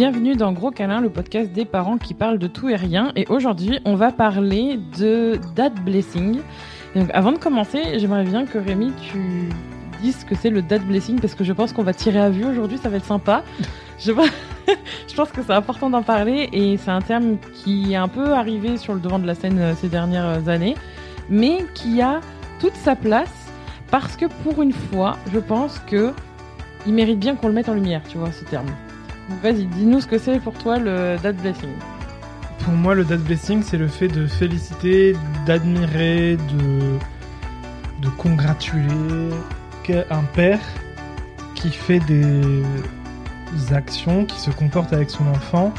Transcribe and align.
Bienvenue 0.00 0.34
dans 0.34 0.52
Gros 0.52 0.70
Câlin, 0.70 1.02
le 1.02 1.10
podcast 1.10 1.52
des 1.52 1.66
parents 1.66 1.98
qui 1.98 2.14
parlent 2.14 2.38
de 2.38 2.46
tout 2.46 2.70
et 2.70 2.74
rien. 2.74 3.12
Et 3.16 3.26
aujourd'hui, 3.28 3.80
on 3.84 3.96
va 3.96 4.12
parler 4.12 4.80
de 4.98 5.38
dad 5.54 5.74
blessing. 5.84 6.40
Et 6.94 7.00
donc, 7.00 7.10
avant 7.12 7.32
de 7.32 7.36
commencer, 7.36 7.98
j'aimerais 7.98 8.24
bien 8.24 8.46
que 8.46 8.56
Rémi, 8.56 8.94
tu 9.12 9.50
dises 10.00 10.20
ce 10.20 10.24
que 10.24 10.34
c'est 10.34 10.48
le 10.48 10.62
dad 10.62 10.80
blessing 10.86 11.20
parce 11.20 11.34
que 11.34 11.44
je 11.44 11.52
pense 11.52 11.74
qu'on 11.74 11.82
va 11.82 11.92
tirer 11.92 12.18
à 12.18 12.30
vue 12.30 12.46
aujourd'hui, 12.46 12.78
ça 12.78 12.88
va 12.88 12.96
être 12.96 13.04
sympa. 13.04 13.44
Je, 13.98 14.12
je 15.06 15.14
pense 15.14 15.32
que 15.32 15.42
c'est 15.42 15.52
important 15.52 15.90
d'en 15.90 16.02
parler 16.02 16.48
et 16.54 16.78
c'est 16.78 16.90
un 16.90 17.02
terme 17.02 17.36
qui 17.52 17.92
est 17.92 17.96
un 17.96 18.08
peu 18.08 18.32
arrivé 18.32 18.78
sur 18.78 18.94
le 18.94 19.00
devant 19.00 19.18
de 19.18 19.26
la 19.26 19.34
scène 19.34 19.58
euh, 19.58 19.74
ces 19.74 19.88
dernières 19.88 20.48
années, 20.48 20.76
mais 21.28 21.66
qui 21.74 22.00
a 22.00 22.20
toute 22.58 22.74
sa 22.74 22.96
place 22.96 23.50
parce 23.90 24.16
que 24.16 24.24
pour 24.44 24.62
une 24.62 24.72
fois, 24.72 25.18
je 25.30 25.40
pense 25.40 25.78
que 25.80 26.14
il 26.86 26.94
mérite 26.94 27.18
bien 27.18 27.36
qu'on 27.36 27.48
le 27.48 27.52
mette 27.52 27.68
en 27.68 27.74
lumière, 27.74 28.00
tu 28.08 28.16
vois, 28.16 28.32
ce 28.32 28.46
terme. 28.46 28.70
Vas-y, 29.42 29.66
dis-nous 29.66 30.00
ce 30.00 30.06
que 30.06 30.18
c'est 30.18 30.40
pour 30.40 30.54
toi 30.54 30.78
le 30.78 31.16
dad 31.22 31.36
blessing. 31.36 31.70
Pour 32.64 32.74
moi, 32.74 32.94
le 32.94 33.04
dad 33.04 33.20
blessing, 33.20 33.62
c'est 33.62 33.78
le 33.78 33.88
fait 33.88 34.08
de 34.08 34.26
féliciter, 34.26 35.14
d'admirer, 35.46 36.36
de, 36.36 36.98
de 38.02 38.08
congratuler 38.16 39.30
un 40.10 40.22
père 40.22 40.60
qui 41.54 41.70
fait 41.70 41.98
des 42.00 42.62
actions, 43.72 44.24
qui 44.24 44.38
se 44.38 44.50
comporte 44.50 44.92
avec 44.92 45.10
son 45.10 45.26
enfant 45.26 45.72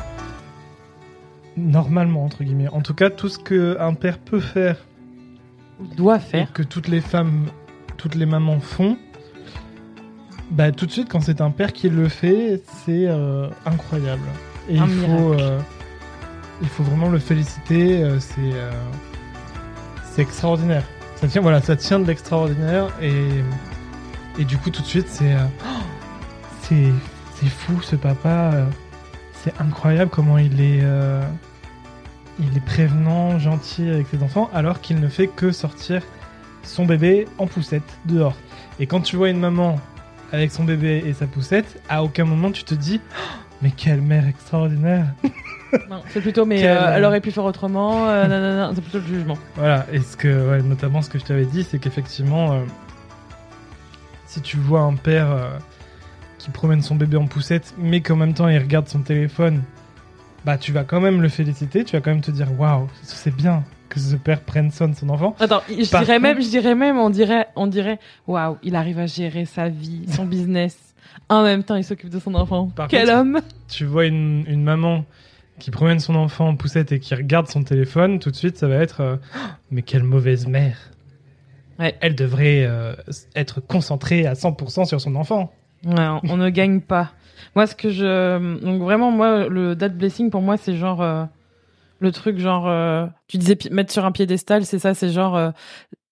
normalement, 1.58 2.26
entre 2.26 2.44
guillemets. 2.44 2.70
En 2.70 2.82
tout 2.82 2.94
cas, 2.94 3.10
tout 3.10 3.30
ce 3.30 3.38
qu'un 3.40 3.94
père 3.94 4.18
peut 4.20 4.40
faire, 4.40 4.78
Doit 5.98 6.18
et 6.18 6.20
faire. 6.20 6.54
que 6.54 6.64
toutes 6.64 6.88
les 6.88 7.02
femmes, 7.02 7.46
toutes 7.98 8.16
les 8.16 8.26
mamans 8.26 8.60
font, 8.60 8.98
bah 10.52 10.72
tout 10.72 10.86
de 10.86 10.92
suite, 10.92 11.08
quand 11.10 11.22
c'est 11.22 11.42
un 11.42 11.50
père 11.52 11.72
qui 11.74 11.90
le 11.90 12.08
fait, 12.10 12.62
c'est 12.86 13.06
euh, 13.08 13.48
incroyable. 13.66 14.22
Et 14.70 14.78
Un 14.78 14.86
il 14.86 14.92
faut, 15.00 15.08
miracle. 15.08 15.42
euh, 15.42 15.60
il 16.62 16.68
faut 16.68 16.84
vraiment 16.84 17.10
le 17.10 17.20
féliciter. 17.20 18.04
euh, 18.04 18.20
c'est, 18.20 18.52
c'est 20.12 20.22
extraordinaire. 20.22 20.84
Ça 21.16 21.28
tient, 21.28 21.42
voilà, 21.42 21.62
ça 21.62 21.76
tient 21.76 22.00
de 22.00 22.06
l'extraordinaire 22.06 22.90
et 23.02 23.14
et 24.40 24.46
du 24.46 24.58
coup 24.58 24.70
tout 24.70 24.82
de 24.82 24.88
suite, 24.88 25.08
c'est, 25.10 25.36
oh, 25.36 25.68
c'est, 26.62 26.92
c'est 27.36 27.50
fou 27.50 27.82
ce 27.82 27.96
papa. 27.96 28.52
c'est 29.44 29.54
incroyable 29.60 30.10
comment 30.10 30.38
il 30.38 30.60
est, 30.62 30.82
il 32.40 32.58
est 32.58 32.66
prévenant, 32.66 33.40
gentil 33.40 33.90
avec 33.90 34.08
ses 34.08 34.24
enfants, 34.24 34.50
alors 34.54 34.82
qu'il 34.82 35.00
ne 35.00 35.08
fait 35.10 35.28
que 35.28 35.52
sortir 35.52 36.02
son 36.64 36.86
bébé 36.86 37.28
en 37.38 37.48
poussette 37.48 37.84
dehors. 38.06 38.36
Et 38.80 38.86
quand 38.88 39.02
tu 39.02 39.16
vois 39.16 39.30
une 39.30 39.40
maman 39.40 39.80
avec 40.32 40.52
son 40.52 40.64
bébé 40.64 41.04
et 41.06 41.14
sa 41.14 41.28
poussette, 41.28 41.82
à 41.90 42.04
aucun 42.04 42.26
moment 42.26 42.52
tu 42.52 42.64
te 42.64 42.74
dis 42.74 43.00
Oh, 43.18 43.38
mais 43.62 43.72
quelle 43.72 44.02
mère 44.02 44.28
extraordinaire. 44.28 45.08
Non, 45.90 46.02
c'est 46.10 46.20
plutôt, 46.20 46.46
mais 46.46 46.68
euh, 46.68 46.92
elle 46.98 47.06
aurait 47.06 47.22
pu 47.22 47.32
faire 47.32 47.46
autrement. 47.46 48.10
euh, 48.10 48.28
non, 48.28 48.42
non, 48.42 48.68
non, 48.68 48.74
c'est 48.76 48.82
plutôt 48.82 48.98
le 49.00 49.06
jugement. 49.06 49.38
Voilà, 49.56 49.86
et 49.94 50.02
ce 50.02 50.18
que, 50.18 50.50
ouais, 50.50 50.62
notamment 50.62 51.02
ce 51.02 51.10
que 51.10 51.18
je 51.18 51.24
t'avais 51.24 51.46
dit, 51.46 51.64
c'est 51.64 51.80
qu'effectivement, 51.80 52.52
euh, 52.52 52.64
si 54.26 54.42
tu 54.42 54.58
vois 54.58 54.82
un 54.82 54.96
père 54.96 55.32
euh, 55.32 55.58
qui 56.40 56.50
promène 56.50 56.82
son 56.82 56.96
bébé 56.96 57.16
en 57.16 57.26
poussette, 57.26 57.74
mais 57.78 58.02
qu'en 58.02 58.18
même 58.18 58.34
temps 58.34 58.50
il 58.50 58.58
regarde 58.58 58.90
son 58.90 59.00
téléphone, 59.00 59.64
bah 60.44 60.58
tu 60.58 60.74
vas 60.74 60.84
quand 60.84 61.00
même 61.00 61.22
le 61.22 61.30
féliciter, 61.30 61.86
tu 61.86 61.96
vas 61.96 62.02
quand 62.02 62.12
même 62.12 62.20
te 62.20 62.32
dire 62.32 62.48
waouh, 62.60 62.90
c'est 63.04 63.34
bien 63.34 63.64
que 63.92 64.00
ce 64.00 64.16
père 64.16 64.42
prenne 64.42 64.72
soin 64.72 64.88
de 64.88 64.96
son 64.96 65.10
enfant. 65.10 65.36
Attends, 65.40 65.62
je 65.70 65.90
Par 65.92 66.02
dirais 66.02 66.16
contre- 66.18 66.22
même, 66.22 66.42
je 66.42 66.50
dirais 66.50 66.76
même, 66.76 66.98
on 66.98 67.10
dirait, 67.10 67.48
on 67.56 67.68
dirait, 67.68 68.00
waouh, 68.28 68.58
il 68.64 68.76
arrive 68.76 69.00
à 69.00 69.06
gérer 69.06 69.46
sa 69.46 69.70
vie, 69.70 70.06
son 70.08 70.26
business. 70.36 70.78
En 71.30 71.44
même 71.44 71.64
temps, 71.64 71.76
il 71.76 71.84
s'occupe 71.84 72.10
de 72.10 72.20
son 72.20 72.34
enfant. 72.36 72.68
Par 72.76 72.88
Quel 72.88 73.08
contre- 73.08 73.18
homme 73.20 73.42
Tu 73.68 73.86
vois 73.86 74.06
une, 74.06 74.46
une 74.48 74.64
maman 74.64 75.06
qui 75.60 75.70
promène 75.72 76.00
son 76.00 76.16
enfant 76.16 76.48
en 76.48 76.56
poussette 76.56 76.92
et 76.92 77.00
qui 77.00 77.14
regarde 77.14 77.48
son 77.48 77.64
téléphone, 77.64 78.18
tout 78.20 78.32
de 78.32 78.36
suite 78.36 78.58
ça 78.58 78.68
va 78.68 78.76
être 78.78 79.02
euh, 79.02 79.16
mais 79.72 79.82
quelle 79.84 80.04
mauvaise 80.04 80.48
mère. 80.48 80.78
Ouais. 81.80 81.96
Elle 82.02 82.16
devrait 82.16 82.64
euh, 82.66 82.94
être 83.36 83.60
concentrée 83.60 84.26
à 84.26 84.34
100% 84.34 84.86
sur 84.86 85.02
son 85.02 85.16
enfant. 85.16 85.52
Ouais, 85.86 86.08
on, 86.30 86.38
ne 86.38 86.50
gagne 86.50 86.80
pas. 86.80 87.12
Moi, 87.56 87.66
ce 87.68 87.76
que 87.76 87.90
je, 87.90 88.60
donc 88.64 88.82
vraiment, 88.82 89.10
moi, 89.12 89.48
le 89.50 89.76
dad 89.76 89.98
blessing 89.98 90.30
pour 90.30 90.42
moi, 90.42 90.58
c'est 90.58 90.76
genre 90.76 91.02
euh, 91.02 91.26
le 92.02 92.12
truc 92.12 92.40
genre, 92.40 92.68
euh, 92.68 93.06
tu 93.28 93.38
disais 93.38 93.58
mettre 93.70 93.94
sur 93.94 94.04
un 94.06 94.12
piédestal, 94.12 94.66
c'est 94.66 94.80
ça, 94.80 94.94
c'est 94.94 95.10
genre, 95.10 95.38
euh, 95.38 95.52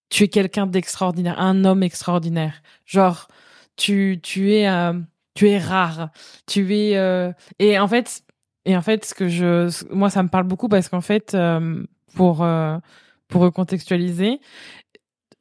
tu 0.10 0.24
es 0.24 0.28
quelqu'un 0.30 0.68
d'extraordinaire, 0.68 1.40
un 1.40 1.66
homme 1.66 1.84
extraordinaire. 1.84 2.62
Genre, 2.86 3.28
tu, 3.76 4.20
tu 4.24 4.54
es, 4.54 4.70
euh, 4.70 4.94
tu 5.34 5.50
es 5.50 5.58
rare, 5.58 6.10
tu 6.48 6.74
es, 6.76 6.92
et 7.60 7.80
en 7.80 7.88
fait, 7.88 8.24
et 8.66 8.78
en 8.78 8.82
fait, 8.82 9.04
ce 9.04 9.16
que 9.16 9.28
je, 9.28 9.70
moi, 9.92 10.10
ça 10.10 10.22
me 10.24 10.30
parle 10.30 10.46
beaucoup 10.46 10.70
parce 10.70 10.90
qu'en 10.90 11.02
fait, 11.02 11.36
pour 12.16 12.46
pour 13.28 13.42
recontextualiser, 13.42 14.40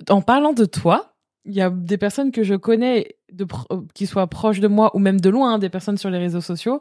en 0.08 0.22
parlant 0.22 0.52
de 0.52 0.64
toi, 0.64 1.14
il 1.44 1.54
y 1.54 1.60
a 1.60 1.70
des 1.70 1.98
personnes 1.98 2.30
que 2.30 2.42
je 2.42 2.54
connais 2.54 3.16
de 3.32 3.46
qui 3.94 4.06
soient 4.06 4.26
proches 4.26 4.60
de 4.60 4.68
moi 4.68 4.94
ou 4.94 4.98
même 4.98 5.20
de 5.20 5.30
loin, 5.30 5.54
hein, 5.54 5.58
des 5.58 5.70
personnes 5.70 5.96
sur 5.98 6.10
les 6.10 6.18
réseaux 6.18 6.40
sociaux, 6.40 6.80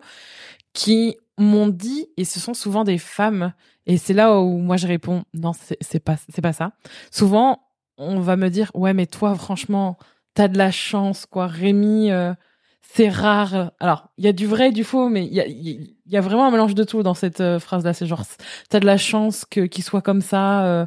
qui 0.74 1.18
m'ont 1.38 1.68
dit, 1.68 2.08
et 2.18 2.26
ce 2.26 2.40
sont 2.40 2.54
souvent 2.54 2.84
des 2.84 2.98
femmes, 2.98 3.54
et 3.86 3.98
c'est 3.98 4.14
là 4.14 4.40
où 4.40 4.58
moi 4.58 4.78
je 4.78 4.88
réponds, 4.88 5.24
non, 5.34 5.52
c'est 5.82 6.00
pas, 6.00 6.16
c'est 6.30 6.42
pas 6.42 6.54
ça. 6.54 6.72
Souvent, 7.12 7.62
on 7.98 8.20
va 8.20 8.36
me 8.38 8.50
dire, 8.50 8.72
ouais, 8.74 8.94
mais 8.94 9.06
toi, 9.08 9.36
franchement, 9.36 9.98
t'as 10.34 10.48
de 10.48 10.58
la 10.58 10.72
chance, 10.72 11.26
quoi. 11.26 11.48
Rémi, 11.48 12.12
euh, 12.12 12.34
c'est 12.82 13.10
rare. 13.10 13.72
Alors, 13.80 14.10
il 14.18 14.26
y 14.26 14.28
a 14.28 14.34
du 14.34 14.46
vrai 14.48 14.70
et 14.70 14.72
du 14.72 14.84
faux, 14.84 15.10
mais 15.10 15.26
il 15.26 15.34
y 15.34 15.42
a, 15.42 15.48
y 15.48 16.18
a 16.18 16.22
vraiment 16.22 16.46
un 16.48 16.52
mélange 16.52 16.76
de 16.76 16.84
tout 16.84 17.04
dans 17.04 17.14
cette 17.14 17.42
euh, 17.42 17.60
phrase-là. 17.60 17.94
C'est 17.94 18.06
genre, 18.08 18.24
t'as 18.70 18.80
de 18.80 18.86
la 18.86 18.98
chance 18.98 19.46
que 19.46 19.62
qu'il 19.62 19.84
soit 19.84 20.02
comme 20.02 20.22
ça. 20.22 20.66
euh, 20.66 20.86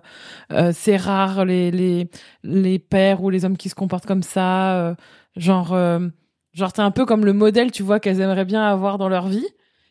euh, 0.53 0.73
c'est 0.75 0.97
rare 0.97 1.45
les 1.45 1.71
les 1.71 2.11
les 2.45 2.79
pères 2.79 3.23
ou 3.23 3.31
les 3.31 3.45
hommes 3.45 3.57
qui 3.57 3.69
se 3.69 3.75
comportent 3.75 4.07
comme 4.07 4.23
ça. 4.23 4.77
euh, 4.79 4.95
genre, 5.37 5.73
euh, 5.75 6.01
genre 6.53 6.73
t'es 6.73 6.83
un 6.83 6.91
peu 6.91 7.07
comme 7.07 7.25
le 7.25 7.33
modèle, 7.33 7.71
tu 7.73 7.83
vois, 7.83 8.01
qu'elles 8.01 8.21
aimeraient 8.21 8.45
bien 8.45 8.63
avoir 8.63 8.99
dans 8.99 9.09
leur 9.09 9.29
vie. 9.29 9.47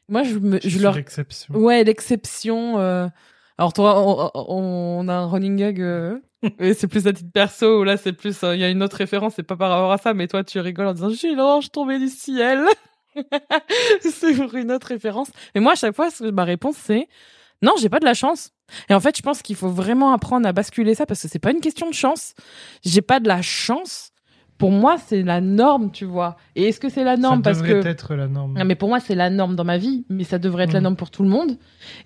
Moi, 0.10 0.24
je 0.24 0.38
me, 0.38 0.60
je 0.64 0.80
leur 0.80 0.98
exception. 0.98 1.56
Ouais, 1.56 1.84
l'exception. 1.84 2.80
euh. 2.80 3.08
Alors 3.58 3.74
toi, 3.74 4.02
on, 4.02 4.32
on- 4.36 5.08
a 5.10 5.14
un 5.14 5.26
running 5.28 5.56
gag. 5.58 5.82
euh, 5.82 6.18
et 6.60 6.74
c'est 6.74 6.88
plus 6.88 7.06
à 7.08 7.14
titre 7.14 7.32
perso. 7.34 7.82
Ou 7.82 7.84
là, 7.84 7.98
c'est 7.98 8.14
plus. 8.14 8.42
euh, 8.44 8.56
Il 8.56 8.62
y 8.62 8.64
a 8.64 8.70
une 8.70 8.82
autre 8.84 8.96
référence. 8.98 9.34
C'est 9.36 9.44
pas 9.44 9.56
par 9.58 9.70
rapport 9.70 9.92
à 9.92 9.98
ça, 9.98 10.14
mais 10.14 10.28
toi, 10.28 10.44
tu 10.44 10.60
rigoles 10.60 10.88
en 10.88 10.94
disant 10.94 11.10
"J'ai 11.10 11.36
l'ange 11.36 11.70
tombé 11.72 12.00
du 12.00 12.08
ciel." 12.08 12.62
c'est 14.02 14.34
pour 14.34 14.54
une 14.56 14.72
autre 14.72 14.88
référence. 14.88 15.30
Mais 15.56 15.62
moi, 15.62 15.74
à 15.74 15.76
chaque 15.76 15.96
fois, 15.96 16.10
ma 16.32 16.44
réponse 16.44 16.76
c'est 16.78 17.08
non, 17.62 17.74
j'ai 17.78 17.90
pas 17.90 18.00
de 18.00 18.06
la 18.06 18.14
chance. 18.14 18.52
Et 18.90 18.94
en 18.94 19.02
fait, 19.02 19.18
je 19.18 19.22
pense 19.22 19.42
qu'il 19.42 19.58
faut 19.58 19.68
vraiment 19.68 20.14
apprendre 20.14 20.48
à 20.48 20.54
basculer 20.54 20.96
ça 20.96 21.06
parce 21.06 21.22
que 21.22 21.28
c'est 21.28 21.40
pas 21.40 21.52
une 21.52 21.60
question 21.60 21.90
de 21.90 21.94
chance. 21.94 22.34
J'ai 22.86 23.02
pas 23.02 23.20
de 23.20 23.28
la 23.28 23.42
chance. 23.42 24.12
Pour 24.60 24.70
moi, 24.72 24.98
c'est 25.04 25.24
la 25.24 25.42
norme, 25.42 25.90
tu 25.92 26.06
vois. 26.06 26.36
Et 26.56 26.66
est-ce 26.66 26.80
que 26.80 26.90
c'est 26.90 27.04
la 27.04 27.18
norme 27.18 27.38
ça 27.40 27.44
parce 27.44 27.58
devrait 27.64 27.82
que 27.82 27.88
être 27.88 28.14
la 28.14 28.28
norme. 28.28 28.56
non, 28.60 28.66
mais 28.66 28.76
pour 28.76 28.90
moi, 28.90 29.00
c'est 29.00 29.16
la 29.16 29.30
norme 29.32 29.56
dans 29.56 29.64
ma 29.64 29.78
vie, 29.80 30.06
mais 30.10 30.24
ça 30.26 30.38
devrait 30.38 30.66
être 30.66 30.74
la 30.74 30.82
Mm. 30.82 30.84
norme 30.84 30.96
pour 30.98 31.10
tout 31.10 31.24
le 31.24 31.30
monde. 31.30 31.58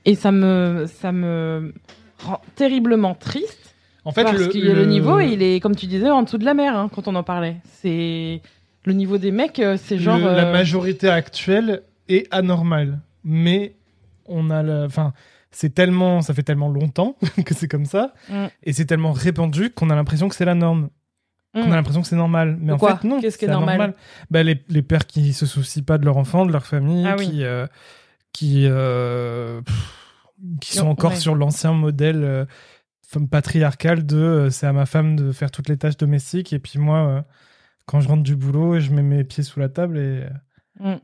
Et 0.05 0.13
ça 0.15 0.31
me, 0.31 0.85
ça 0.87 1.11
me 1.11 1.73
rend 2.19 2.39
terriblement 2.55 3.15
triste 3.15 3.75
En 4.05 4.11
fait, 4.11 4.23
parce 4.23 4.37
le, 4.39 4.47
que 4.47 4.57
le... 4.57 4.85
niveau, 4.85 5.19
il 5.19 5.41
est, 5.43 5.59
comme 5.59 5.75
tu 5.75 5.87
disais, 5.87 6.09
en 6.09 6.21
dessous 6.23 6.37
de 6.37 6.45
la 6.45 6.53
mer 6.53 6.77
hein, 6.77 6.89
quand 6.93 7.07
on 7.09 7.15
en 7.15 7.23
parlait. 7.23 7.57
C'est 7.81 8.41
le 8.85 8.93
niveau 8.93 9.17
des 9.17 9.31
mecs, 9.31 9.59
euh, 9.59 9.75
c'est 9.81 9.97
genre. 9.97 10.17
le- 10.19 10.23
la 10.25 10.45
euh, 10.47 10.51
majorité 10.53 11.09
actuelle 11.09 11.81
est 12.07 12.27
anormale, 12.31 12.99
mais 13.23 13.75
on 14.27 14.49
a 14.51 14.61
la, 14.61 14.83
enfin, 14.85 15.13
c'est 15.51 15.73
tellement, 15.73 16.21
ça 16.21 16.33
fait 16.33 16.43
tellement 16.43 16.69
longtemps 16.69 17.15
que 17.45 17.53
c'est 17.55 17.67
comme 17.67 17.85
ça, 17.85 18.13
Mm. 18.29 18.45
et 18.63 18.73
c'est 18.73 18.85
tellement 18.85 19.11
répandu 19.11 19.69
qu'on 19.71 19.89
a 19.89 19.95
l'impression 19.95 20.29
que 20.29 20.35
c'est 20.35 20.45
la 20.45 20.53
norme, 20.55 20.89
mm. 21.61 21.71
a 21.71 21.75
l'impression 21.75 22.01
que 22.01 22.07
c'est 22.07 22.15
normal, 22.15 22.57
mais 22.59 22.73
en 22.73 22.77
fait 22.79 23.03
non. 23.03 23.21
Qu'est-ce 23.21 23.37
qui 23.37 23.45
est 23.45 23.47
c'est 23.47 23.53
normal 23.53 23.75
anormal. 23.75 23.95
Bah, 24.31 24.43
les, 24.43 24.63
les 24.69 24.81
pères 24.81 25.05
qui 25.05 25.33
se 25.33 25.45
soucient 25.45 25.83
pas 25.83 25.97
de 25.97 26.05
leur 26.05 26.17
enfant, 26.17 26.45
de 26.45 26.51
leur 26.51 26.65
famille, 26.65 27.05
Ah 27.07 27.15
oui. 27.17 27.27
qui, 27.29 27.43
euh, 27.43 27.67
qui, 28.33 28.63
euh, 28.67 29.61
pff, 29.61 29.93
qui 30.61 30.73
sont 30.73 30.87
encore 30.87 31.11
ouais. 31.11 31.17
sur 31.17 31.35
l'ancien 31.35 31.73
modèle. 31.73 32.23
euh, 32.23 32.45
patriarcal 33.29 34.07
de 34.07 34.47
c'est 34.49 34.65
à 34.65 34.73
ma 34.73 34.87
femme 34.87 35.15
de 35.15 35.31
faire 35.31 35.51
toutes 35.51 35.69
les 35.69 35.77
tâches 35.77 35.97
domestiques 35.97 36.51
et 36.51 36.57
puis 36.57 36.79
moi 36.79 37.23
quand 37.85 37.99
je 37.99 38.07
rentre 38.07 38.23
du 38.23 38.35
boulot 38.35 38.79
je 38.79 38.89
mets 38.89 39.03
mes 39.03 39.23
pieds 39.23 39.43
sous 39.43 39.59
la 39.59 39.69
table 39.69 39.99
et 39.99 40.23
euh, 40.23 40.29
Mm. 40.79 40.95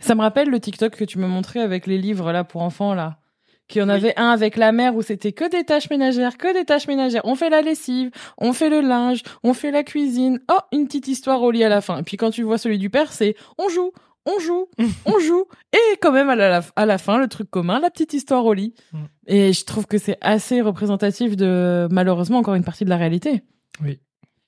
Ça 0.00 0.14
me 0.14 0.20
rappelle 0.20 0.50
le 0.50 0.58
TikTok 0.58 0.96
que 0.96 1.04
tu 1.04 1.18
me 1.18 1.28
montrais 1.28 1.60
avec 1.60 1.86
les 1.86 1.98
livres 1.98 2.32
là 2.32 2.44
pour 2.44 2.62
enfants 2.62 2.94
là. 2.94 3.18
Qu'il 3.68 3.80
y 3.80 3.84
en 3.84 3.88
avait 3.88 4.14
un 4.16 4.28
avec 4.30 4.56
la 4.56 4.70
mère 4.70 4.94
où 4.94 5.02
c'était 5.02 5.32
que 5.32 5.48
des 5.50 5.64
tâches 5.64 5.90
ménagères, 5.90 6.38
que 6.38 6.52
des 6.56 6.64
tâches 6.64 6.86
ménagères. 6.86 7.22
On 7.24 7.34
fait 7.34 7.50
la 7.50 7.62
lessive, 7.62 8.10
on 8.38 8.52
fait 8.52 8.70
le 8.70 8.80
linge, 8.80 9.22
on 9.42 9.54
fait 9.54 9.72
la 9.72 9.82
cuisine. 9.82 10.40
Oh, 10.50 10.58
une 10.72 10.86
petite 10.86 11.08
histoire 11.08 11.42
au 11.42 11.50
lit 11.50 11.64
à 11.64 11.68
la 11.68 11.80
fin. 11.80 11.98
Et 11.98 12.02
puis 12.04 12.16
quand 12.16 12.30
tu 12.30 12.42
vois 12.44 12.58
celui 12.58 12.78
du 12.78 12.90
père, 12.90 13.12
c'est 13.12 13.34
on 13.58 13.68
joue, 13.68 13.90
on 14.24 14.38
joue, 14.38 14.66
on 15.06 15.18
joue. 15.18 15.46
Et 15.72 15.96
quand 16.00 16.12
même 16.12 16.28
à 16.30 16.36
la, 16.36 16.60
à 16.76 16.86
la 16.86 16.98
fin, 16.98 17.18
le 17.18 17.26
truc 17.26 17.50
commun, 17.50 17.80
la 17.80 17.90
petite 17.90 18.14
histoire 18.14 18.44
au 18.44 18.52
lit. 18.52 18.72
Mm. 18.92 18.98
Et 19.26 19.52
je 19.52 19.64
trouve 19.64 19.86
que 19.86 19.98
c'est 19.98 20.18
assez 20.20 20.60
représentatif 20.60 21.34
de 21.36 21.88
malheureusement 21.90 22.38
encore 22.38 22.54
une 22.54 22.64
partie 22.64 22.84
de 22.84 22.90
la 22.90 22.96
réalité. 22.96 23.42
Oui. 23.82 23.98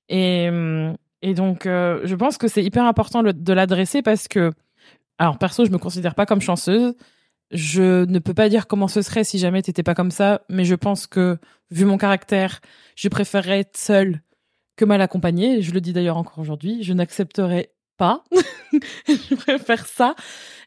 Et, 0.09 0.49
et 1.23 1.35
donc, 1.35 1.67
euh, 1.67 2.00
je 2.05 2.14
pense 2.14 2.38
que 2.38 2.47
c'est 2.49 2.62
hyper 2.62 2.85
important 2.85 3.21
le- 3.23 3.32
de 3.32 3.53
l'adresser 3.53 4.00
parce 4.03 4.29
que 4.29 4.53
alors 5.19 5.38
perso, 5.38 5.64
je 5.64 5.71
me 5.71 5.79
considère 5.79 6.14
pas 6.14 6.25
comme 6.26 6.41
chanceuse. 6.41 6.94
Je 7.50 8.05
ne 8.05 8.19
peux 8.19 8.35
pas 8.35 8.49
dire 8.49 8.67
comment 8.67 8.89
ce 8.89 9.03
serait 9.03 9.25
si 9.25 9.39
jamais 9.39 9.62
t'étais 9.62 9.83
pas 9.83 9.95
comme 9.95 10.11
ça, 10.11 10.43
mais 10.49 10.65
je 10.65 10.75
pense 10.75 11.06
que 11.06 11.39
vu 11.71 11.85
mon 11.85 11.97
caractère, 11.97 12.61
je 12.95 13.09
préférerais 13.09 13.61
être 13.61 13.77
seule 13.77 14.23
que 14.77 14.85
mal 14.85 15.00
accompagnée. 15.00 15.62
Je 15.62 15.73
le 15.73 15.81
dis 15.81 15.93
d'ailleurs 15.93 16.19
encore 16.19 16.39
aujourd'hui. 16.39 16.83
Je 16.83 16.93
n'accepterais 16.93 17.73
pas. 17.97 18.25
je 19.09 19.35
préfère 19.35 19.87
ça. 19.87 20.15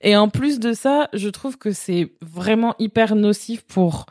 Et 0.02 0.16
en 0.16 0.30
plus 0.30 0.60
de 0.60 0.74
ça, 0.74 1.10
je 1.14 1.30
trouve 1.30 1.58
que 1.58 1.72
c'est 1.72 2.14
vraiment 2.22 2.76
hyper 2.80 3.16
nocif 3.16 3.64
pour 3.64 4.06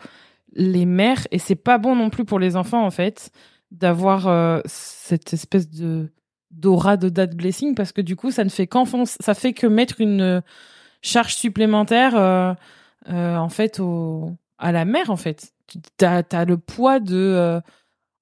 les 0.52 0.86
mères 0.86 1.26
et 1.30 1.38
c'est 1.38 1.54
pas 1.54 1.78
bon 1.78 1.94
non 1.94 2.10
plus 2.10 2.24
pour 2.24 2.38
les 2.38 2.56
enfants 2.56 2.84
en 2.84 2.90
fait 2.90 3.30
d'avoir 3.70 4.26
euh, 4.26 4.60
cette 4.64 5.32
espèce 5.32 5.70
de 5.70 6.10
d'aura 6.50 6.96
de 6.96 7.08
date 7.08 7.36
blessing 7.36 7.76
parce 7.76 7.92
que 7.92 8.00
du 8.00 8.16
coup 8.16 8.32
ça 8.32 8.42
ne 8.42 8.48
fait 8.48 8.66
qu'enfoncer 8.66 9.16
ça 9.20 9.34
fait 9.34 9.52
que 9.52 9.68
mettre 9.68 10.00
une 10.00 10.42
charge 11.02 11.34
supplémentaire 11.34 12.16
euh, 12.16 12.54
euh, 13.08 13.36
en 13.36 13.48
fait 13.48 13.80
au 13.80 14.36
à 14.58 14.72
la 14.72 14.84
mère 14.84 15.10
en 15.10 15.16
fait 15.16 15.52
t'as 15.96 16.22
as 16.32 16.44
le 16.44 16.56
poids 16.56 17.00
de 17.00 17.60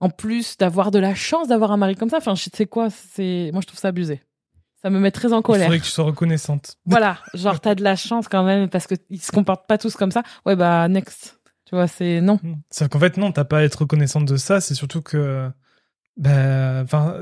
en 0.00 0.10
plus 0.10 0.56
d'avoir 0.56 0.90
de 0.90 0.98
la 0.98 1.14
chance 1.14 1.48
d'avoir 1.48 1.72
un 1.72 1.76
mari 1.76 1.96
comme 1.96 2.10
ça 2.10 2.18
enfin 2.18 2.34
je 2.34 2.48
sais 2.54 2.66
quoi 2.66 2.88
c'est 2.90 3.50
moi 3.52 3.60
je 3.60 3.66
trouve 3.66 3.80
ça 3.80 3.88
abusé 3.88 4.22
ça 4.80 4.90
me 4.90 5.00
met 5.00 5.10
très 5.10 5.32
en 5.32 5.42
colère. 5.42 5.62
Il 5.62 5.64
faudrait 5.64 5.78
que 5.80 5.84
tu 5.86 5.90
sois 5.90 6.04
reconnaissante. 6.04 6.76
Voilà, 6.86 7.18
genre 7.34 7.58
t'as 7.58 7.74
de 7.74 7.82
la 7.82 7.96
chance 7.96 8.28
quand 8.28 8.44
même 8.44 8.68
parce 8.68 8.86
que 8.86 8.94
ils 9.10 9.20
se 9.20 9.32
comportent 9.32 9.66
pas 9.66 9.76
tous 9.76 9.96
comme 9.96 10.12
ça. 10.12 10.22
Ouais 10.46 10.54
bah 10.54 10.86
next. 10.86 11.38
Tu 11.68 11.74
vois, 11.74 11.86
c'est 11.86 12.22
non. 12.22 12.40
Hmm. 12.42 12.54
C'est 12.70 12.88
qu'en 12.88 12.98
fait, 12.98 13.18
non, 13.18 13.30
t'as 13.30 13.44
pas 13.44 13.58
à 13.58 13.62
être 13.62 13.80
reconnaissante 13.80 14.24
de 14.24 14.38
ça. 14.38 14.62
C'est 14.62 14.74
surtout 14.74 15.02
que, 15.02 15.50
bah, 16.16 16.80
enfin, 16.82 17.20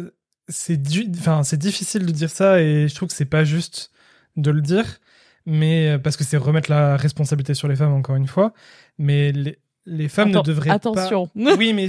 c'est 0.49 0.81
enfin, 1.19 1.43
c'est 1.43 1.57
difficile 1.57 2.07
de 2.07 2.13
dire 2.13 2.31
ça 2.31 2.61
et 2.63 2.87
je 2.87 2.95
trouve 2.95 3.09
que 3.09 3.15
c'est 3.15 3.25
pas 3.25 3.43
juste 3.43 3.91
de 4.37 4.53
le 4.53 4.61
dire, 4.61 5.01
mais 5.47 5.91
euh, 5.91 5.99
parce 5.99 6.17
que 6.17 6.25
c'est 6.25 6.37
remettre 6.37 6.71
la 6.71 6.97
responsabilité 6.97 7.55
sur 7.55 7.69
les 7.69 7.77
femmes 7.77 7.93
encore 7.93 8.17
une 8.17 8.27
fois. 8.27 8.53
Mais 8.99 9.33
les, 9.33 9.59
les 9.87 10.09
femmes 10.09 10.31
ne 10.31 10.41
devraient 10.41 10.71
attention. 10.71 11.27
pas. 11.27 11.41
Attention. 11.41 11.57
Oui, 11.59 11.73
mais 11.73 11.89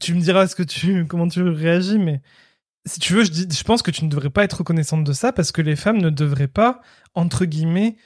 tu 0.00 0.14
me 0.14 0.20
diras 0.20 0.46
ce 0.46 0.56
que 0.56 0.62
tu, 0.62 1.06
comment 1.06 1.28
tu 1.28 1.42
réagis, 1.42 1.98
mais 1.98 2.22
si 2.86 2.98
tu 2.98 3.12
veux, 3.12 3.24
je, 3.24 3.30
dis, 3.30 3.46
je 3.50 3.64
pense 3.64 3.82
que 3.82 3.90
tu 3.90 4.04
ne 4.04 4.10
devrais 4.10 4.30
pas 4.30 4.44
être 4.44 4.58
reconnaissante 4.58 5.04
de 5.04 5.12
ça 5.12 5.32
parce 5.32 5.52
que 5.52 5.62
les 5.62 5.76
femmes 5.76 5.98
ne 5.98 6.10
devraient 6.10 6.48
pas, 6.48 6.80
entre 7.14 7.44
guillemets, 7.44 7.96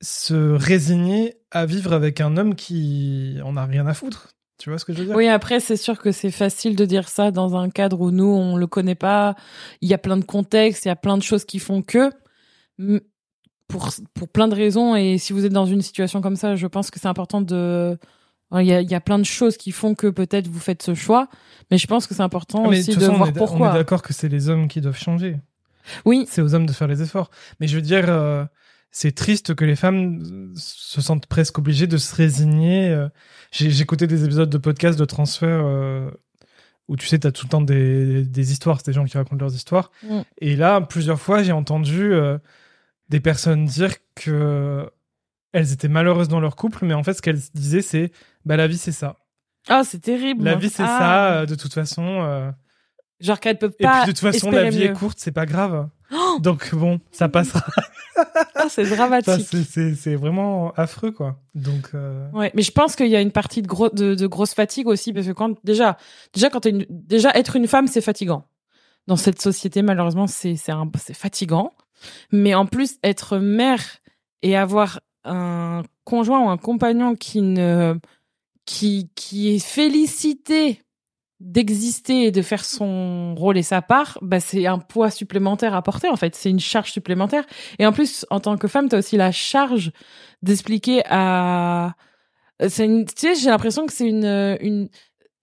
se 0.00 0.52
résigner 0.54 1.34
à 1.50 1.66
vivre 1.66 1.92
avec 1.92 2.20
un 2.20 2.36
homme 2.36 2.54
qui 2.54 3.38
en 3.44 3.56
a 3.56 3.64
rien 3.64 3.86
à 3.86 3.94
foutre. 3.94 4.34
Tu 4.58 4.70
vois 4.70 4.78
ce 4.78 4.84
que 4.84 4.92
je 4.92 4.98
veux 4.98 5.06
dire? 5.06 5.16
Oui, 5.16 5.28
après, 5.28 5.58
c'est 5.58 5.76
sûr 5.76 5.98
que 5.98 6.12
c'est 6.12 6.30
facile 6.30 6.76
de 6.76 6.84
dire 6.84 7.08
ça 7.08 7.30
dans 7.30 7.56
un 7.56 7.68
cadre 7.68 8.00
où 8.00 8.10
nous, 8.10 8.26
on 8.26 8.56
le 8.56 8.66
connaît 8.66 8.94
pas. 8.94 9.34
Il 9.80 9.88
y 9.88 9.94
a 9.94 9.98
plein 9.98 10.16
de 10.16 10.24
contextes, 10.24 10.84
il 10.84 10.88
y 10.88 10.90
a 10.92 10.96
plein 10.96 11.16
de 11.16 11.22
choses 11.22 11.44
qui 11.44 11.58
font 11.58 11.82
que, 11.82 12.10
pour, 13.72 13.90
pour 14.14 14.28
plein 14.28 14.48
de 14.48 14.54
raisons, 14.54 14.94
et 14.94 15.18
si 15.18 15.32
vous 15.32 15.44
êtes 15.44 15.52
dans 15.52 15.66
une 15.66 15.82
situation 15.82 16.20
comme 16.20 16.36
ça, 16.36 16.54
je 16.56 16.66
pense 16.66 16.90
que 16.90 17.00
c'est 17.00 17.08
important 17.08 17.40
de. 17.40 17.98
Il 18.54 18.66
y, 18.66 18.72
a, 18.74 18.82
il 18.82 18.90
y 18.90 18.94
a 18.94 19.00
plein 19.00 19.18
de 19.18 19.24
choses 19.24 19.56
qui 19.56 19.72
font 19.72 19.94
que 19.94 20.08
peut-être 20.08 20.46
vous 20.46 20.60
faites 20.60 20.82
ce 20.82 20.94
choix, 20.94 21.28
mais 21.70 21.78
je 21.78 21.86
pense 21.86 22.06
que 22.06 22.14
c'est 22.14 22.22
important 22.22 22.64
ah, 22.66 22.68
aussi 22.68 22.94
de, 22.94 23.06
voir 23.06 23.32
pourquoi. 23.32 23.68
On 23.68 23.70
est 23.70 23.78
d'accord 23.78 24.02
que 24.02 24.12
c'est 24.12 24.28
les 24.28 24.50
hommes 24.50 24.68
qui 24.68 24.82
doivent 24.82 24.98
changer. 24.98 25.36
Oui. 26.04 26.26
C'est 26.28 26.42
aux 26.42 26.54
hommes 26.54 26.66
de 26.66 26.72
faire 26.72 26.86
les 26.86 27.00
efforts. 27.00 27.30
Mais 27.60 27.66
je 27.66 27.76
veux 27.76 27.80
dire, 27.80 28.04
euh, 28.08 28.44
c'est 28.90 29.14
triste 29.14 29.54
que 29.54 29.64
les 29.64 29.74
femmes 29.74 30.52
se 30.54 31.00
sentent 31.00 31.26
presque 31.26 31.58
obligées 31.58 31.86
de 31.86 31.96
se 31.96 32.14
résigner. 32.14 32.90
Euh. 32.90 33.08
J'ai 33.50 33.80
écouté 33.80 34.06
des 34.06 34.24
épisodes 34.24 34.50
de 34.50 34.58
podcast 34.58 34.98
de 34.98 35.06
transfert 35.06 35.62
euh, 35.64 36.10
où 36.88 36.96
tu 36.96 37.06
sais, 37.06 37.18
tu 37.18 37.26
as 37.26 37.32
tout 37.32 37.46
le 37.46 37.50
temps 37.50 37.62
des, 37.62 38.22
des 38.24 38.52
histoires, 38.52 38.78
c'est 38.78 38.88
des 38.88 38.92
gens 38.92 39.04
qui 39.04 39.16
racontent 39.16 39.42
leurs 39.42 39.54
histoires. 39.54 39.90
Mm. 40.02 40.20
Et 40.38 40.56
là, 40.56 40.82
plusieurs 40.82 41.20
fois, 41.20 41.42
j'ai 41.42 41.52
entendu 41.52 42.12
euh, 42.12 42.36
des 43.12 43.20
personnes 43.20 43.66
dire 43.66 43.92
que 44.14 44.90
elles 45.52 45.72
étaient 45.72 45.88
malheureuses 45.88 46.28
dans 46.28 46.40
leur 46.40 46.56
couple, 46.56 46.86
mais 46.86 46.94
en 46.94 47.02
fait, 47.02 47.12
ce 47.12 47.20
qu'elles 47.20 47.40
disaient, 47.54 47.82
c'est 47.82 48.10
bah 48.46 48.56
la 48.56 48.66
vie, 48.66 48.78
c'est 48.78 48.90
ça. 48.90 49.18
Ah, 49.68 49.82
c'est 49.84 50.00
terrible. 50.00 50.44
La 50.44 50.54
vie, 50.54 50.70
c'est 50.70 50.82
ah. 50.82 50.98
ça, 50.98 51.46
de 51.46 51.54
toute 51.54 51.74
façon. 51.74 52.52
Genre 53.20 53.38
qu'elles 53.38 53.58
peuvent 53.58 53.76
pas. 53.78 54.00
Et 54.00 54.02
puis 54.02 54.12
de 54.12 54.18
toute 54.18 54.32
façon, 54.32 54.50
la 54.50 54.70
vie 54.70 54.82
est 54.82 54.92
courte, 54.92 55.18
c'est 55.20 55.30
pas 55.30 55.46
grave. 55.46 55.88
Oh 56.12 56.38
Donc 56.40 56.74
bon, 56.74 57.00
ça 57.12 57.28
passera. 57.28 57.64
Ah, 58.54 58.66
c'est 58.68 58.84
dramatique. 58.84 59.46
C'est 59.66 60.16
vraiment 60.16 60.72
affreux, 60.72 61.12
quoi. 61.12 61.38
Donc. 61.54 61.90
Euh... 61.94 62.28
Ouais, 62.32 62.50
mais 62.54 62.62
je 62.62 62.72
pense 62.72 62.96
qu'il 62.96 63.08
y 63.08 63.16
a 63.16 63.20
une 63.20 63.30
partie 63.30 63.62
de, 63.62 63.68
gros, 63.68 63.90
de, 63.90 64.14
de, 64.14 64.26
grosse 64.26 64.54
fatigue 64.54 64.88
aussi, 64.88 65.12
parce 65.12 65.26
que 65.26 65.32
quand 65.32 65.56
déjà, 65.64 65.98
déjà 66.34 66.50
quand 66.50 66.64
une, 66.66 66.86
déjà 66.88 67.30
être 67.34 67.56
une 67.56 67.68
femme, 67.68 67.86
c'est 67.86 68.00
fatigant. 68.00 68.44
Dans 69.06 69.16
cette 69.16 69.40
société, 69.40 69.82
malheureusement, 69.82 70.26
c'est 70.26 70.56
c'est 70.56 71.14
fatigant. 71.14 71.72
Mais 72.30 72.54
en 72.54 72.66
plus, 72.66 72.98
être 73.02 73.38
mère 73.38 73.82
et 74.42 74.56
avoir 74.56 75.00
un 75.24 75.82
conjoint 76.04 76.44
ou 76.46 76.48
un 76.48 76.56
compagnon 76.56 77.14
qui 77.14 77.40
ne 77.42 77.94
qui 78.64 79.10
qui 79.14 79.54
est 79.54 79.58
félicité 79.58 80.82
d'exister 81.40 82.26
et 82.26 82.30
de 82.30 82.40
faire 82.40 82.64
son 82.64 83.34
rôle 83.34 83.58
et 83.58 83.64
sa 83.64 83.82
part, 83.82 84.18
bah 84.22 84.38
c'est 84.38 84.66
un 84.66 84.78
poids 84.78 85.10
supplémentaire 85.10 85.74
à 85.74 85.82
porter 85.82 86.08
en 86.08 86.16
fait, 86.16 86.36
c'est 86.36 86.50
une 86.50 86.60
charge 86.60 86.92
supplémentaire. 86.92 87.44
Et 87.78 87.86
en 87.86 87.92
plus, 87.92 88.24
en 88.30 88.38
tant 88.38 88.56
que 88.56 88.68
femme, 88.68 88.88
tu 88.88 88.94
as 88.94 89.00
aussi 89.00 89.16
la 89.16 89.32
charge 89.32 89.90
d'expliquer 90.42 91.02
à 91.06 91.94
c'est 92.68 92.86
tu 92.86 93.12
sais, 93.16 93.34
j'ai 93.34 93.50
l'impression 93.50 93.86
que 93.86 93.92
c'est 93.92 94.08
une 94.08 94.56
une 94.60 94.88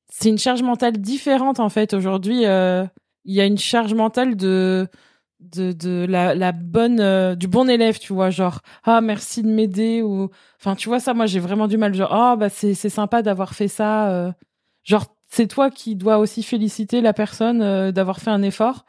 c'est 0.09 0.29
une 0.29 0.37
charge 0.37 0.63
mentale 0.63 0.97
différente 0.97 1.59
en 1.59 1.69
fait 1.69 1.93
aujourd'hui 1.93 2.45
euh, 2.45 2.85
il 3.25 3.35
y 3.35 3.41
a 3.41 3.45
une 3.45 3.57
charge 3.57 3.93
mentale 3.93 4.35
de 4.35 4.87
de, 5.39 5.71
de 5.71 6.05
la, 6.07 6.35
la 6.35 6.51
bonne 6.51 6.99
euh, 6.99 7.35
du 7.35 7.47
bon 7.47 7.69
élève 7.69 7.97
tu 7.97 8.13
vois 8.13 8.29
genre 8.29 8.59
ah 8.83 9.01
merci 9.01 9.41
de 9.41 9.47
m'aider 9.47 10.01
ou 10.01 10.29
enfin 10.59 10.75
tu 10.75 10.89
vois 10.89 10.99
ça 10.99 11.13
moi 11.13 11.25
j'ai 11.25 11.39
vraiment 11.39 11.67
du 11.67 11.77
mal 11.77 11.93
genre 11.93 12.13
ah 12.13 12.35
bah 12.35 12.49
c'est 12.49 12.73
c'est 12.73 12.89
sympa 12.89 13.21
d'avoir 13.21 13.53
fait 13.53 13.69
ça 13.69 14.09
euh. 14.09 14.31
genre 14.83 15.05
c'est 15.29 15.47
toi 15.47 15.69
qui 15.69 15.95
dois 15.95 16.17
aussi 16.17 16.43
féliciter 16.43 17.01
la 17.01 17.13
personne 17.13 17.61
euh, 17.61 17.91
d'avoir 17.91 18.19
fait 18.19 18.31
un 18.31 18.41
effort 18.41 18.85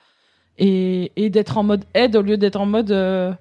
et, 0.59 1.13
et 1.17 1.31
d'être 1.31 1.57
en 1.57 1.63
mode 1.63 1.85
aide 1.95 2.17
au 2.17 2.23
lieu 2.23 2.37
d'être 2.37 2.61
en 2.61 2.67
mode 2.67 2.91
euh, 2.91 3.33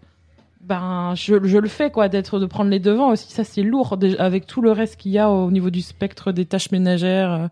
ben 0.61 1.13
je, 1.15 1.43
je, 1.45 1.57
le 1.57 1.69
fais 1.69 1.89
quoi 1.89 2.09
d'être 2.09 2.37
de 2.37 2.45
prendre 2.45 2.69
les 2.69 2.79
devants 2.79 3.11
aussi 3.11 3.31
ça 3.31 3.43
c'est 3.43 3.63
lourd 3.63 3.97
avec 4.19 4.45
tout 4.45 4.61
le 4.61 4.71
reste 4.71 4.97
qu'il 4.97 5.11
y 5.11 5.17
a 5.17 5.31
au 5.31 5.49
niveau 5.49 5.71
du 5.71 5.81
spectre 5.81 6.31
des 6.31 6.45
tâches 6.45 6.71
ménagères 6.71 7.31
euh, 7.31 7.47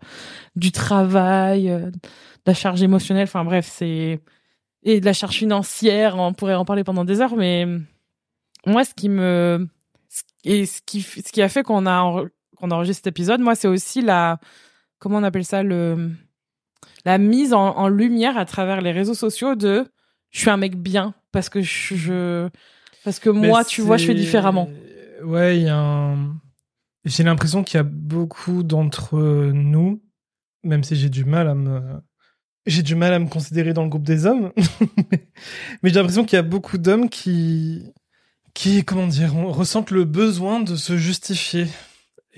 du 0.54 0.70
travail 0.70 1.64
de 1.64 1.90
la 2.46 2.54
charge 2.54 2.82
émotionnelle 2.82 3.24
enfin 3.24 3.44
bref 3.44 3.66
c'est 3.68 4.20
et 4.88 5.00
de 5.00 5.04
la 5.04 5.12
charge 5.12 5.36
financière 5.36 6.16
on 6.16 6.32
pourrait 6.32 6.54
en 6.54 6.64
parler 6.64 6.82
pendant 6.82 7.04
des 7.04 7.20
heures 7.20 7.36
mais 7.36 7.66
moi 8.66 8.84
ce 8.84 8.94
qui 8.94 9.08
me 9.08 9.68
et 10.44 10.64
ce 10.64 10.80
qui 10.84 11.02
ce 11.02 11.30
qui 11.30 11.42
a 11.42 11.48
fait 11.48 11.62
qu'on 11.62 11.86
a 11.86 12.24
qu'on 12.56 12.70
a 12.70 12.74
enregistré 12.74 13.00
cet 13.00 13.06
épisode 13.08 13.40
moi 13.40 13.54
c'est 13.54 13.68
aussi 13.68 14.00
la 14.00 14.38
comment 14.98 15.18
on 15.18 15.22
appelle 15.22 15.44
ça 15.44 15.62
le 15.62 16.10
la 17.04 17.18
mise 17.18 17.52
en, 17.52 17.88
lumière 17.88 18.38
à 18.38 18.44
travers 18.44 18.80
les 18.80 18.92
réseaux 18.92 19.14
sociaux 19.14 19.54
de 19.54 19.86
je 20.30 20.40
suis 20.40 20.50
un 20.50 20.56
mec 20.56 20.76
bien 20.76 21.14
parce 21.32 21.48
que 21.48 21.60
je, 21.62 22.48
parce 23.04 23.18
que 23.18 23.30
moi 23.30 23.64
tu 23.64 23.82
vois 23.82 23.96
je 23.96 24.06
fais 24.06 24.14
différemment. 24.14 24.68
Ouais, 25.22 25.58
il 25.58 25.64
y 25.64 25.68
a 25.68 25.78
un 25.78 26.36
j'ai 27.04 27.22
l'impression 27.24 27.62
qu'il 27.62 27.76
y 27.76 27.80
a 27.80 27.84
beaucoup 27.84 28.62
d'entre 28.62 29.18
nous 29.18 30.02
même 30.64 30.82
si 30.82 30.96
j'ai 30.96 31.08
du 31.08 31.24
mal 31.24 31.48
à 31.48 31.54
me 31.54 31.80
j'ai 32.68 32.82
du 32.82 32.94
mal 32.94 33.12
à 33.12 33.18
me 33.18 33.26
considérer 33.26 33.72
dans 33.72 33.82
le 33.82 33.88
groupe 33.88 34.04
des 34.04 34.26
hommes 34.26 34.52
mais 35.82 35.90
j'ai 35.90 35.96
l'impression 35.96 36.24
qu'il 36.24 36.36
y 36.36 36.40
a 36.40 36.42
beaucoup 36.42 36.78
d'hommes 36.78 37.08
qui 37.08 37.92
qui 38.54 38.84
comment 38.84 39.06
dire 39.06 39.34
ressentent 39.34 39.90
le 39.90 40.04
besoin 40.04 40.60
de 40.60 40.76
se 40.76 40.96
justifier 40.96 41.66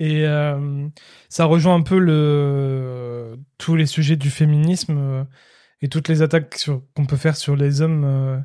et 0.01 0.25
euh, 0.25 0.87
ça 1.29 1.45
rejoint 1.45 1.75
un 1.75 1.83
peu 1.83 1.99
le, 1.99 3.37
tous 3.59 3.75
les 3.75 3.85
sujets 3.85 4.15
du 4.15 4.31
féminisme 4.31 4.97
euh, 4.97 5.23
et 5.81 5.89
toutes 5.89 6.07
les 6.07 6.23
attaques 6.23 6.67
qu'on 6.95 7.05
peut 7.05 7.17
faire 7.17 7.37
sur 7.37 7.55
les 7.55 7.81
hommes 7.81 8.03
euh, 8.03 8.39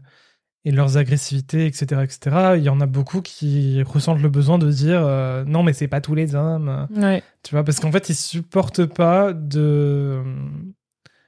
et 0.66 0.70
leurs 0.70 0.98
agressivités, 0.98 1.64
etc., 1.64 2.02
etc. 2.02 2.54
Il 2.56 2.62
y 2.62 2.68
en 2.68 2.82
a 2.82 2.86
beaucoup 2.86 3.22
qui 3.22 3.82
ressentent 3.84 4.20
le 4.20 4.28
besoin 4.28 4.58
de 4.58 4.70
dire 4.70 5.00
non, 5.46 5.62
mais 5.62 5.72
c'est 5.72 5.88
pas 5.88 6.02
tous 6.02 6.14
les 6.14 6.34
hommes. 6.34 6.88
Ouais. 6.94 7.22
Tu 7.42 7.54
vois, 7.54 7.64
parce 7.64 7.80
qu'en 7.80 7.92
fait, 7.92 8.10
ils 8.10 8.16
supportent 8.16 8.84
pas 8.84 9.32
de 9.32 10.22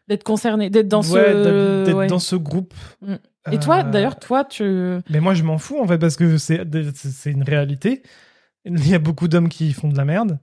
d'être 0.09 0.25
concernés, 0.25 0.71
d'être 0.71 0.89
dans 0.89 1.03
ce 1.03 1.85
d'être 1.85 2.07
dans 2.07 2.19
ce 2.19 2.37
groupe. 2.37 2.75
Mm. 3.03 3.15
Et 3.53 3.59
toi, 3.59 3.83
d'ailleurs, 3.83 4.19
toi, 4.19 4.45
tu. 4.45 4.63
Mais 5.11 5.21
moi, 5.21 5.35
je 5.35 5.43
m'en 5.43 5.59
fous 5.59 5.79
en 5.79 5.87
fait 5.87 5.99
parce 5.99 6.17
que 6.17 6.39
c'est 6.39 6.63
c'est 6.95 7.31
une 7.31 7.45
réalité. 7.45 8.03
Il 8.65 8.89
y 8.89 8.95
a 8.95 8.99
beaucoup 8.99 9.29
d'hommes 9.29 9.49
qui 9.49 9.73
font 9.73 9.89
de 9.89 9.97
la 9.97 10.05
merde, 10.05 10.39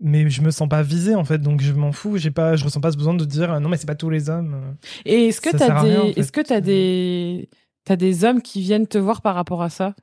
mais 0.00 0.28
je 0.28 0.42
me 0.42 0.50
sens 0.50 0.68
pas 0.68 0.82
visé 0.82 1.14
en 1.14 1.24
fait, 1.24 1.38
donc 1.38 1.60
je 1.62 1.72
m'en 1.72 1.92
fous. 1.92 2.16
J'ai 2.16 2.30
pas, 2.30 2.56
je 2.56 2.64
ressens 2.64 2.80
pas 2.80 2.92
ce 2.92 2.96
besoin 2.96 3.14
de 3.14 3.24
dire 3.24 3.58
non 3.60 3.68
mais 3.68 3.76
c'est 3.76 3.86
pas 3.86 3.94
tous 3.94 4.10
les 4.10 4.28
hommes. 4.28 4.76
Et 5.04 5.28
est-ce 5.28 5.40
que 5.40 5.56
t'as 5.56 5.82
des, 5.82 6.12
est-ce 6.18 6.32
que 6.32 6.40
t'as 6.40 6.60
des, 6.60 7.48
t'as 7.84 7.96
des 7.96 8.24
hommes 8.24 8.42
qui 8.42 8.60
viennent 8.60 8.86
te 8.86 8.98
voir 8.98 9.22
par 9.22 9.34
rapport 9.34 9.62
à 9.62 9.70
ça, 9.70 9.94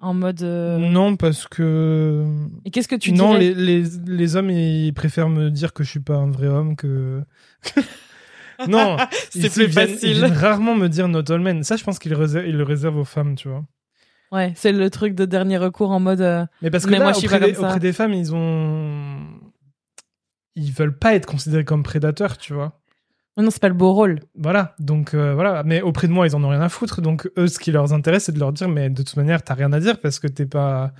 en 0.00 0.12
mode. 0.12 0.42
Euh, 0.42 0.78
non 0.78 1.16
parce 1.16 1.46
que. 1.46 2.26
Et 2.64 2.70
qu'est-ce 2.70 2.88
que 2.88 2.96
tu 2.96 3.12
Non 3.12 3.34
les, 3.34 3.54
les, 3.54 3.84
les 4.06 4.36
hommes 4.36 4.50
ils 4.50 4.92
préfèrent 4.92 5.30
me 5.30 5.50
dire 5.50 5.72
que 5.72 5.84
je 5.84 5.90
suis 5.90 6.00
pas 6.00 6.16
un 6.16 6.30
vrai 6.30 6.48
homme 6.48 6.76
que. 6.76 7.22
non, 8.68 8.96
c'est 9.30 9.52
plus 9.52 9.68
facile. 9.70 10.10
Ils 10.10 10.14
viennent 10.18 10.32
rarement 10.32 10.74
me 10.74 10.88
dire 10.88 11.08
not 11.08 11.30
all 11.30 11.40
men. 11.40 11.62
Ça, 11.64 11.76
je 11.76 11.84
pense 11.84 11.98
qu'ils 11.98 12.12
le 12.12 12.62
réservent 12.64 12.96
aux 12.98 13.04
femmes, 13.04 13.34
tu 13.34 13.48
vois. 13.48 13.64
Ouais, 14.32 14.52
c'est 14.56 14.72
le 14.72 14.90
truc 14.90 15.14
de 15.14 15.24
dernier 15.26 15.58
recours 15.58 15.90
en 15.92 16.00
mode. 16.00 16.20
euh, 16.20 16.44
Mais 16.62 16.70
parce 16.70 16.84
que 16.86 16.90
Mais 16.90 16.98
là, 16.98 17.04
moi, 17.04 17.12
je 17.12 17.18
suis 17.18 17.26
auprès, 17.28 17.38
pas 17.40 17.46
des, 17.46 17.52
comme 17.52 17.62
ça. 17.62 17.68
auprès 17.68 17.80
des 17.80 17.92
femmes, 17.92 18.12
ils 18.14 18.34
ont. 18.34 19.20
Ils 20.56 20.72
veulent 20.72 20.96
pas 20.98 21.14
être 21.14 21.26
considérés 21.26 21.64
comme 21.64 21.82
prédateurs, 21.82 22.36
tu 22.38 22.52
vois. 22.54 22.80
non, 23.36 23.50
c'est 23.50 23.60
pas 23.60 23.68
le 23.68 23.74
beau 23.74 23.92
rôle. 23.92 24.20
Voilà, 24.36 24.74
donc 24.78 25.14
euh, 25.14 25.34
voilà. 25.34 25.62
Mais 25.64 25.82
auprès 25.82 26.06
de 26.08 26.12
moi, 26.12 26.26
ils 26.26 26.34
en 26.36 26.42
ont 26.44 26.48
rien 26.48 26.60
à 26.60 26.68
foutre. 26.68 27.00
Donc 27.00 27.30
eux, 27.38 27.48
ce 27.48 27.58
qui 27.58 27.70
leur 27.72 27.92
intéresse, 27.92 28.24
c'est 28.24 28.32
de 28.32 28.38
leur 28.40 28.52
dire, 28.52 28.68
mais 28.68 28.88
de 28.90 29.02
toute 29.02 29.16
manière, 29.16 29.42
t'as 29.42 29.54
rien 29.54 29.72
à 29.72 29.80
dire 29.80 30.00
parce 30.00 30.18
que 30.20 30.26
t'es 30.28 30.46
pas, 30.46 30.92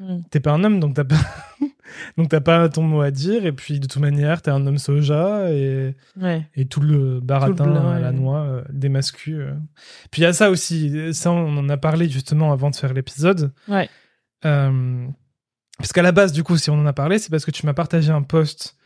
Mm. 0.00 0.22
t'es 0.30 0.40
pas 0.40 0.52
un 0.52 0.64
homme, 0.64 0.80
donc 0.80 0.94
t'as 0.94 1.04
pas, 1.04 1.16
donc 2.16 2.30
t'as 2.30 2.40
pas 2.40 2.68
ton 2.70 2.82
mot 2.82 3.02
à 3.02 3.10
dire. 3.10 3.44
Et 3.46 3.52
puis 3.52 3.78
de 3.80 3.86
toute 3.86 4.00
manière, 4.00 4.40
t'es 4.42 4.50
un 4.50 4.66
homme 4.66 4.78
soja 4.78 5.50
et, 5.52 5.94
Ouais. 6.20 6.46
et 6.54 6.64
tout 6.66 6.80
le 6.80 7.20
baratin 7.20 7.54
Tout 7.54 7.64
le 7.64 7.70
blanc, 7.72 7.90
à 7.90 7.98
la 8.00 8.10
noix 8.12 8.40
euh, 8.40 8.64
des 8.70 8.88
mascus. 8.88 9.36
euh. 9.38 9.54
Puis 10.10 10.22
il 10.22 10.24
y 10.24 10.26
a 10.26 10.32
ça 10.32 10.50
aussi. 10.50 11.12
Ça, 11.14 11.30
on 11.30 11.56
en 11.58 11.68
a 11.68 11.76
parlé 11.76 12.08
justement 12.08 12.50
avant 12.52 12.70
de 12.70 12.76
faire 12.76 12.94
l'épisode. 12.94 13.52
Ouais. 13.68 13.88
Euh, 14.46 15.06
parce 15.78 15.92
qu'à 15.92 16.02
la 16.02 16.12
base, 16.12 16.32
du 16.32 16.42
coup, 16.42 16.56
si 16.56 16.70
on 16.70 16.80
en 16.80 16.86
a 16.86 16.92
parlé, 16.92 17.18
c'est 17.18 17.30
parce 17.30 17.44
que 17.44 17.50
tu 17.50 17.66
m'as 17.66 17.74
partagé 17.74 18.10
un 18.10 18.22
post 18.22 18.76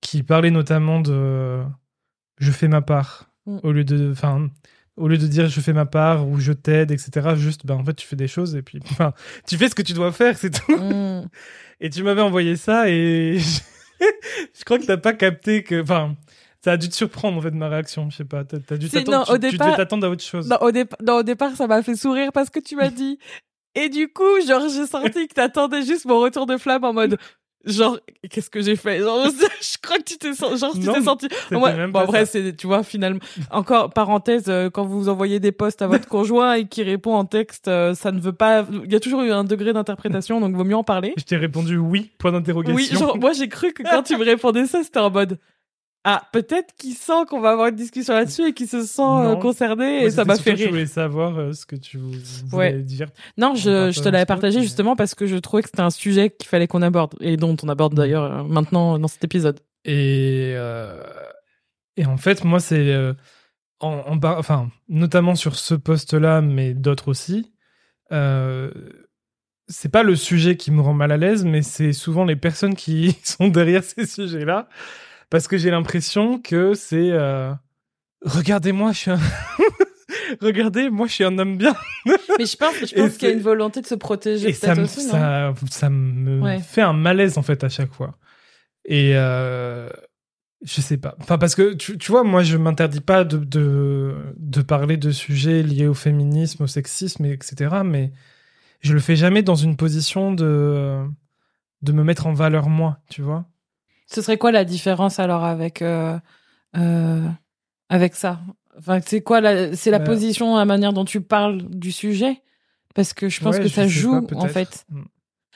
qui 0.00 0.22
parlait 0.22 0.50
notamment 0.50 1.00
de 1.00 1.62
je 2.38 2.50
fais 2.50 2.68
ma 2.68 2.82
part 2.82 3.24
Mm. 3.46 3.58
au 3.62 3.72
lieu 3.72 3.84
de, 3.84 4.10
enfin, 4.12 4.50
au 4.98 5.08
lieu 5.08 5.18
de 5.18 5.26
dire 5.26 5.48
je 5.48 5.60
fais 5.60 5.72
ma 5.72 5.86
part 5.86 6.28
ou 6.28 6.38
je 6.38 6.52
t'aide, 6.52 6.90
etc. 6.90 7.30
Juste, 7.36 7.64
ben 7.66 7.74
en 7.76 7.84
fait, 7.84 7.94
tu 7.94 8.06
fais 8.06 8.16
des 8.16 8.28
choses 8.28 8.54
et 8.56 8.62
puis, 8.62 8.80
enfin, 8.90 9.12
tu 9.46 9.56
fais 9.56 9.68
ce 9.68 9.74
que 9.74 9.82
tu 9.82 9.92
dois 9.92 10.12
faire, 10.12 10.36
c'est 10.36 10.50
tout. 10.50 10.76
Mm. 10.76 11.28
Et 11.80 11.90
tu 11.90 12.02
m'avais 12.02 12.22
envoyé 12.22 12.56
ça 12.56 12.88
et 12.90 13.38
je 14.00 14.64
crois 14.64 14.80
que 14.80 14.84
t'as 14.84 14.96
pas 14.96 15.12
capté 15.12 15.62
que, 15.62 15.80
enfin. 15.82 16.16
Ça 16.64 16.72
a 16.72 16.76
dû 16.76 16.88
te 16.88 16.94
surprendre 16.96 17.38
en 17.38 17.40
fait 17.40 17.52
ma 17.52 17.68
réaction, 17.68 18.10
je 18.10 18.16
sais 18.16 18.24
pas. 18.24 18.42
T'as, 18.42 18.58
dû 18.76 18.90
t'attendre, 18.90 19.26
tu, 19.26 19.32
tu 19.34 19.38
départ- 19.52 19.66
devais 19.68 19.76
t'attendre 19.76 20.06
à 20.08 20.10
autre 20.10 20.24
chose. 20.24 20.48
Non, 20.48 20.56
au, 20.60 20.72
dépa- 20.72 21.00
non, 21.06 21.18
au 21.18 21.22
départ, 21.22 21.54
ça 21.54 21.68
m'a 21.68 21.84
fait 21.84 21.94
sourire 21.94 22.32
parce 22.32 22.50
que 22.50 22.58
tu 22.58 22.74
m'as 22.74 22.90
dit. 22.90 23.16
Et 23.76 23.88
du 23.88 24.08
coup, 24.08 24.24
genre, 24.44 24.68
j'ai 24.68 24.86
senti 24.86 25.28
que 25.28 25.34
t'attendais 25.34 25.82
juste 25.84 26.04
mon 26.04 26.18
retour 26.18 26.46
de 26.46 26.56
flamme 26.56 26.82
en 26.82 26.92
mode. 26.92 27.16
Genre, 27.64 27.98
qu'est-ce 28.30 28.50
que 28.50 28.62
j'ai 28.62 28.76
fait? 28.76 29.00
Genre, 29.00 29.26
Je 29.60 29.76
crois 29.82 29.98
que 29.98 30.04
tu 30.04 30.16
t'es 30.16 30.32
genre, 30.32 30.72
tu 30.72 30.80
t'es 30.80 31.02
senti. 31.02 31.28
Ouais, 31.50 31.76
même 31.76 31.92
bon, 31.92 32.00
après, 32.00 32.24
c'est, 32.24 32.56
tu 32.56 32.66
vois, 32.66 32.82
finalement. 32.82 33.20
Encore, 33.50 33.90
parenthèse, 33.90 34.44
euh, 34.48 34.70
quand 34.70 34.84
vous 34.84 35.08
envoyez 35.08 35.40
des 35.40 35.52
posts 35.52 35.82
à 35.82 35.86
votre 35.86 36.08
conjoint 36.08 36.54
et 36.54 36.66
qui 36.66 36.82
répond 36.82 37.14
en 37.14 37.24
texte, 37.24 37.68
euh, 37.68 37.94
ça 37.94 38.12
ne 38.12 38.20
veut 38.20 38.32
pas. 38.32 38.64
Il 38.84 38.92
y 38.92 38.96
a 38.96 39.00
toujours 39.00 39.22
eu 39.22 39.32
un 39.32 39.44
degré 39.44 39.72
d'interprétation, 39.72 40.40
donc 40.40 40.54
vaut 40.54 40.64
mieux 40.64 40.76
en 40.76 40.84
parler. 40.84 41.14
Je 41.16 41.24
t'ai 41.24 41.36
répondu 41.36 41.76
oui, 41.76 42.10
point 42.18 42.32
d'interrogation. 42.32 42.76
Oui, 42.76 42.88
genre, 42.92 43.18
moi, 43.18 43.32
j'ai 43.32 43.48
cru 43.48 43.72
que 43.72 43.82
quand 43.82 44.02
tu 44.02 44.16
me 44.16 44.24
répondais 44.24 44.66
ça, 44.66 44.82
c'était 44.82 45.00
en 45.00 45.10
mode. 45.10 45.38
Ah, 46.10 46.22
peut-être 46.32 46.74
qu'il 46.78 46.94
sent 46.94 47.26
qu'on 47.28 47.40
va 47.40 47.50
avoir 47.50 47.66
une 47.68 47.74
discussion 47.74 48.14
là-dessus 48.14 48.46
et 48.48 48.52
qu'il 48.54 48.66
se 48.66 48.82
sent 48.82 49.02
euh, 49.02 49.34
Non. 49.34 49.38
concerné 49.40 50.04
et 50.04 50.10
ça 50.10 50.24
m'a 50.24 50.36
fait 50.36 50.52
que 50.52 50.56
Je 50.56 50.62
rire. 50.62 50.70
voulais 50.72 50.86
savoir 50.86 51.38
euh, 51.38 51.52
ce 51.52 51.66
que 51.66 51.76
tu 51.76 51.98
vou- 51.98 52.12
voulais 52.46 52.56
Ouais. 52.56 52.82
dire. 52.82 53.08
Non, 53.36 53.50
On 53.50 53.54
je, 53.54 54.00
te 54.00 54.08
l'avais 54.08 54.24
partagé 54.24 54.56
mais- 54.58 54.62
justement 54.62 54.96
parce 54.96 55.14
que 55.14 55.26
je 55.26 55.36
trouvais 55.36 55.62
que 55.62 55.68
c'était 55.68 55.82
un 55.82 55.90
sujet 55.90 56.30
qu'il 56.30 56.48
fallait 56.48 56.66
qu'on 56.66 56.80
aborde 56.80 57.14
et 57.20 57.36
dont 57.36 57.54
on 57.62 57.68
aborde 57.68 57.92
d'ailleurs 57.94 58.24
euh, 58.24 58.42
maintenant 58.42 58.98
dans 58.98 59.08
cet 59.08 59.22
épisode. 59.24 59.60
Et, 59.84 60.54
euh, 60.56 61.02
et 61.98 62.06
en 62.06 62.16
fait, 62.16 62.42
moi, 62.44 62.58
c'est. 62.60 62.96
en, 63.80 63.88
en 64.06 64.16
bar- 64.16 64.38
enfin, 64.38 64.70
notamment 64.88 65.34
sur 65.34 65.56
ce 65.56 65.74
poste-là, 65.74 66.40
mais 66.40 66.72
d'autres 66.72 67.08
aussi. 67.08 67.52
c'est 68.10 69.90
pas 69.92 70.02
le 70.02 70.16
sujet 70.16 70.56
qui 70.56 70.70
me 70.70 70.80
rend 70.80 70.94
mal 70.94 71.12
à 71.12 71.16
l'aise, 71.18 71.44
mais 71.44 71.60
c'est 71.62 71.92
souvent 71.92 72.24
les 72.24 72.36
personnes 72.36 72.74
qui 72.74 73.18
sont 73.24 73.48
derrière 73.48 73.84
ces 73.84 74.06
sujets-là. 74.06 74.68
Parce 75.30 75.48
que 75.48 75.56
j'ai 75.58 75.70
l'impression 75.70 76.38
que 76.40 76.74
c'est. 76.74 77.10
euh, 77.10 77.52
Regardez-moi, 78.22 78.92
je 78.92 78.98
suis 78.98 79.10
un. 79.10 79.18
Regardez, 80.40 80.90
moi, 80.90 81.06
je 81.06 81.12
suis 81.12 81.24
un 81.24 81.38
homme 81.38 81.56
bien. 81.56 81.74
Mais 82.38 82.46
je 82.46 82.56
pense, 82.56 82.74
je 82.86 82.94
pense 82.94 83.16
qu'il 83.16 83.28
y 83.28 83.30
a 83.30 83.34
une 83.34 83.40
volonté 83.42 83.80
de 83.80 83.86
se 83.86 83.94
protéger 83.94 84.48
Et 84.48 84.52
ça 84.52 84.74
me, 84.74 84.82
aussi, 84.84 85.02
ça, 85.02 85.52
ça 85.70 85.90
me 85.90 86.40
Ouais. 86.42 86.60
fait 86.60 86.82
un 86.82 86.92
malaise 86.92 87.38
en 87.38 87.42
fait 87.42 87.62
à 87.64 87.68
chaque 87.68 87.92
fois. 87.92 88.16
Et 88.84 89.12
euh, 89.14 89.88
je 90.64 90.80
sais 90.80 90.96
pas. 90.96 91.14
Enfin, 91.20 91.38
parce 91.38 91.54
que 91.54 91.74
tu, 91.74 91.98
tu 91.98 92.10
vois, 92.10 92.24
moi 92.24 92.42
je 92.42 92.56
m'interdis 92.56 93.00
pas 93.00 93.24
de, 93.24 93.38
de, 93.38 94.14
de 94.36 94.62
parler 94.62 94.96
de 94.96 95.10
sujets 95.10 95.62
liés 95.62 95.86
au 95.86 95.94
féminisme, 95.94 96.64
au 96.64 96.66
sexisme, 96.66 97.24
et 97.26 97.32
etc. 97.32 97.76
Mais 97.84 98.12
je 98.80 98.94
le 98.94 99.00
fais 99.00 99.16
jamais 99.16 99.42
dans 99.42 99.56
une 99.56 99.76
position 99.76 100.32
de, 100.32 101.02
de 101.82 101.92
me 101.92 102.02
mettre 102.04 102.26
en 102.26 102.32
valeur 102.32 102.68
moi, 102.68 102.98
tu 103.10 103.22
vois. 103.22 103.46
Ce 104.10 104.22
serait 104.22 104.38
quoi 104.38 104.50
la 104.52 104.64
différence 104.64 105.18
alors 105.18 105.44
avec 105.44 105.82
euh, 105.82 106.18
euh, 106.76 107.26
avec 107.88 108.14
ça? 108.14 108.40
Enfin, 108.78 109.00
c'est 109.04 109.20
quoi 109.22 109.40
la, 109.40 109.74
c'est 109.76 109.90
la 109.90 109.98
Bah- 109.98 110.04
position, 110.06 110.56
la 110.56 110.64
manière 110.64 110.92
dont 110.92 111.04
tu 111.04 111.20
parles 111.20 111.62
du 111.62 111.92
sujet? 111.92 112.42
Parce 112.94 113.12
que 113.12 113.28
je 113.28 113.40
pense 113.40 113.56
Ouais, 113.56 113.62
que 113.62 113.68
je 113.68 113.74
ça 113.74 113.86
joue 113.86 114.22
pas, 114.26 114.36
en 114.36 114.48
fait. 114.48 114.84
Mm. 114.90 115.02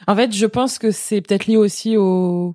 En 0.08 0.16
fait, 0.16 0.32
je 0.32 0.46
pense 0.46 0.78
que 0.78 0.90
c'est 0.90 1.20
peut-être 1.20 1.46
lié 1.46 1.56
aussi 1.56 1.96
au 1.96 2.54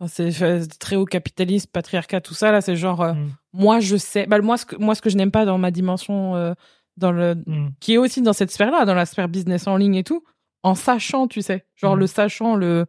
enfin, 0.00 0.08
c'est 0.30 0.68
très 0.78 0.96
au 0.96 1.04
capitalisme, 1.04 1.68
patriarcat, 1.72 2.20
tout 2.20 2.34
ça 2.34 2.52
là. 2.52 2.60
C'est 2.60 2.76
genre 2.76 3.02
euh, 3.02 3.12
Mm. 3.14 3.30
moi 3.52 3.80
je 3.80 3.96
sais. 3.96 4.26
Bah, 4.26 4.40
moi 4.40 4.56
ce 4.56 4.64
que 4.66 4.76
moi 4.76 4.94
ce 4.94 5.02
que 5.02 5.10
je 5.10 5.16
n'aime 5.16 5.30
pas 5.32 5.44
dans 5.44 5.58
ma 5.58 5.70
dimension 5.70 6.54
dans 6.96 7.12
le 7.12 7.34
Mm. 7.46 7.68
qui 7.80 7.94
est 7.94 7.98
aussi 7.98 8.22
dans 8.22 8.32
cette 8.32 8.50
sphère-là, 8.50 8.84
dans 8.84 8.94
la 8.94 9.06
sphère 9.06 9.28
business 9.28 9.66
en 9.66 9.76
ligne 9.76 9.96
et 9.96 10.04
tout, 10.04 10.24
en 10.62 10.74
sachant, 10.74 11.26
tu 11.28 11.42
sais, 11.42 11.66
genre 11.76 11.94
le 11.96 12.06
sachant, 12.06 12.54
le 12.56 12.86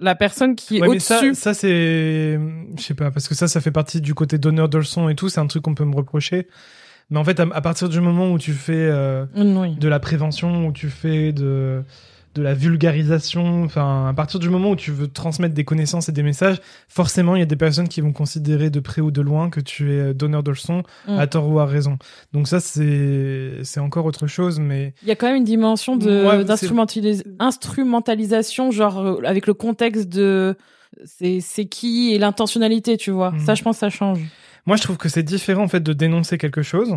la 0.00 0.14
personne 0.14 0.56
qui 0.56 0.78
est 0.78 0.80
Ouais, 0.80 0.88
mais 0.88 0.98
ça, 0.98 1.18
au-dessus. 1.18 1.34
ça 1.34 1.54
c'est, 1.54 2.38
je 2.76 2.82
sais 2.82 2.94
pas, 2.94 3.10
parce 3.10 3.28
que 3.28 3.34
ça, 3.34 3.48
ça 3.48 3.60
fait 3.60 3.70
partie 3.70 4.00
du 4.00 4.14
côté 4.14 4.38
donneur 4.38 4.68
de 4.68 4.78
leçons 4.78 5.08
et 5.08 5.14
tout. 5.14 5.28
C'est 5.28 5.40
un 5.40 5.46
truc 5.46 5.62
qu'on 5.62 5.74
peut 5.74 5.84
me 5.84 5.94
reprocher. 5.96 6.48
Mais 7.10 7.18
en 7.18 7.24
fait, 7.24 7.38
à, 7.38 7.46
à 7.52 7.60
partir 7.60 7.88
du 7.88 8.00
moment 8.00 8.32
où 8.32 8.38
tu 8.38 8.52
fais 8.52 8.72
euh, 8.74 9.26
oui. 9.36 9.76
de 9.76 9.88
la 9.88 10.00
prévention, 10.00 10.66
où 10.66 10.72
tu 10.72 10.88
fais 10.88 11.32
de 11.32 11.82
de 12.34 12.42
la 12.42 12.54
vulgarisation, 12.54 13.64
enfin, 13.64 14.08
à 14.08 14.12
partir 14.14 14.40
du 14.40 14.48
moment 14.50 14.70
où 14.70 14.76
tu 14.76 14.90
veux 14.90 15.08
transmettre 15.08 15.54
des 15.54 15.64
connaissances 15.64 16.08
et 16.08 16.12
des 16.12 16.22
messages, 16.22 16.56
forcément, 16.88 17.36
il 17.36 17.38
y 17.38 17.42
a 17.42 17.46
des 17.46 17.56
personnes 17.56 17.88
qui 17.88 18.00
vont 18.00 18.12
considérer 18.12 18.70
de 18.70 18.80
près 18.80 19.00
ou 19.00 19.10
de 19.10 19.20
loin 19.20 19.50
que 19.50 19.60
tu 19.60 19.92
es 19.92 19.98
euh, 20.00 20.14
donneur 20.14 20.42
de 20.42 20.50
leçons, 20.50 20.82
Mm. 21.06 21.18
à 21.18 21.26
tort 21.26 21.48
ou 21.48 21.58
à 21.60 21.66
raison. 21.66 21.98
Donc 22.32 22.48
ça, 22.48 22.60
c'est 22.60 23.58
c'est 23.62 23.80
encore 23.80 24.04
autre 24.06 24.26
chose, 24.26 24.58
mais 24.58 24.94
Il 25.02 25.08
y 25.08 25.12
a 25.12 25.16
quand 25.16 25.26
même 25.26 25.36
une 25.36 25.44
dimension 25.44 25.96
de 25.96 26.42
d'instrumentaliser- 26.44 27.24
instrumentalisation, 27.38 28.70
genre 28.70 28.98
euh, 28.98 29.20
avec 29.24 29.46
le 29.46 29.54
contexte 29.54 30.08
de 30.08 30.56
c'est 31.04 31.40
c'est 31.40 31.66
qui 31.66 32.12
et 32.14 32.18
l'intentionnalité, 32.18 32.96
tu 32.96 33.10
vois. 33.10 33.32
Ça, 33.44 33.54
je 33.54 33.62
pense, 33.62 33.78
ça 33.78 33.90
change. 33.90 34.20
Moi, 34.66 34.76
je 34.76 34.82
trouve 34.82 34.96
que 34.96 35.08
c'est 35.08 35.22
différent 35.22 35.64
en 35.64 35.68
fait 35.68 35.80
de 35.82 35.92
dénoncer 35.92 36.38
quelque 36.38 36.62
chose 36.62 36.94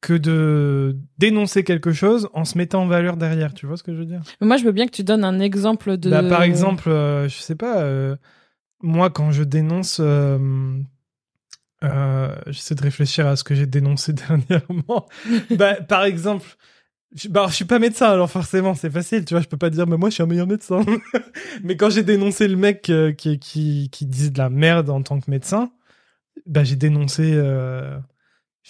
que 0.00 0.14
de 0.14 0.96
dénoncer 1.18 1.64
quelque 1.64 1.92
chose 1.92 2.28
en 2.32 2.44
se 2.44 2.56
mettant 2.56 2.82
en 2.82 2.86
valeur 2.86 3.16
derrière. 3.16 3.52
Tu 3.54 3.66
vois 3.66 3.76
ce 3.76 3.82
que 3.82 3.92
je 3.92 3.98
veux 3.98 4.04
dire? 4.06 4.20
Moi, 4.40 4.56
je 4.56 4.64
veux 4.64 4.72
bien 4.72 4.86
que 4.86 4.92
tu 4.92 5.02
donnes 5.04 5.24
un 5.24 5.40
exemple 5.40 5.96
de. 5.96 6.08
Bah, 6.10 6.22
Par 6.22 6.42
exemple, 6.42 6.88
euh, 6.88 7.28
je 7.28 7.36
sais 7.38 7.56
pas. 7.56 7.80
euh, 7.82 8.14
moi, 8.80 9.10
quand 9.10 9.32
je 9.32 9.42
dénonce, 9.42 9.98
euh, 10.00 10.38
euh, 11.84 12.34
j'essaie 12.46 12.74
de 12.74 12.82
réfléchir 12.82 13.26
à 13.26 13.36
ce 13.36 13.44
que 13.44 13.54
j'ai 13.54 13.66
dénoncé 13.66 14.12
dernièrement. 14.28 15.06
bah, 15.56 15.74
par 15.74 16.04
exemple. 16.04 16.46
Je, 17.14 17.28
bah, 17.28 17.40
alors, 17.40 17.50
je 17.50 17.56
suis 17.56 17.64
pas 17.64 17.78
médecin, 17.78 18.06
alors 18.10 18.30
forcément 18.30 18.74
c'est 18.74 18.90
facile, 18.90 19.24
tu 19.24 19.32
vois. 19.32 19.40
Je 19.40 19.48
peux 19.48 19.56
pas 19.56 19.70
dire, 19.70 19.86
mais 19.86 19.96
moi 19.96 20.10
je 20.10 20.14
suis 20.14 20.22
un 20.22 20.26
meilleur 20.26 20.46
médecin. 20.46 20.80
mais 21.64 21.74
quand 21.76 21.88
j'ai 21.88 22.02
dénoncé 22.02 22.46
le 22.48 22.56
mec 22.56 22.92
qui, 23.16 23.38
qui, 23.38 23.88
qui 23.90 24.06
disait 24.06 24.28
de 24.30 24.36
la 24.38 24.50
merde 24.50 24.90
en 24.90 25.00
tant 25.02 25.18
que 25.18 25.30
médecin, 25.30 25.70
bah 26.44 26.64
j'ai 26.64 26.76
dénoncé, 26.76 27.32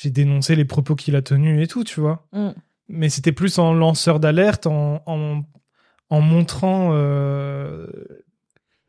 j'ai 0.00 0.10
dénoncé 0.10 0.54
les 0.54 0.64
propos 0.64 0.94
qu'il 0.94 1.16
a 1.16 1.22
tenus 1.22 1.62
et 1.62 1.66
tout, 1.66 1.82
tu 1.82 2.00
vois. 2.00 2.26
Mm. 2.32 2.50
Mais 2.88 3.08
c'était 3.08 3.32
plus 3.32 3.58
en 3.58 3.74
lanceur 3.74 4.20
d'alerte, 4.20 4.66
en, 4.66 5.02
en, 5.06 5.42
en 6.08 6.20
montrant 6.20 6.90
euh, 6.92 7.86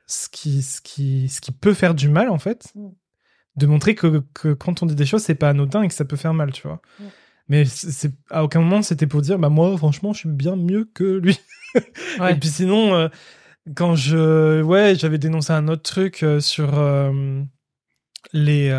ce, 0.05 0.29
qui, 0.29 0.61
ce, 0.61 0.81
qui, 0.81 1.27
ce 1.27 1.41
qui 1.41 1.51
peut 1.51 1.73
faire 1.73 1.95
du 1.95 2.09
mal, 2.09 2.29
en 2.29 2.37
fait. 2.37 2.71
Mm. 2.75 2.89
De 3.55 3.65
montrer 3.65 3.95
que, 3.95 4.23
que 4.33 4.53
quand 4.53 4.83
on 4.83 4.85
dit 4.85 4.95
des 4.95 5.07
choses, 5.07 5.23
c'est 5.23 5.35
pas 5.35 5.49
anodin 5.49 5.81
et 5.81 5.87
que 5.87 5.93
ça 5.95 6.05
peut 6.05 6.15
faire 6.15 6.35
mal, 6.35 6.51
tu 6.51 6.67
vois. 6.67 6.81
Mm. 6.99 7.03
Mais 7.47 7.65
c'est 7.65 8.11
à 8.29 8.43
aucun 8.43 8.61
moment 8.61 8.83
c'était 8.83 9.07
pour 9.07 9.23
dire, 9.23 9.39
bah 9.39 9.49
moi, 9.49 9.75
franchement, 9.75 10.13
je 10.13 10.19
suis 10.19 10.29
bien 10.29 10.55
mieux 10.55 10.85
que 10.85 11.03
lui. 11.03 11.39
Ouais. 12.19 12.33
Et 12.33 12.35
puis 12.35 12.49
sinon, 12.49 12.95
euh, 12.95 13.09
quand 13.75 13.93
je, 13.93 14.63
ouais, 14.63 14.95
j'avais 14.95 15.19
dénoncé 15.19 15.53
un 15.53 15.67
autre 15.67 15.83
truc 15.83 16.23
euh, 16.23 16.39
sur 16.39 16.71
les 18.33 18.71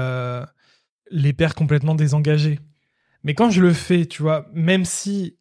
les 1.11 1.33
pères 1.33 1.55
complètement 1.55 1.95
désengagés. 1.95 2.59
Mais 3.25 3.35
quand 3.35 3.51
je 3.51 3.61
le 3.61 3.73
fais, 3.73 4.07
tu 4.07 4.23
vois, 4.23 4.47
même 4.55 4.85
si 4.85 5.37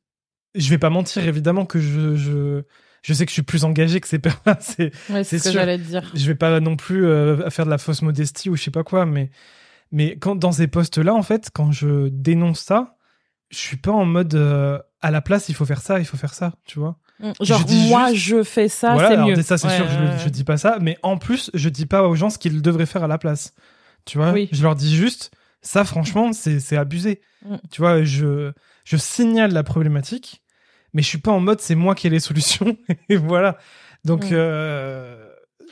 je 0.56 0.70
vais 0.70 0.78
pas 0.78 0.90
mentir, 0.90 1.26
évidemment 1.28 1.66
que 1.66 1.80
je 1.80 2.16
je 2.16 2.64
je 3.02 3.14
sais 3.14 3.26
que 3.26 3.30
je 3.30 3.34
suis 3.34 3.44
plus 3.44 3.64
engagé 3.64 4.02
que 4.02 4.08
ces 4.08 4.20
pères-là. 4.20 4.58
C'est 4.62 4.92
Ouais, 5.10 5.24
ce 5.24 5.38
que 5.42 5.52
j'allais 5.52 5.78
dire. 5.78 6.12
je 6.14 6.26
vais 6.26 6.36
pas 6.36 6.60
non 6.60 6.76
plus 6.76 7.06
euh, 7.06 7.50
faire 7.50 7.66
de 7.66 7.70
la 7.70 7.78
fausse 7.78 8.02
modestie 8.02 8.50
ou 8.50 8.56
je 8.58 8.64
sais 8.64 8.72
pas 8.72 8.84
quoi, 8.84 9.06
mais 9.06 9.30
mais 9.92 10.18
quand 10.18 10.36
dans 10.36 10.52
ces 10.52 10.68
postes-là, 10.68 11.14
en 11.16 11.24
fait, 11.24 11.50
quand 11.54 11.72
je 11.72 12.10
dénonce 12.10 12.60
ça, 12.60 12.98
je 13.50 13.58
suis 13.58 13.78
pas 13.78 13.92
en 13.92 14.06
mode 14.06 14.36
euh, 14.36 14.78
à 15.02 15.10
la 15.12 15.22
place, 15.22 15.50
il 15.50 15.56
faut 15.56 15.66
faire 15.66 15.82
ça, 15.82 16.00
il 16.00 16.06
faut 16.06 16.18
faire 16.18 16.34
ça, 16.34 16.54
tu 16.66 16.78
vois. 16.80 16.98
Mm. 17.22 17.32
Genre, 17.42 17.64
dis 17.66 17.88
moi, 17.90 18.14
juste- 18.14 18.26
je 18.26 18.44
fais 18.44 18.68
ça, 18.70 18.94
voilà, 18.94 19.10
c'est 19.10 19.18
mieux. 19.18 19.42
ça 19.42 19.58
c'est 19.58 19.68
Ouais, 19.68 19.76
sûr, 19.78 19.86
je, 19.90 20.24
je 20.26 20.30
dis 20.30 20.44
pas 20.44 20.58
ça, 20.58 20.78
mais 20.82 20.98
en 21.04 21.18
plus, 21.18 21.50
je 21.54 21.70
dis 21.70 21.86
pas 21.86 22.04
aux 22.08 22.16
gens 22.16 22.30
ce 22.30 22.38
qu'ils 22.38 22.62
devraient 22.62 22.86
faire 22.86 23.04
à 23.04 23.08
la 23.08 23.18
place. 23.18 23.54
Tu 24.06 24.18
vois, 24.18 24.32
Oui. 24.32 24.50
je 24.52 24.62
leur 24.62 24.76
dis 24.76 24.96
juste 24.96 25.32
ça 25.62 25.84
franchement, 25.84 26.32
c'est 26.34 26.78
abusé. 26.78 27.22
Mm. 27.46 27.56
Tu 27.72 27.82
vois, 27.82 28.04
je 28.04 28.52
je 28.86 28.98
signale 28.98 29.52
la 29.54 29.64
problématique, 29.64 30.42
mais 30.94 31.02
je 31.02 31.08
suis 31.08 31.18
pas 31.20 31.32
en 31.32 31.40
mode 31.40 31.60
c'est 31.62 31.76
moi 31.76 31.96
qui 31.96 32.08
ai 32.08 32.10
les 32.10 32.20
solutions 32.20 32.78
et 33.10 33.16
voilà. 33.18 33.58
Donc 34.06 34.26
Mm. 34.26 34.30
euh, 34.34 35.26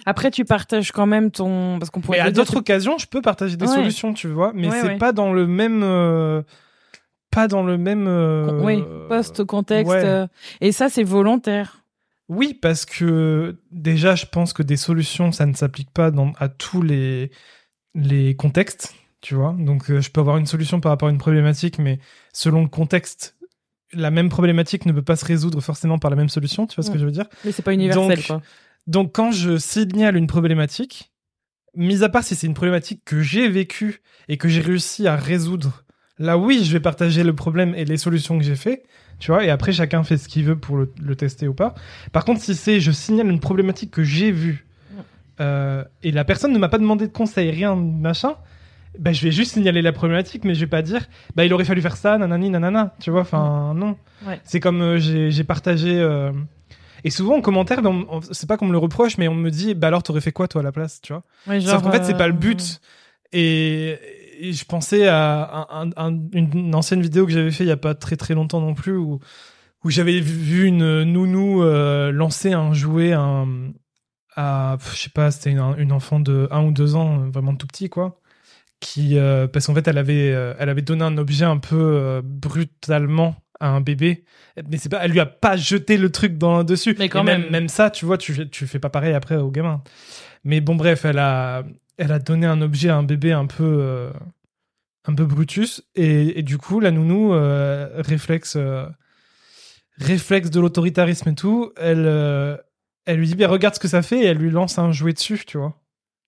Après, 0.06 0.32
tu 0.32 0.46
partages 0.46 0.92
quand 0.92 1.06
même 1.08 1.32
ton. 1.32 1.80
Parce 1.80 1.90
qu'on 1.90 2.02
pourrait. 2.02 2.20
mais 2.20 2.24
à 2.26 2.32
d'autres 2.32 2.58
occasions, 2.58 2.98
je 2.98 3.08
peux 3.08 3.22
partager 3.22 3.58
des 3.58 3.66
Ouais. 3.68 3.74
solutions, 3.76 4.14
tu 4.14 4.28
vois, 4.28 4.52
mais 4.54 4.70
Ouais, 4.70 4.82
c'est 4.82 4.88
ouais. 4.88 4.98
pas 4.98 5.12
dans 5.14 5.34
le 5.34 5.48
même 5.48 5.82
euh, 5.84 6.42
pas 7.32 7.48
dans 7.48 7.64
le 7.64 7.78
même 7.78 8.08
euh, 8.08 8.62
Oui, 8.64 8.84
post 9.10 9.44
contexte. 9.44 9.96
Et 10.62 10.72
ça, 10.72 10.90
c'est 10.90 11.04
volontaire. 11.04 11.84
Oui, 12.30 12.54
parce 12.54 12.86
que 12.86 13.56
déjà, 13.72 14.16
je 14.16 14.26
pense 14.26 14.52
que 14.54 14.62
des 14.64 14.76
solutions, 14.78 15.32
ça 15.32 15.46
ne 15.46 15.54
s'applique 15.54 15.92
pas 15.92 16.12
dans, 16.12 16.34
à 16.40 16.50
tous 16.50 16.82
les, 16.82 17.32
les 17.96 18.36
contextes, 18.36 18.94
tu 19.22 19.36
vois. 19.36 19.56
Donc, 19.58 19.90
euh, 19.90 20.02
je 20.02 20.10
peux 20.10 20.22
avoir 20.22 20.38
une 20.38 20.46
solution 20.46 20.80
par 20.80 20.92
rapport 20.92 21.10
à 21.10 21.12
une 21.12 21.18
problématique, 21.18 21.80
mais 21.80 22.00
selon 22.34 22.62
le 22.62 22.68
contexte, 22.68 23.36
la 23.94 24.12
même 24.12 24.30
problématique 24.30 24.86
ne 24.86 24.92
peut 24.92 25.02
pas 25.02 25.16
se 25.16 25.26
résoudre 25.26 25.62
forcément 25.62 25.98
par 25.98 26.12
la 26.12 26.18
même 26.18 26.30
solution, 26.30 26.68
tu 26.68 26.76
vois 26.76 26.84
ce 26.84 26.92
que 26.92 26.98
je 26.98 27.06
veux 27.06 27.12
dire? 27.12 27.26
Mais 27.46 27.52
c'est 27.52 27.62
pas 27.62 27.74
universel, 27.74 28.18
Donc, 28.18 28.28
quoi. 28.28 28.42
Donc, 28.86 29.14
quand 29.14 29.32
je 29.32 29.58
signale 29.58 30.16
une 30.16 30.28
problématique, 30.28 31.12
mis 31.76 32.04
à 32.04 32.10
part 32.10 32.24
si 32.24 32.36
c'est 32.36 32.48
une 32.48 32.54
problématique 32.54 33.02
que 33.06 33.22
j'ai 33.22 33.50
vécue 33.50 34.02
et 34.28 34.38
que 34.38 34.48
j'ai 34.48 34.62
réussi 34.62 35.08
à 35.08 35.16
résoudre, 35.16 35.84
là, 36.20 36.38
oui, 36.38 36.64
je 36.64 36.74
vais 36.74 36.80
partager 36.80 37.24
le 37.24 37.34
problème 37.36 37.76
et 37.76 37.86
les 37.86 37.98
solutions 37.98 38.38
que 38.38 38.44
j'ai 38.44 38.56
fait, 38.56 38.84
tu 39.20 39.32
vois, 39.32 39.44
et 39.44 39.50
après, 39.50 39.72
chacun 39.72 40.04
fait 40.04 40.18
ce 40.18 40.28
qu'il 40.28 40.44
veut 40.44 40.58
pour 40.60 40.78
le, 40.78 40.94
le 41.02 41.16
tester 41.16 41.48
ou 41.48 41.54
pas. 41.54 41.74
Par 42.12 42.24
contre, 42.24 42.42
si 42.42 42.56
c'est 42.56 42.80
je 42.80 42.92
signale 42.92 43.30
une 43.30 43.40
problématique 43.40 43.92
que 43.92 44.04
j'ai 44.04 44.32
vue 44.32 44.68
euh, 45.40 45.84
et 46.04 46.12
la 46.12 46.24
personne 46.24 46.52
ne 46.52 46.60
m'a 46.60 46.70
pas 46.70 46.78
demandé 46.78 47.08
de 47.08 47.12
conseil, 47.12 47.52
rien, 47.52 47.76
machin, 47.76 48.36
bah, 49.00 49.14
je 49.14 49.22
vais 49.24 49.32
juste 49.32 49.54
signaler 49.54 49.82
la 49.82 49.92
problématique, 49.94 50.44
mais 50.44 50.54
je 50.56 50.60
vais 50.62 50.68
pas 50.68 50.82
dire, 50.82 51.08
bah, 51.36 51.46
il 51.46 51.54
aurait 51.54 51.66
fallu 51.66 51.82
faire 51.82 51.96
ça, 51.98 52.18
nanani, 52.18 52.50
nanana, 52.50 52.96
tu 53.00 53.12
vois, 53.12 53.22
enfin, 53.22 53.74
non. 53.76 53.98
Ouais. 54.26 54.40
C'est 54.44 54.60
comme 54.60 54.82
euh, 54.82 54.98
j'ai 54.98 55.44
partagé. 55.44 56.00
euh, 56.00 56.32
Et 57.04 57.10
souvent 57.10 57.38
en 57.38 57.42
commentaire, 57.42 57.82
ben, 57.82 58.06
c'est 58.32 58.48
pas 58.48 58.58
qu'on 58.58 58.68
me 58.68 58.72
le 58.72 58.78
reproche, 58.78 59.18
mais 59.18 59.28
on 59.28 59.36
me 59.36 59.50
dit, 59.52 59.76
bah 59.76 59.88
alors 59.88 60.04
t'aurais 60.04 60.22
fait 60.22 60.32
quoi 60.32 60.48
toi 60.48 60.62
à 60.62 60.64
la 60.64 60.72
place, 60.72 61.00
tu 61.02 61.14
vois? 61.14 61.24
Ouais, 61.48 61.62
Sauf 61.62 61.82
qu'en 61.84 61.92
fait, 61.92 62.04
c'est 62.04 62.18
pas 62.18 62.28
le 62.28 62.34
euh, 62.34 62.38
but. 62.38 62.82
Et, 63.34 63.98
et 64.40 64.54
je 64.54 64.66
pensais 64.66 65.08
à 65.08 65.68
un- 65.70 65.90
un- 65.98 66.12
une, 66.34 66.50
une 66.54 66.76
ancienne 66.76 67.02
vidéo 67.02 67.26
que 67.26 67.32
j'avais 67.32 67.52
fait 67.52 67.64
il 67.64 67.68
y 67.68 67.72
a 67.72 67.78
pas 67.78 67.94
très 67.96 68.16
très 68.16 68.34
longtemps 68.34 68.62
non 68.62 68.74
plus, 68.74 68.96
où, 68.98 69.20
où 69.84 69.90
j'avais 69.90 70.20
vu 70.20 70.66
une 70.66 71.04
nounou 71.04 71.62
euh, 71.62 72.12
lancer 72.12 72.54
un 72.54 72.74
jouet 72.74 73.14
un, 73.14 73.48
à, 74.36 74.78
je 74.94 74.98
sais 74.98 75.10
pas, 75.10 75.32
c'était 75.32 75.52
une, 75.52 75.62
une 75.78 75.92
enfant 75.92 76.20
de 76.20 76.48
1 76.52 76.64
ou 76.64 76.72
2 76.72 76.96
ans, 76.96 77.28
vraiment 77.30 77.56
tout 77.56 77.68
petit, 77.68 77.90
quoi. 77.90 78.20
Qui, 78.80 79.18
euh, 79.18 79.48
parce 79.48 79.66
qu'en 79.66 79.74
fait, 79.74 79.88
elle 79.88 79.98
avait, 79.98 80.32
euh, 80.32 80.54
elle 80.60 80.70
avait 80.70 80.84
donné 80.84 81.04
un 81.04 81.18
objet 81.18 81.46
un 81.46 81.58
peu 81.58 81.76
euh, 81.76 82.22
brutalement 82.24 83.36
à 83.60 83.70
un 83.70 83.82
bébé. 83.82 84.24
Mais 84.70 84.78
c'est 84.78 84.90
pas, 84.90 85.00
elle 85.04 85.12
lui 85.12 85.20
a 85.20 85.26
pas 85.26 85.58
jeté 85.58 85.98
le 85.98 86.12
truc 86.12 86.38
dans 86.38 86.64
dessus. 86.64 86.96
Mais 87.00 87.10
quand 87.10 87.24
même. 87.24 87.50
même 87.50 87.70
ça, 87.70 87.90
tu 87.90 88.06
vois, 88.06 88.20
tu, 88.20 88.34
fais- 88.34 88.48
tu 88.48 88.68
fais 88.68 88.78
pas 88.78 88.92
pareil 88.92 89.14
après 89.14 89.36
au 89.36 89.50
gamin. 89.50 89.82
Mais 90.44 90.62
bon, 90.62 90.76
bref, 90.76 91.06
elle 91.06 91.18
a, 91.18 91.64
elle 91.98 92.12
a 92.12 92.20
donné 92.20 92.46
un 92.46 92.62
objet 92.62 92.90
à 92.90 92.98
un 92.98 93.04
bébé 93.04 93.32
un 93.32 93.48
peu, 93.48 94.12
un 95.06 95.16
peu 95.16 95.26
Brutus. 95.26 95.84
Et, 95.96 96.40
et 96.40 96.44
du 96.44 96.60
coup, 96.60 96.80
la 96.80 96.92
nounou, 96.92 97.32
réflexe, 97.96 98.58
réflexe 99.98 100.52
de 100.52 100.60
l'autoritarisme 100.60 101.30
et 101.30 101.36
tout, 101.36 101.72
elle, 101.78 102.06
elle 103.06 103.18
lui 103.18 103.28
dit, 103.28 103.36
bah, 103.36 103.48
regarde 103.48 103.74
ce 103.74 103.80
que 103.80 103.88
ça 103.88 104.04
fait, 104.04 104.20
et 104.20 104.26
elle 104.26 104.38
lui 104.38 104.52
lance 104.52 104.78
un 104.78 104.92
jouet 104.92 105.14
dessus, 105.14 105.42
tu 105.48 105.58
vois. 105.58 105.74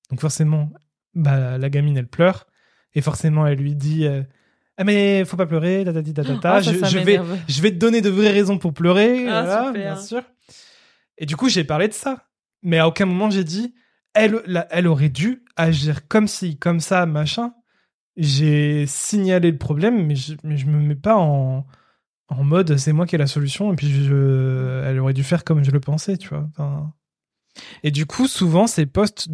Donc 0.09 0.19
forcément, 0.21 0.71
bah, 1.15 1.57
la 1.57 1.69
gamine, 1.69 1.97
elle 1.97 2.07
pleure. 2.07 2.47
Et 2.95 3.01
forcément, 3.01 3.45
elle 3.45 3.59
lui 3.59 3.75
dit, 3.75 4.05
euh, 4.07 4.23
ah 4.77 4.83
mais 4.83 5.23
faut 5.25 5.37
pas 5.37 5.45
pleurer, 5.45 5.83
tatati 5.85 6.13
tatata. 6.13 6.55
Ah, 6.55 6.63
ça, 6.63 6.71
je, 6.71 6.79
ça 6.79 6.87
je 6.89 6.97
vais, 7.05 7.17
je 7.47 7.61
vais 7.61 7.71
te 7.71 7.77
donner 7.77 8.01
de 8.01 8.09
vraies 8.09 8.31
raisons 8.31 8.57
pour 8.57 8.73
pleurer. 8.73 9.27
Ah, 9.27 9.43
voilà, 9.43 9.71
bien 9.73 9.95
sûr. 9.95 10.23
Et 11.17 11.25
du 11.25 11.36
coup, 11.36 11.49
j'ai 11.49 11.63
parlé 11.63 11.88
de 11.88 11.93
ça. 11.93 12.25
Mais 12.63 12.77
à 12.79 12.88
aucun 12.88 13.05
moment, 13.05 13.29
j'ai 13.29 13.43
dit, 13.43 13.73
elle, 14.13 14.41
la- 14.45 14.67
elle 14.71 14.88
aurait 14.88 15.10
dû 15.10 15.43
agir 15.55 16.07
comme 16.07 16.27
ci, 16.27 16.57
comme 16.57 16.79
ça, 16.79 17.05
machin. 17.05 17.53
J'ai 18.17 18.86
signalé 18.88 19.51
le 19.51 19.57
problème, 19.57 20.05
mais 20.05 20.15
je, 20.15 20.34
mais 20.43 20.57
je 20.57 20.65
me 20.65 20.79
mets 20.79 20.95
pas 20.95 21.15
en, 21.15 21.65
en 22.27 22.43
mode 22.43 22.75
c'est 22.77 22.91
moi 22.91 23.05
qui 23.05 23.15
ai 23.15 23.17
la 23.17 23.27
solution. 23.27 23.71
Et 23.71 23.75
puis, 23.75 23.89
je, 24.03 24.84
elle 24.86 24.99
aurait 24.99 25.13
dû 25.13 25.23
faire 25.23 25.43
comme 25.43 25.63
je 25.63 25.71
le 25.71 25.79
pensais, 25.79 26.17
tu 26.17 26.29
vois. 26.29 26.47
Enfin, 26.51 26.91
et 27.84 27.91
du 27.91 28.05
coup, 28.05 28.27
souvent, 28.27 28.67
ces 28.67 28.86
posts 28.86 29.29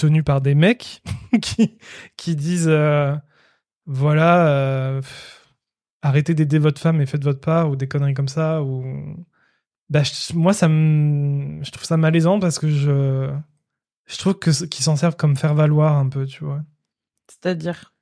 tenus 0.00 0.24
par 0.24 0.40
des 0.40 0.54
mecs 0.54 1.02
qui, 1.42 1.76
qui 2.16 2.36
disent 2.36 2.68
euh, 2.68 3.14
voilà, 3.86 4.46
euh, 4.48 5.02
arrêtez 6.02 6.34
d'aider 6.34 6.58
votre 6.58 6.80
femme 6.80 7.00
et 7.00 7.06
faites 7.06 7.24
votre 7.24 7.40
part, 7.40 7.70
ou 7.70 7.76
des 7.76 7.88
conneries 7.88 8.14
comme 8.14 8.28
ça. 8.28 8.62
Ou... 8.62 8.84
Bah, 9.88 10.02
je- 10.02 10.34
moi, 10.34 10.52
ça 10.52 10.68
me... 10.68 11.62
je 11.64 11.70
trouve 11.70 11.84
ça 11.84 11.96
malaisant 11.96 12.38
parce 12.38 12.58
que 12.58 12.68
je, 12.68 13.30
je 14.06 14.18
trouve 14.18 14.38
que 14.38 14.50
qu'ils 14.66 14.84
s'en 14.84 14.96
servent 14.96 15.16
comme 15.16 15.36
faire 15.36 15.54
valoir 15.54 15.96
un 15.96 16.08
peu, 16.08 16.26
tu 16.26 16.44
vois. 16.44 16.62
C'est-à-dire? 17.30 17.92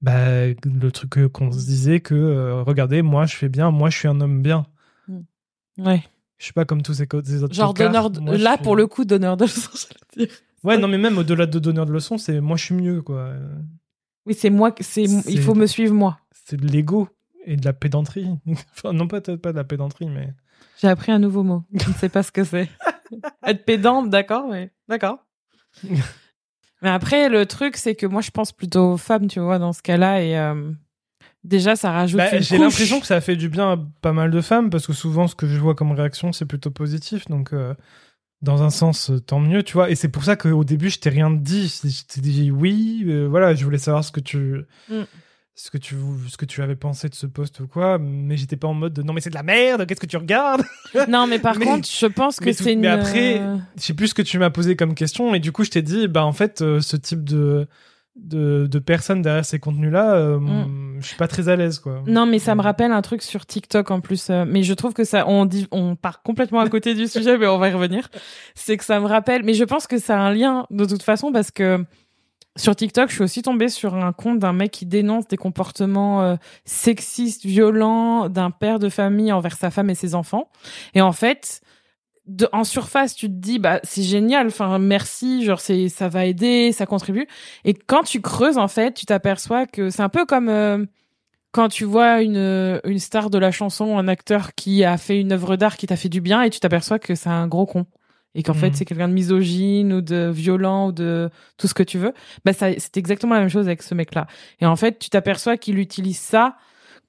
Bah, 0.00 0.46
le 0.48 0.90
truc 0.90 1.10
que- 1.10 1.26
qu'on 1.26 1.52
se 1.52 1.64
disait 1.66 2.00
que 2.00 2.14
euh, 2.14 2.62
regardez, 2.62 3.02
moi 3.02 3.26
je 3.26 3.36
fais 3.36 3.48
bien, 3.48 3.70
moi 3.70 3.88
je 3.90 3.98
suis 3.98 4.08
un 4.08 4.20
homme 4.20 4.42
bien. 4.42 4.66
Ouais. 5.78 6.02
Je 6.38 6.44
suis 6.44 6.52
pas 6.52 6.64
comme 6.64 6.82
tous 6.82 6.94
ces, 6.94 7.06
ces 7.24 7.42
autres 7.44 7.54
Genre 7.54 7.72
donneur. 7.72 8.10
de- 8.10 8.20
je 8.36 8.42
Là, 8.42 8.54
suis- 8.54 8.62
pour 8.64 8.74
le 8.76 8.86
coup, 8.88 9.04
donneur 9.04 9.36
de 9.36 9.44
leçons, 9.44 9.70
dire. 10.16 10.26
Ouais, 10.64 10.78
non, 10.78 10.88
mais 10.88 10.98
même 10.98 11.18
au-delà 11.18 11.46
de 11.46 11.58
donneur 11.58 11.86
de 11.86 11.92
leçons, 11.92 12.18
c'est 12.18 12.40
moi 12.40 12.56
je 12.56 12.64
suis 12.64 12.74
mieux, 12.74 13.02
quoi. 13.02 13.34
Oui, 14.26 14.34
c'est 14.34 14.50
moi. 14.50 14.74
C'est. 14.80 15.04
Il 15.04 15.40
faut 15.40 15.54
me 15.54 15.66
suivre 15.66 15.94
moi. 15.94 16.18
C'est 16.46 16.56
de 16.56 16.66
l'ego 16.66 17.08
et 17.44 17.56
de 17.56 17.64
la 17.64 17.72
pédanterie. 17.72 18.28
enfin, 18.76 18.92
non, 18.92 19.08
pas, 19.08 19.20
pas 19.20 19.52
de 19.52 19.56
la 19.56 19.64
pédanterie, 19.64 20.08
mais. 20.08 20.32
J'ai 20.80 20.88
appris 20.88 21.12
un 21.12 21.18
nouveau 21.18 21.42
mot. 21.42 21.64
Je 21.72 21.88
ne 21.88 21.94
sais 21.94 22.08
pas 22.08 22.22
ce 22.22 22.32
que 22.32 22.44
c'est. 22.44 22.68
Être 23.46 23.64
pédant, 23.64 24.02
d'accord, 24.02 24.48
mais 24.48 24.70
d'accord. 24.88 25.18
mais 26.82 26.88
après, 26.88 27.28
le 27.28 27.46
truc, 27.46 27.76
c'est 27.76 27.94
que 27.94 28.06
moi, 28.06 28.20
je 28.20 28.30
pense 28.30 28.52
plutôt 28.52 28.92
aux 28.92 28.96
femmes, 28.96 29.28
tu 29.28 29.40
vois, 29.40 29.58
dans 29.58 29.72
ce 29.72 29.82
cas-là, 29.82 30.22
et 30.22 30.38
euh, 30.38 30.72
déjà, 31.44 31.76
ça 31.76 31.92
rajoute 31.92 32.18
Bah, 32.18 32.40
J'ai 32.40 32.58
l'impression 32.58 33.00
que 33.00 33.06
ça 33.06 33.16
a 33.16 33.20
fait 33.20 33.36
du 33.36 33.48
bien 33.48 33.72
à 33.72 33.78
pas 34.00 34.12
mal 34.12 34.30
de 34.30 34.40
femmes 34.40 34.70
parce 34.70 34.86
que 34.86 34.92
souvent 34.92 35.26
ce 35.26 35.34
que 35.34 35.46
je 35.46 35.58
vois 35.58 35.74
comme 35.74 35.92
réaction 35.92 36.32
c'est 36.32 36.46
plutôt 36.46 36.70
positif 36.70 37.26
donc 37.28 37.52
euh, 37.52 37.74
dans 38.42 38.62
un 38.62 38.70
sens 38.70 39.10
euh, 39.10 39.20
tant 39.20 39.38
mieux 39.40 39.62
tu 39.62 39.74
vois 39.74 39.88
et 39.90 39.94
c'est 39.94 40.08
pour 40.08 40.24
ça 40.24 40.36
qu'au 40.36 40.64
début 40.64 40.90
je 40.90 40.98
t'ai 40.98 41.10
rien 41.10 41.30
dit 41.30 41.72
je 41.84 42.04
t'ai 42.12 42.20
dit 42.20 42.50
oui 42.50 43.04
euh, 43.06 43.26
voilà 43.28 43.54
je 43.54 43.64
voulais 43.64 43.78
savoir 43.78 44.02
ce 44.04 44.12
que 44.12 44.20
tu 44.20 44.62
Mm. 44.88 45.02
ce 45.54 45.70
que 45.70 45.78
tu 45.78 45.94
ce 46.28 46.36
que 46.36 46.44
tu 46.44 46.60
avais 46.62 46.74
pensé 46.76 47.08
de 47.08 47.14
ce 47.14 47.26
post 47.26 47.60
ou 47.60 47.66
quoi 47.68 47.98
mais 47.98 48.36
j'étais 48.36 48.56
pas 48.56 48.68
en 48.68 48.74
mode 48.74 48.94
de, 48.94 49.02
non 49.02 49.12
mais 49.12 49.20
c'est 49.20 49.30
de 49.30 49.34
la 49.34 49.42
merde 49.42 49.86
qu'est-ce 49.86 50.00
que 50.00 50.06
tu 50.06 50.16
regardes? 50.16 50.62
Non, 51.08 51.26
mais 51.26 51.38
par 51.38 51.58
Mais- 51.58 51.64
contre, 51.66 51.88
je 51.88 52.06
pense 52.06 52.38
que 52.40 52.52
c'est 52.52 52.72
une. 52.74 52.80
mais 52.80 52.88
après, 52.88 53.40
euh, 53.40 53.56
je 53.76 53.82
sais 53.82 53.94
plus 53.94 54.08
ce 54.08 54.14
que 54.14 54.20
tu 54.22 54.38
m'as 54.38 54.50
posé 54.50 54.76
comme 54.76 54.94
question 54.94 55.34
et 55.34 55.40
du 55.40 55.52
coup 55.52 55.64
je 55.64 55.70
t'ai 55.70 55.82
dit 55.82 56.08
bah 56.08 56.24
en 56.24 56.32
fait 56.32 56.60
euh, 56.62 56.80
ce 56.80 56.96
type 56.96 57.24
de 57.24 57.66
de, 58.16 58.66
de 58.70 58.78
personnes 58.78 59.22
derrière 59.22 59.44
ces 59.44 59.58
contenus 59.58 59.90
là 59.92 60.38
je 61.00 61.06
suis 61.06 61.16
pas 61.16 61.26
très 61.28 61.48
à 61.48 61.56
l'aise 61.56 61.78
quoi 61.78 62.02
Non, 62.06 62.26
mais 62.26 62.38
ça 62.38 62.54
me 62.54 62.60
rappelle 62.62 62.92
un 62.92 63.02
truc 63.02 63.22
sur 63.22 63.44
TikTok 63.46 63.90
en 63.90 64.00
plus. 64.00 64.28
euh, 64.30 64.44
mais 64.46 64.62
je 64.62 64.72
trouve 64.74 64.92
que 64.92 65.02
ça, 65.04 65.26
on 65.26 65.46
dit, 65.46 65.66
on 65.72 65.96
part 65.96 66.22
complètement 66.22 66.60
à 66.60 66.68
côté 66.68 66.94
du 66.94 67.08
sujet, 67.08 67.36
mais 67.38 67.46
on 67.48 67.58
va 67.58 67.70
y 67.70 67.72
revenir. 67.72 68.08
C'est 68.54 68.76
que 68.76 68.84
ça 68.84 69.00
me 69.00 69.06
rappelle, 69.06 69.42
mais 69.42 69.54
je 69.54 69.64
pense 69.64 69.86
que 69.86 69.98
ça 69.98 70.16
a 70.16 70.20
un 70.20 70.32
lien 70.32 70.66
de 70.70 70.84
toute 70.84 71.02
façon 71.02 71.32
parce 71.32 71.50
que 71.50 71.84
sur 72.54 72.76
TikTok, 72.76 73.08
je 73.08 73.14
suis 73.14 73.24
aussi 73.24 73.40
tombée 73.42 73.68
sur 73.68 73.94
un 73.94 74.12
compte 74.12 74.38
d'un 74.38 74.52
mec 74.52 74.70
qui 74.70 74.84
dénonce 74.84 75.26
des 75.26 75.38
comportements 75.38 76.22
euh, 76.22 76.36
sexistes, 76.66 77.44
violents 77.46 78.28
d'un 78.28 78.50
père 78.50 78.78
de 78.78 78.88
famille 78.90 79.32
envers 79.32 79.56
sa 79.56 79.70
femme 79.70 79.88
et 79.90 79.94
ses 79.94 80.14
enfants. 80.14 80.48
Et 80.94 81.00
en 81.00 81.12
fait, 81.12 81.62
de, 82.26 82.48
en 82.52 82.64
surface, 82.64 83.14
tu 83.14 83.26
te 83.26 83.34
dis, 83.34 83.58
bah, 83.58 83.80
c'est 83.82 84.02
génial, 84.02 84.46
enfin, 84.46 84.78
merci, 84.78 85.44
genre, 85.44 85.60
c'est, 85.60 85.88
ça 85.88 86.08
va 86.08 86.24
aider, 86.24 86.72
ça 86.72 86.86
contribue. 86.86 87.26
Et 87.64 87.74
quand 87.74 88.04
tu 88.04 88.20
creuses, 88.20 88.58
en 88.58 88.68
fait, 88.68 88.94
tu 88.94 89.06
t'aperçois 89.06 89.66
que 89.66 89.90
c'est 89.90 90.02
un 90.02 90.08
peu 90.08 90.24
comme, 90.24 90.48
euh, 90.48 90.84
quand 91.50 91.68
tu 91.68 91.84
vois 91.84 92.22
une, 92.22 92.80
une 92.84 92.98
star 92.98 93.28
de 93.28 93.38
la 93.38 93.50
chanson, 93.50 93.98
un 93.98 94.08
acteur 94.08 94.54
qui 94.54 94.84
a 94.84 94.96
fait 94.96 95.20
une 95.20 95.32
œuvre 95.32 95.56
d'art 95.56 95.76
qui 95.76 95.86
t'a 95.86 95.96
fait 95.96 96.08
du 96.08 96.20
bien 96.20 96.42
et 96.42 96.50
tu 96.50 96.60
t'aperçois 96.60 96.98
que 96.98 97.14
c'est 97.14 97.28
un 97.28 97.46
gros 97.48 97.66
con. 97.66 97.86
Et 98.34 98.42
qu'en 98.42 98.54
fait, 98.54 98.74
c'est 98.74 98.86
quelqu'un 98.86 99.08
de 99.08 99.12
misogyne 99.12 99.92
ou 99.92 100.00
de 100.00 100.30
violent 100.32 100.88
ou 100.88 100.92
de 100.92 101.28
tout 101.58 101.68
ce 101.68 101.74
que 101.74 101.82
tu 101.82 101.98
veux. 101.98 102.14
Bah, 102.46 102.54
ça, 102.54 102.68
c'est 102.78 102.96
exactement 102.96 103.34
la 103.34 103.40
même 103.40 103.50
chose 103.50 103.66
avec 103.66 103.82
ce 103.82 103.94
mec-là. 103.94 104.26
Et 104.60 104.64
en 104.64 104.74
fait, 104.74 104.98
tu 104.98 105.10
t'aperçois 105.10 105.58
qu'il 105.58 105.78
utilise 105.78 106.18
ça 106.18 106.56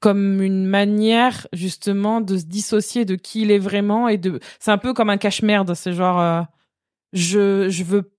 comme 0.03 0.41
une 0.41 0.65
manière, 0.65 1.47
justement, 1.53 2.19
de 2.19 2.37
se 2.37 2.43
dissocier 2.43 3.05
de 3.05 3.15
qui 3.15 3.43
il 3.43 3.51
est 3.51 3.57
vraiment 3.57 4.09
et 4.09 4.17
de, 4.17 4.41
c'est 4.59 4.71
un 4.71 4.77
peu 4.77 4.93
comme 4.93 5.09
un 5.09 5.15
cache-merde. 5.15 5.73
C'est 5.75 5.93
genre, 5.93 6.19
euh, 6.19 6.41
je, 7.13 7.83
veux, 7.83 8.13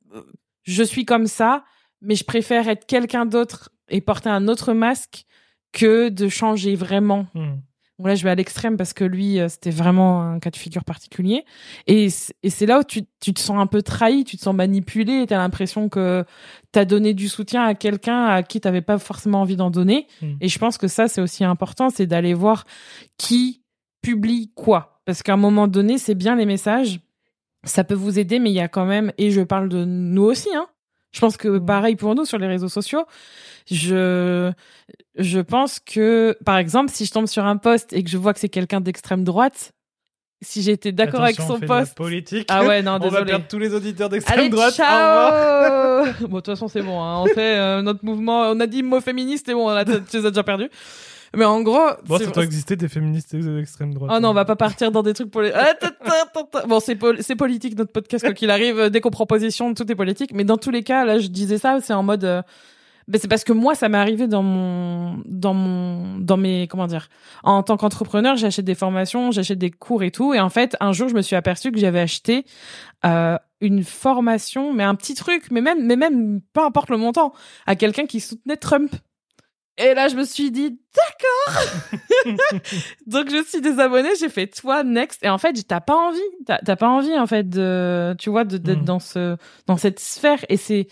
je 0.62 0.83
suis 0.83 1.05
comme 1.05 1.27
ça, 1.27 1.62
mais 2.01 2.14
je 2.14 2.25
préfère 2.25 2.70
être 2.70 2.87
quelqu'un 2.87 3.27
d'autre 3.27 3.68
et 3.90 4.01
porter 4.01 4.31
un 4.31 4.49
autre 4.49 4.73
masque 4.73 5.27
que 5.73 6.09
de 6.09 6.31
changer 6.31 6.75
vraiment. 6.75 7.27
Hmm. 7.35 7.57
Bon, 7.98 8.09
là, 8.09 8.16
je 8.16 8.24
vais 8.24 8.30
à 8.30 8.35
l'extrême 8.35 8.76
parce 8.76 8.92
que 8.92 9.04
lui, 9.04 9.38
euh, 9.38 9.48
c'était 9.48 9.70
vraiment 9.70 10.22
un 10.22 10.40
cas 10.40 10.50
de 10.50 10.57
figure 10.57 10.83
particulier. 10.83 11.44
Et 11.87 12.09
c'est 12.11 12.66
là 12.66 12.80
où 12.80 12.83
tu, 12.83 13.02
tu 13.20 13.33
te 13.33 13.40
sens 13.40 13.57
un 13.59 13.66
peu 13.66 13.83
trahi, 13.83 14.24
tu 14.24 14.37
te 14.37 14.42
sens 14.42 14.54
manipulé, 14.54 15.22
et 15.22 15.26
t'as 15.26 15.38
l'impression 15.38 15.88
que 15.88 16.24
t'as 16.72 16.85
donné 16.85 17.14
du 17.14 17.28
soutien 17.28 17.62
à 17.62 17.74
quelqu'un 17.74 18.24
à 18.24 18.42
qui 18.42 18.61
t'avais 18.61 18.83
pas 18.83 18.98
forcément 18.98 19.42
envie 19.42 19.57
d'en 19.57 19.70
donner. 19.70 20.09
Mm. 20.22 20.33
Et 20.40 20.48
je 20.48 20.59
pense 20.59 20.76
que 20.76 20.88
ça, 20.88 21.07
c'est 21.07 21.20
aussi 21.20 21.44
important, 21.44 21.88
c'est 21.88 22.07
d'aller 22.07 22.35
voir 22.35 22.64
qui 23.16 23.62
publie 24.02 24.50
quoi. 24.57 25.00
Parce 25.04 25.22
qu'à 25.22 25.35
un 25.35 25.38
moment 25.38 25.68
donné, 25.68 25.98
c'est 25.98 26.16
bien 26.16 26.35
les 26.35 26.46
messages, 26.46 26.98
ça 27.62 27.85
peut 27.85 27.94
vous 27.94 28.18
aider, 28.18 28.40
mais 28.40 28.50
il 28.50 28.54
y 28.54 28.61
a 28.61 28.68
quand 28.68 28.87
même, 28.87 29.12
et 29.18 29.30
je 29.30 29.40
parle 29.40 29.68
de 29.68 29.85
nous 29.85 30.22
aussi, 30.24 30.48
hein. 30.54 30.66
Je 31.14 31.20
pense 31.20 31.37
que 31.37 31.59
pareil 31.59 31.96
pour 31.96 32.14
nous 32.14 32.24
sur 32.24 32.38
les 32.38 32.48
réseaux 32.48 32.68
sociaux. 32.68 33.07
Je, 33.70 34.53
je 35.16 35.40
pense 35.40 35.79
que, 35.79 36.37
par 36.44 36.59
exemple, 36.59 36.90
si 36.92 37.07
je 37.07 37.12
tombe 37.12 37.27
sur 37.27 37.46
un 37.46 37.57
post 37.57 37.92
et 37.92 38.03
que 38.03 38.11
je 38.11 38.18
vois 38.18 38.35
que 38.35 38.40
c'est 38.40 38.48
quelqu'un 38.48 38.81
d'extrême 38.81 39.24
droite, 39.24 39.72
si 40.42 40.62
j'étais 40.62 40.92
d'accord 40.92 41.22
avec 41.22 41.37
son 41.37 41.59
poste. 41.61 41.94
politique. 41.94 42.46
Ah 42.50 42.66
ouais, 42.66 42.83
non, 42.83 42.98
désolé. 42.98 43.16
On 43.16 43.20
va 43.20 43.24
perdre 43.24 43.46
tous 43.48 43.59
les 43.59 43.72
auditeurs 43.72 44.09
d'extrême 44.09 44.50
droite. 44.50 44.74
Ciao 44.74 46.05
bon, 46.22 46.37
de 46.37 46.40
toute 46.40 46.46
façon, 46.46 46.68
c'est 46.68 46.83
bon. 46.83 47.03
Hein. 47.03 47.20
On 47.22 47.27
fait 47.27 47.59
euh, 47.59 47.81
notre 47.81 48.05
mouvement. 48.05 48.50
On 48.50 48.61
a 48.61 48.66
dit 48.66 48.83
mot 48.83 49.00
féministe 49.00 49.48
et 49.48 49.55
bon, 49.55 49.66
on 49.66 49.70
a, 49.70 49.85
tu 49.85 49.92
les 50.12 50.27
as 50.27 50.31
déjà 50.31 50.42
perdus. 50.42 50.68
Mais 51.37 51.44
en 51.44 51.62
gros. 51.62 51.90
Bon, 52.07 52.18
ça 52.18 52.27
doit 52.27 52.44
exister 52.44 52.77
des 52.77 52.88
féministes 52.88 53.35
d'extrême 53.35 53.94
droite. 53.94 54.12
Oh 54.14 54.20
non, 54.20 54.31
on 54.31 54.35
va 54.35 54.44
pas 54.44 54.57
partir 54.57 54.90
dans 54.90 55.03
des 55.03 55.14
trucs 55.14 55.31
pour 55.31 55.42
les. 55.42 55.53
Ah, 55.53 55.75
bon, 56.66 56.81
c'est 56.81 56.99
c'est 57.20 57.37
politique 57.37 57.77
notre 57.77 57.92
podcast 57.92 58.25
quoi 58.25 58.35
qu'il 58.35 58.51
arrive. 58.51 58.90
Dès 58.90 59.01
qu'on 59.01 59.11
prend 59.11 59.27
position, 59.27 59.73
tout 59.75 59.90
est 59.90 59.97
politique. 59.97 60.33
Mais 60.35 60.44
dans 60.44 60.57
tous 60.57 60.70
les 60.70 60.83
cas, 60.83 61.05
là, 61.05 61.18
je 61.18 61.29
disais 61.29 61.59
ça, 61.59 61.79
c'est 61.81 61.94
en 61.94 62.03
mode. 62.03 62.25
Euh, 62.25 62.42
ben 63.07 63.20
c'est 63.20 63.29
parce 63.29 63.44
que 63.44 63.53
moi, 63.53 63.75
ça 63.75 63.88
m'est 63.90 63.99
arrivé 63.99 64.27
dans 64.27 64.42
mon, 64.42 65.23
dans 65.27 65.53
mon, 65.53 66.18
dans 66.18 66.38
mes, 66.38 66.66
comment 66.68 66.87
dire, 66.87 67.09
en 67.42 67.62
tant 67.62 67.77
qu'entrepreneur, 67.77 68.37
j'achète 68.37 68.64
des 68.64 68.75
formations, 68.75 69.31
j'achète 69.31 69.59
des 69.59 69.70
cours 69.70 70.03
et 70.03 70.11
tout. 70.11 70.33
Et 70.33 70.40
en 70.40 70.49
fait, 70.49 70.75
un 70.81 70.92
jour, 70.92 71.09
je 71.09 71.14
me 71.14 71.20
suis 71.20 71.37
aperçue 71.37 71.70
que 71.70 71.79
j'avais 71.79 72.01
acheté 72.01 72.47
euh, 73.05 73.37
une 73.61 73.85
formation, 73.85 74.73
mais 74.73 74.85
un 74.85 74.94
petit 74.94 75.14
truc, 75.14 75.51
mais 75.51 75.61
même, 75.61 75.85
mais 75.87 75.97
même, 75.97 76.40
peu 76.55 76.62
importe 76.62 76.88
le 76.88 76.97
montant, 76.97 77.35
à 77.66 77.77
quelqu'un 77.77 78.07
qui 78.07 78.20
soutenait 78.20 78.57
Trump. 78.57 78.94
Et 79.76 79.94
là, 79.94 80.08
je 80.08 80.14
me 80.14 80.24
suis 80.24 80.52
dit, 80.52 80.78
d'accord. 80.94 82.37
Donc, 83.06 83.30
je 83.30 83.42
suis 83.44 83.60
désabonnée. 83.60 84.10
J'ai 84.18 84.28
fait 84.28 84.46
toi 84.46 84.84
next. 84.84 85.24
Et 85.24 85.28
en 85.28 85.38
fait, 85.38 85.52
t'as 85.66 85.80
pas 85.80 85.96
envie, 85.96 86.20
t'as 86.46 86.76
pas 86.76 86.88
envie 86.88 87.18
en 87.18 87.26
fait 87.26 87.48
de, 87.48 88.14
tu 88.18 88.30
vois, 88.30 88.44
d'être 88.44 88.82
mm. 88.82 88.84
dans 88.84 89.00
ce, 89.00 89.37
dans 89.66 89.76
cette 89.76 89.98
sphère. 89.98 90.44
Et 90.48 90.56
c'est, 90.56 90.87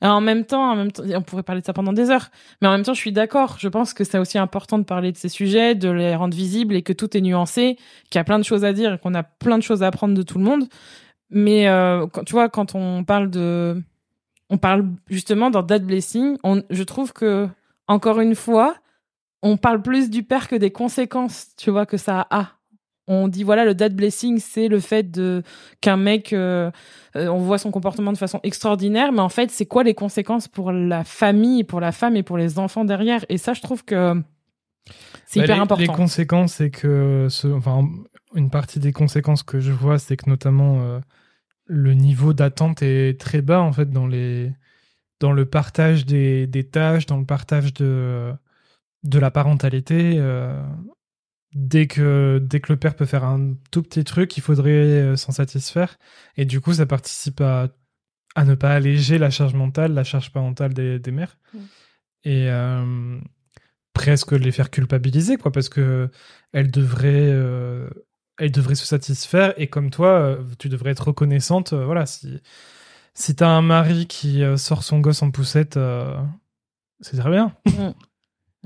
en 0.00 0.20
même 0.20 0.44
temps, 0.44 0.70
en 0.70 0.76
même 0.76 0.92
temps, 0.92 1.04
on 1.14 1.22
pourrait 1.22 1.42
parler 1.42 1.60
de 1.60 1.66
ça 1.66 1.72
pendant 1.72 1.92
des 1.92 2.10
heures, 2.10 2.30
mais 2.60 2.68
en 2.68 2.72
même 2.72 2.82
temps, 2.82 2.94
je 2.94 3.00
suis 3.00 3.12
d'accord. 3.12 3.56
Je 3.58 3.68
pense 3.68 3.94
que 3.94 4.04
c'est 4.04 4.18
aussi 4.18 4.38
important 4.38 4.78
de 4.78 4.84
parler 4.84 5.12
de 5.12 5.16
ces 5.16 5.28
sujets, 5.28 5.74
de 5.74 5.88
les 5.88 6.14
rendre 6.14 6.36
visibles 6.36 6.74
et 6.74 6.82
que 6.82 6.92
tout 6.92 7.16
est 7.16 7.20
nuancé, 7.20 7.76
qu'il 8.10 8.18
y 8.18 8.20
a 8.20 8.24
plein 8.24 8.38
de 8.38 8.44
choses 8.44 8.64
à 8.64 8.72
dire 8.72 8.94
et 8.94 8.98
qu'on 8.98 9.14
a 9.14 9.22
plein 9.22 9.58
de 9.58 9.62
choses 9.62 9.82
à 9.82 9.86
apprendre 9.86 10.14
de 10.14 10.22
tout 10.22 10.38
le 10.38 10.44
monde. 10.44 10.68
Mais 11.30 11.68
euh, 11.68 12.06
quand, 12.06 12.24
tu 12.24 12.32
vois, 12.32 12.48
quand 12.48 12.74
on 12.74 13.04
parle 13.04 13.30
de, 13.30 13.82
on 14.50 14.58
parle 14.58 14.86
justement 15.08 15.50
dans 15.50 15.62
date 15.62 15.84
blessing, 15.84 16.36
on, 16.44 16.62
je 16.70 16.82
trouve 16.82 17.12
que 17.12 17.48
encore 17.88 18.20
une 18.20 18.34
fois, 18.34 18.76
on 19.42 19.56
parle 19.56 19.82
plus 19.82 20.10
du 20.10 20.22
père 20.22 20.48
que 20.48 20.56
des 20.56 20.70
conséquences, 20.70 21.48
tu 21.56 21.70
vois, 21.70 21.86
que 21.86 21.96
ça 21.96 22.26
a. 22.30 22.52
On 23.08 23.28
dit 23.28 23.44
voilà 23.44 23.64
le 23.64 23.72
dad 23.72 23.94
blessing 23.94 24.40
c'est 24.40 24.66
le 24.66 24.80
fait 24.80 25.08
de 25.12 25.44
qu'un 25.80 25.96
mec 25.96 26.32
euh, 26.32 26.72
euh, 27.14 27.28
on 27.28 27.38
voit 27.38 27.58
son 27.58 27.70
comportement 27.70 28.10
de 28.10 28.18
façon 28.18 28.40
extraordinaire 28.42 29.12
mais 29.12 29.20
en 29.20 29.28
fait 29.28 29.52
c'est 29.52 29.64
quoi 29.64 29.84
les 29.84 29.94
conséquences 29.94 30.48
pour 30.48 30.72
la 30.72 31.04
famille 31.04 31.62
pour 31.62 31.78
la 31.78 31.92
femme 31.92 32.16
et 32.16 32.24
pour 32.24 32.36
les 32.36 32.58
enfants 32.58 32.84
derrière? 32.84 33.24
Et 33.28 33.38
ça 33.38 33.54
je 33.54 33.60
trouve 33.60 33.84
que 33.84 34.20
c'est 35.24 35.38
bah, 35.38 35.44
hyper 35.44 35.60
important 35.60 35.82
les 35.82 35.86
conséquences 35.86 36.54
c'est 36.54 36.70
que 36.70 37.28
ce, 37.30 37.46
enfin 37.46 37.88
une 38.34 38.50
partie 38.50 38.80
des 38.80 38.92
conséquences 38.92 39.44
que 39.44 39.60
je 39.60 39.70
vois 39.70 40.00
c'est 40.00 40.16
que 40.16 40.28
notamment 40.28 40.82
euh, 40.82 40.98
le 41.66 41.94
niveau 41.94 42.32
d'attente 42.32 42.82
est 42.82 43.20
très 43.20 43.40
bas 43.40 43.60
en 43.60 43.70
fait 43.70 43.88
dans 43.88 44.08
les 44.08 44.50
dans 45.20 45.32
le 45.32 45.46
partage 45.46 46.06
des, 46.06 46.46
des 46.46 46.64
tâches 46.64 47.06
dans 47.06 47.18
le 47.18 47.26
partage 47.26 47.72
de 47.74 48.32
de 49.02 49.18
la 49.18 49.30
parentalité 49.30 50.18
dès 51.56 51.86
que, 51.86 52.38
dès 52.42 52.60
que 52.60 52.72
le 52.72 52.78
père 52.78 52.94
peut 52.94 53.06
faire 53.06 53.24
un 53.24 53.54
tout 53.70 53.82
petit 53.82 54.04
truc, 54.04 54.36
il 54.36 54.42
faudrait 54.42 54.70
euh, 54.70 55.16
s'en 55.16 55.32
satisfaire. 55.32 55.98
Et 56.36 56.44
du 56.44 56.60
coup, 56.60 56.74
ça 56.74 56.86
participe 56.86 57.40
à, 57.40 57.68
à 58.34 58.44
ne 58.44 58.54
pas 58.54 58.74
alléger 58.74 59.18
la 59.18 59.30
charge 59.30 59.54
mentale, 59.54 59.94
la 59.94 60.04
charge 60.04 60.30
parentale 60.32 60.74
des, 60.74 60.98
des 60.98 61.10
mères. 61.10 61.38
Et 62.24 62.50
euh, 62.50 63.18
presque 63.94 64.32
les 64.32 64.52
faire 64.52 64.70
culpabiliser, 64.70 65.38
quoi, 65.38 65.50
parce 65.50 65.68
que 65.68 66.10
elles 66.52 66.70
devraient, 66.70 67.30
euh, 67.32 67.88
elles 68.38 68.52
devraient 68.52 68.74
se 68.74 68.86
satisfaire. 68.86 69.54
Et 69.56 69.68
comme 69.68 69.90
toi, 69.90 70.38
tu 70.58 70.68
devrais 70.68 70.90
être 70.90 71.08
reconnaissante. 71.08 71.72
voilà, 71.72 72.04
si, 72.04 72.40
si 73.16 73.34
t'as 73.34 73.48
un 73.48 73.62
mari 73.62 74.06
qui 74.06 74.42
sort 74.56 74.84
son 74.84 75.00
gosse 75.00 75.22
en 75.22 75.32
poussette, 75.32 75.78
c'est 77.00 77.16
très 77.16 77.30
bien. 77.30 77.52
Mm. 77.66 77.92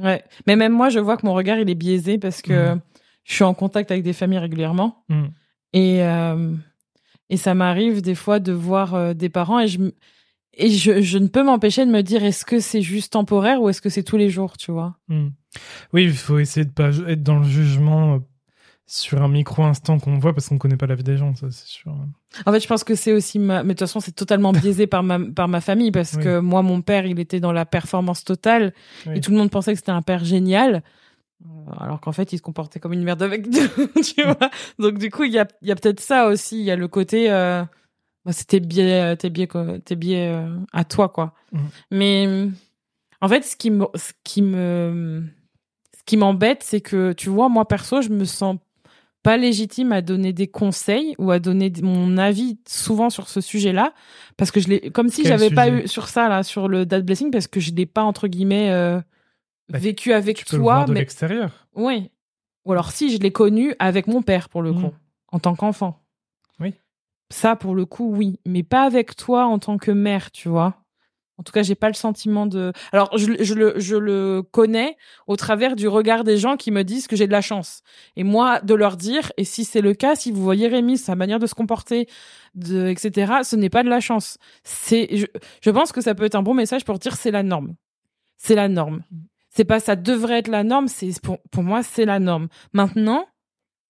Ouais, 0.03 0.25
mais 0.47 0.57
même 0.57 0.73
moi, 0.73 0.89
je 0.89 0.99
vois 0.99 1.17
que 1.17 1.27
mon 1.27 1.35
regard 1.35 1.59
il 1.59 1.69
est 1.69 1.75
biaisé 1.75 2.19
parce 2.19 2.43
que 2.43 2.75
mmh. 2.75 2.81
je 3.25 3.35
suis 3.35 3.45
en 3.45 3.55
contact 3.55 3.91
avec 3.91 4.03
des 4.03 4.13
familles 4.13 4.39
régulièrement 4.39 5.05
mmh. 5.09 5.25
et 5.75 6.03
euh, 6.03 6.55
et 7.29 7.37
ça 7.37 7.55
m'arrive 7.55 8.01
des 8.01 8.15
fois 8.15 8.41
de 8.41 8.53
voir 8.53 8.95
euh, 8.95 9.15
des 9.15 9.29
parents 9.29 9.61
et 9.61 9.69
je 9.69 9.79
et 10.55 10.71
je, 10.71 11.01
je 11.01 11.19
ne 11.19 11.29
peux 11.29 11.43
m'empêcher 11.43 11.87
de 11.87 11.91
me 11.91 12.03
dire 12.03 12.25
est-ce 12.25 12.45
que 12.45 12.61
c'est 12.61 12.83
juste 12.83 13.13
temporaire 13.13 13.63
ou 13.63 13.69
est-ce 13.69 13.81
que 13.81 13.89
c'est 13.89 14.03
tous 14.03 14.17
les 14.17 14.31
jours, 14.31 14.57
tu 14.57 14.73
vois? 14.73 14.97
Oui, 15.93 16.05
il 16.05 16.13
faut 16.13 16.39
essayer 16.39 16.67
de 16.67 16.73
pas 16.73 16.97
être 17.07 17.23
dans 17.23 17.39
le 17.39 17.47
jugement 17.47 18.15
euh, 18.15 18.19
sur 18.91 19.23
un 19.23 19.29
micro 19.29 19.63
instant 19.63 20.01
qu'on 20.01 20.19
voit 20.19 20.35
parce 20.35 20.49
qu'on 20.49 20.59
connaît 20.59 20.77
pas 20.77 20.89
la 20.89 20.97
vie 20.97 21.05
des 21.05 21.17
gens, 21.17 21.37
ça 21.37 21.47
c'est 21.53 21.67
sûr. 21.67 21.95
En 22.45 22.53
fait, 22.53 22.59
je 22.59 22.67
pense 22.67 22.83
que 22.83 22.97
c'est 22.97 23.13
aussi 23.13 23.39
ma... 23.39 23.63
mais 23.63 23.69
de 23.69 23.79
toute 23.79 23.81
façon, 23.81 24.01
c'est 24.01 24.11
totalement 24.11 24.53
biaisé 24.53 24.89
par 24.89 25.05
ma 25.05 25.21
par 25.21 25.47
ma 25.47 25.61
famille 25.61 25.93
parce 25.93 26.17
que 26.17 26.41
moi 26.41 26.63
mon 26.63 26.83
père, 26.83 27.07
il 27.07 27.21
était 27.21 27.39
dans 27.39 27.53
la 27.53 27.65
performance 27.65 28.25
totale 28.25 28.75
et 29.15 29.21
tout 29.21 29.31
le 29.31 29.37
monde 29.37 29.51
pensait 29.51 29.73
que 29.73 29.79
c'était 29.79 29.93
un 29.93 30.03
père 30.03 30.25
génial. 30.25 30.83
Euh, 31.47 31.73
alors 31.79 32.01
qu'en 32.01 32.11
fait, 32.11 32.33
il 32.33 32.39
se 32.39 32.43
comportait 32.43 32.81
comme 32.81 32.93
une 32.93 33.05
merde 33.05 33.23
avec 33.23 33.49
tu 33.51 34.23
vois. 34.25 34.51
Donc 34.81 34.99
du 34.99 35.09
coup, 35.09 35.23
il 35.23 35.33
y 35.33 35.39
a 35.39 35.47
il 35.63 35.69
y 35.69 35.73
a 35.73 35.77
peut-être 35.77 36.01
ça 36.01 36.27
aussi, 36.27 36.59
il 36.59 36.65
y 36.65 36.73
a 36.73 36.77
le 36.77 36.89
côté 36.89 37.31
euh... 37.31 37.63
bah, 38.25 38.33
c'était 38.33 38.59
biais 38.59 39.17
t'es 39.17 39.31
biais 39.31 39.49
t'es 39.85 39.95
biais 39.95 40.33
euh, 40.35 40.53
à 40.73 40.83
toi 40.83 41.09
quoi. 41.09 41.35
Mmh. 41.53 41.59
Mais 41.93 42.49
en 43.21 43.29
fait, 43.29 43.45
ce 43.45 43.55
qui 43.55 43.71
me 43.71 43.87
ce 43.95 44.13
qui 44.25 44.43
me 44.43 45.23
ce 45.97 46.03
qui 46.05 46.17
m'embête, 46.17 46.65
c'est 46.65 46.81
que 46.81 47.13
tu 47.13 47.29
vois, 47.29 47.49
moi 47.49 47.69
perso, 47.69 48.03
je 48.03 48.09
me 48.09 48.25
sens 48.25 48.57
pas 49.23 49.37
légitime 49.37 49.93
à 49.93 50.01
donner 50.01 50.33
des 50.33 50.47
conseils 50.47 51.15
ou 51.19 51.31
à 51.31 51.39
donner 51.39 51.73
mon 51.83 52.17
avis 52.17 52.59
souvent 52.67 53.11
sur 53.11 53.29
ce 53.29 53.41
sujet-là 53.41 53.93
parce 54.37 54.51
que 54.51 54.61
je 54.61 54.69
l'ai 54.69 54.91
comme 54.91 55.09
si 55.09 55.25
j'avais 55.25 55.51
pas 55.51 55.69
eu 55.69 55.87
sur 55.87 56.09
ça 56.09 56.29
là 56.29 56.43
sur 56.43 56.69
le 56.69 56.87
dad 56.87 57.05
blessing 57.05 57.31
parce 57.31 57.47
que 57.47 57.61
je 57.61 57.73
l'ai 57.73 57.87
pas 57.87 58.03
entre 58.03 58.29
guillemets 58.29 58.71
euh, 58.71 59.01
bah, 59.69 59.79
vécu 59.79 60.13
avec 60.13 60.39
tu 60.39 60.45
peux 60.45 60.51
toi 60.51 60.59
le 60.59 60.63
voir 60.63 60.85
de 60.87 60.93
mais 60.93 61.01
l'extérieur. 61.01 61.69
Oui. 61.75 62.11
Ou 62.65 62.73
alors 62.73 62.93
si 62.93 63.15
je 63.15 63.19
l'ai 63.19 63.31
connu 63.31 63.75
avec 63.79 64.07
mon 64.07 64.23
père 64.23 64.49
pour 64.49 64.63
le 64.63 64.73
mmh. 64.73 64.83
coup 64.83 64.95
en 65.33 65.39
tant 65.39 65.55
qu'enfant. 65.55 66.03
Oui. 66.59 66.75
Ça 67.31 67.57
pour 67.57 67.75
le 67.75 67.85
coup 67.85 68.11
oui, 68.15 68.41
mais 68.47 68.63
pas 68.63 68.85
avec 68.85 69.17
toi 69.17 69.47
en 69.47 69.59
tant 69.59 69.77
que 69.77 69.91
mère, 69.91 70.31
tu 70.31 70.49
vois. 70.49 70.80
En 71.41 71.43
tout 71.43 71.53
cas, 71.53 71.63
j'ai 71.63 71.75
pas 71.75 71.89
le 71.89 71.95
sentiment 71.95 72.45
de. 72.45 72.71
Alors, 72.93 73.17
je, 73.17 73.43
je, 73.43 73.55
le, 73.55 73.73
je 73.79 73.97
le 73.97 74.43
connais 74.43 74.99
au 75.27 75.37
travers 75.37 75.75
du 75.75 75.89
regard 75.89 76.23
des 76.23 76.37
gens 76.37 76.59
qui 76.59 76.71
me 76.71 76.85
disent 76.85 77.07
que 77.07 77.17
j'ai 77.17 77.27
de 77.27 77.33
la 77.33 77.41
chance. 77.41 77.81
Et 78.15 78.25
moi, 78.25 78.61
de 78.61 78.75
leur 78.75 78.99
dire, 78.99 79.33
et 79.39 79.45
si 79.45 79.65
c'est 79.65 79.81
le 79.81 79.95
cas, 79.95 80.17
si 80.17 80.33
vous 80.33 80.43
voyez 80.43 80.69
Rémi, 80.69 80.99
sa 80.99 81.15
manière 81.15 81.39
de 81.39 81.47
se 81.47 81.55
comporter, 81.55 82.07
de, 82.55 82.89
etc., 82.89 83.37
ce 83.43 83.57
n'est 83.57 83.71
pas 83.71 83.83
de 83.83 83.89
la 83.89 84.01
chance. 84.01 84.37
C'est, 84.65 85.17
je, 85.17 85.25
je 85.63 85.71
pense 85.71 85.93
que 85.93 86.03
ça 86.03 86.15
peut 86.15 86.25
être 86.25 86.35
un 86.35 86.43
bon 86.43 86.53
message 86.53 86.85
pour 86.85 86.99
dire 86.99 87.17
c'est 87.17 87.31
la 87.31 87.43
norme. 87.43 87.75
C'est 88.37 88.55
la 88.55 88.69
norme. 88.69 89.03
C'est 89.49 89.65
pas 89.65 89.81
ça 89.81 89.97
devrait 89.97 90.41
être 90.41 90.49
la 90.49 90.63
norme. 90.63 90.89
C'est 90.89 91.19
pour, 91.23 91.39
pour 91.51 91.63
moi, 91.63 91.83
c'est 91.83 92.05
la 92.05 92.19
norme. 92.19 92.49
Maintenant, 92.75 93.25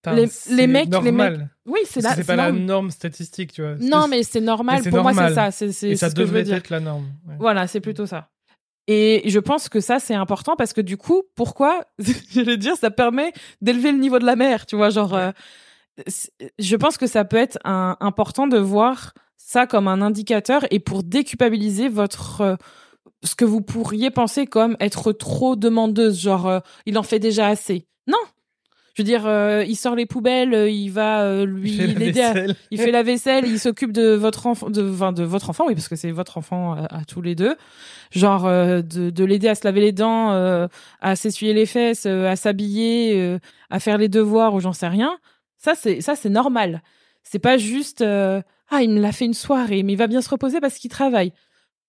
les, 0.07 0.29
les, 0.51 0.67
mecs, 0.67 0.89
les 1.03 1.13
mecs. 1.13 1.41
Oui, 1.67 1.81
c'est 1.85 2.01
là. 2.01 2.15
C'est 2.15 2.25
pas 2.25 2.37
la 2.37 2.53
norme 2.53 2.91
statistique, 2.91 3.53
tu 3.53 3.63
vois. 3.63 3.75
Non, 3.81 4.09
mais 4.09 4.23
c'est 4.23 4.41
normal. 4.41 4.83
Pour 4.83 5.03
moi, 5.03 5.13
c'est 5.15 5.35
ça. 5.35 5.51
C'est, 5.51 5.73
c'est, 5.73 5.91
Et 5.91 5.97
ça 5.97 6.11
ce 6.11 6.15
devrait 6.15 6.43
que 6.43 6.49
je 6.49 6.53
veux 6.53 6.59
être 6.59 6.71
la 6.71 6.81
norme. 6.81 7.07
Voilà, 7.39 7.67
c'est 7.67 7.81
plutôt 7.81 8.07
ça. 8.07 8.29
Et 8.87 9.23
je 9.27 9.39
pense 9.39 9.69
que 9.69 9.81
ça, 9.81 10.01
c'est 10.01 10.15
important 10.15 10.57
parce 10.57 10.73
que 10.73 10.81
du 10.81 10.97
coup, 10.97 11.23
pourquoi 11.37 11.85
Je 11.99 12.41
vais 12.41 12.57
dire, 12.57 12.77
ça 12.77 12.91
permet 12.91 13.33
d'élever 13.61 13.93
le 13.93 13.99
niveau 13.99 14.19
de 14.19 14.27
la 14.27 14.37
mer, 14.37 14.67
tu 14.67 14.75
vois. 14.75 14.91
Genre, 14.91 15.15
euh, 15.15 15.31
je 16.59 16.77
pense 16.77 16.97
que 16.97 17.07
ça 17.07 17.25
peut 17.25 17.37
être 17.37 17.59
un, 17.65 17.97
important 18.01 18.47
de 18.47 18.59
voir 18.59 19.15
ça 19.37 19.67
comme 19.67 19.87
un 19.87 20.03
indicateur 20.03 20.65
et 20.71 20.81
pour 20.81 21.03
déculpabiliser 21.03 21.89
votre 21.89 22.41
euh, 22.41 22.57
ce 23.23 23.35
que 23.35 23.45
vous 23.45 23.61
pourriez 23.61 24.11
penser 24.11 24.47
comme 24.47 24.77
être 24.81 25.13
trop 25.13 25.57
demandeuse, 25.57 26.21
genre 26.21 26.49
euh, 26.49 26.61
il 26.87 26.99
en 26.99 27.03
fait 27.03 27.19
déjà 27.19 27.49
assez. 27.49 27.87
Je 29.01 29.03
veux 29.03 29.13
dire, 29.13 29.27
euh, 29.27 29.65
il 29.67 29.77
sort 29.77 29.95
les 29.95 30.05
poubelles, 30.05 30.53
euh, 30.53 30.69
il 30.69 30.91
va 30.91 31.23
euh, 31.23 31.47
lui 31.47 31.73
il 31.73 32.55
il 32.71 32.79
fait 32.79 32.91
la 32.91 33.03
vaisselle, 33.03 33.47
il 33.47 33.59
s'occupe 33.59 33.93
de 33.93 34.11
votre 34.11 34.47
enfant, 34.47 34.69
de, 34.69 34.87
enfin, 34.93 35.13
de 35.13 35.23
votre 35.23 35.49
enfant, 35.49 35.65
oui, 35.67 35.75
parce 35.75 35.89
que 35.89 35.97
c'est 35.97 36.11
votre 36.11 36.37
enfant 36.37 36.75
à, 36.75 37.07
tous 37.07 37.23
les 37.23 37.35
deux. 37.35 37.57
Genre 38.11 38.45
de, 38.45 38.83
de 38.83 39.25
l'aider 39.25 39.49
à 39.49 39.55
se 39.55 39.65
laver 39.65 39.81
les 39.81 39.93
dents, 39.93 40.69
à 41.01 41.17
s'essuyer 41.17 41.55
les 41.55 41.65
fesses, 41.65 42.05
à 42.05 42.37
s'habiller, 42.37 43.39
à 43.71 43.81
faire 43.81 43.97
les 43.97 44.11
devoirs 44.11 44.53
ou 44.53 44.61
j'en 44.61 44.75
sais 44.75 44.89
rien. 44.89 45.19
Ça 45.57 45.73
c'est 45.75 46.03
ça 46.03 46.15
c'est 46.15 46.29
normal. 46.29 46.83
C'est 47.23 47.39
pas 47.39 47.57
juste 47.57 48.03
ah 48.03 48.83
il 48.83 48.91
me 48.91 49.01
l'a 49.01 49.13
fait 49.13 49.25
une 49.25 49.33
soirée, 49.33 49.83
mais 49.83 49.95
il 49.95 49.99
va 49.99 50.09
bien 50.09 50.21
se 50.21 50.29
reposer 50.29 50.61
parce 50.61 50.77
qu'il 50.77 50.91
travaille. 50.91 51.33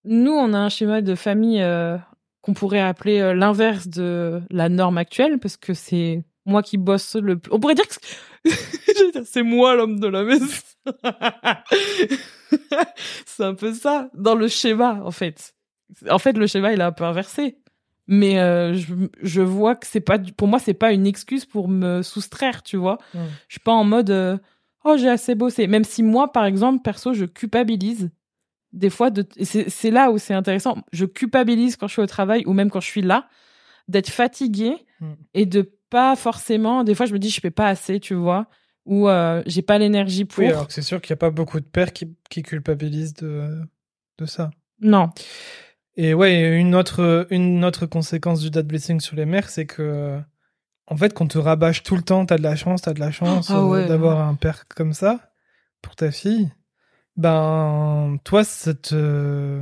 Nous 0.06 0.32
on 0.32 0.54
a 0.54 0.60
un 0.60 0.70
schéma 0.70 1.02
de 1.02 1.16
famille 1.16 1.62
qu'on 2.40 2.54
pourrait 2.54 2.80
appeler 2.80 3.34
l'inverse 3.36 3.90
de 3.90 4.42
la 4.50 4.70
norme 4.70 4.98
actuelle 4.98 5.40
parce 5.40 5.58
que 5.58 5.74
c'est 5.74 6.24
moi 6.46 6.64
qui 6.64 6.78
bosse 6.78 7.16
le 7.16 7.38
plus. 7.38 7.52
On 7.54 7.60
pourrait 7.60 7.76
dire 7.76 7.88
que 7.88 9.24
c'est 9.26 9.44
moi 9.44 9.76
l'homme 9.76 10.00
de 10.00 10.08
la 10.08 10.24
maison. 10.24 10.46
c'est 13.26 13.44
un 13.44 13.54
peu 13.54 13.74
ça 13.74 14.10
dans 14.14 14.36
le 14.36 14.48
schéma 14.48 15.02
en 15.04 15.12
fait. 15.12 15.54
En 16.10 16.20
fait, 16.20 16.34
le 16.34 16.48
schéma 16.48 16.74
il 16.74 16.80
est 16.80 16.84
un 16.84 16.92
peu 16.92 17.04
inversé. 17.04 17.58
Mais 18.08 18.40
euh, 18.40 18.74
je, 18.74 18.94
je 19.22 19.42
vois 19.42 19.76
que 19.76 19.86
c'est 19.88 20.02
pas 20.02 20.18
pour 20.20 20.48
moi 20.48 20.60
c'est 20.60 20.74
pas 20.74 20.92
une 20.92 21.06
excuse 21.08 21.46
pour 21.46 21.68
me 21.68 22.02
soustraire, 22.02 22.64
tu 22.64 22.78
vois. 22.78 22.98
Ouais. 23.14 23.22
Je 23.48 23.54
suis 23.54 23.60
pas 23.62 23.72
en 23.74 23.84
mode 23.84 24.10
euh, 24.10 24.38
oh 24.84 24.98
j'ai 24.98 25.10
assez 25.10 25.36
bossé. 25.36 25.68
Même 25.68 25.84
si 25.84 26.04
moi 26.04 26.32
par 26.32 26.46
exemple 26.46 26.82
perso 26.82 27.14
je 27.14 27.26
culpabilise 27.26 28.10
des 28.74 28.90
fois 28.90 29.10
de 29.12 29.28
c'est 29.44 29.92
là 29.92 30.12
où 30.12 30.18
c'est 30.18 30.34
intéressant. 30.34 30.78
Je 30.92 31.06
culpabilise 31.06 31.76
quand 31.76 31.88
je 31.88 31.94
suis 31.94 32.02
au 32.02 32.08
travail 32.08 32.44
ou 32.48 32.54
même 32.54 32.72
quand 32.72 32.80
je 32.80 32.88
suis 32.88 33.02
là 33.02 33.28
d'être 33.88 34.10
fatiguée 34.10 34.78
Mm. 35.02 35.14
et 35.34 35.46
de 35.46 35.72
pas 35.92 36.16
forcément. 36.16 36.84
Des 36.84 36.96
fois 36.96 37.06
je 37.06 37.14
me 37.14 37.20
dis 37.20 37.30
je 37.30 37.40
fais 37.40 37.52
pas 37.52 37.68
assez, 37.68 38.00
tu 38.00 38.16
vois, 38.16 38.48
ou 38.86 39.08
euh, 39.08 39.44
j'ai 39.46 39.62
pas 39.62 39.78
l'énergie 39.78 40.26
pour. 40.26 40.44
Oui, 40.44 40.50
alors 40.50 40.66
que 40.66 40.74
c'est 40.74 40.82
sûr 40.82 41.00
qu'il 41.00 41.14
n'y 41.14 41.20
a 41.20 41.24
pas 41.24 41.30
beaucoup 41.30 41.60
de 41.60 41.66
pères 41.66 41.94
qui, 41.94 42.16
qui 42.32 42.42
culpabilisent 42.42 43.14
de, 43.14 43.62
de 44.18 44.26
ça. 44.26 44.50
Non. 44.82 45.10
Et 45.96 46.14
ouais, 46.14 46.58
une 46.58 46.74
autre, 46.74 47.28
une 47.30 47.64
autre 47.66 47.86
conséquence 47.86 48.42
du 48.42 48.50
dad 48.50 48.66
blessing 48.66 49.00
sur 49.00 49.16
les 49.16 49.26
mères, 49.26 49.50
c'est 49.50 49.66
que, 49.66 50.20
en 50.88 50.96
fait, 50.96 51.14
qu'on 51.14 51.28
te 51.28 51.38
rabâche 51.38 51.84
tout 51.84 51.96
le 51.96 52.02
temps, 52.02 52.26
t'as 52.26 52.38
de 52.38 52.44
la 52.44 52.56
chance, 52.56 52.82
t'as 52.84 52.94
de 52.94 53.00
la 53.00 53.12
chance 53.12 53.52
Ah 53.52 53.60
euh, 53.60 53.68
ouais. 53.68 53.88
d'avoir 53.88 54.28
un 54.28 54.36
père 54.36 54.68
comme 54.68 54.94
ça 54.94 55.34
pour 55.82 55.96
ta 55.96 56.12
fille. 56.12 56.50
Ben, 57.18 58.18
toi, 58.24 58.44
ça 58.46 58.74
te, 58.74 59.62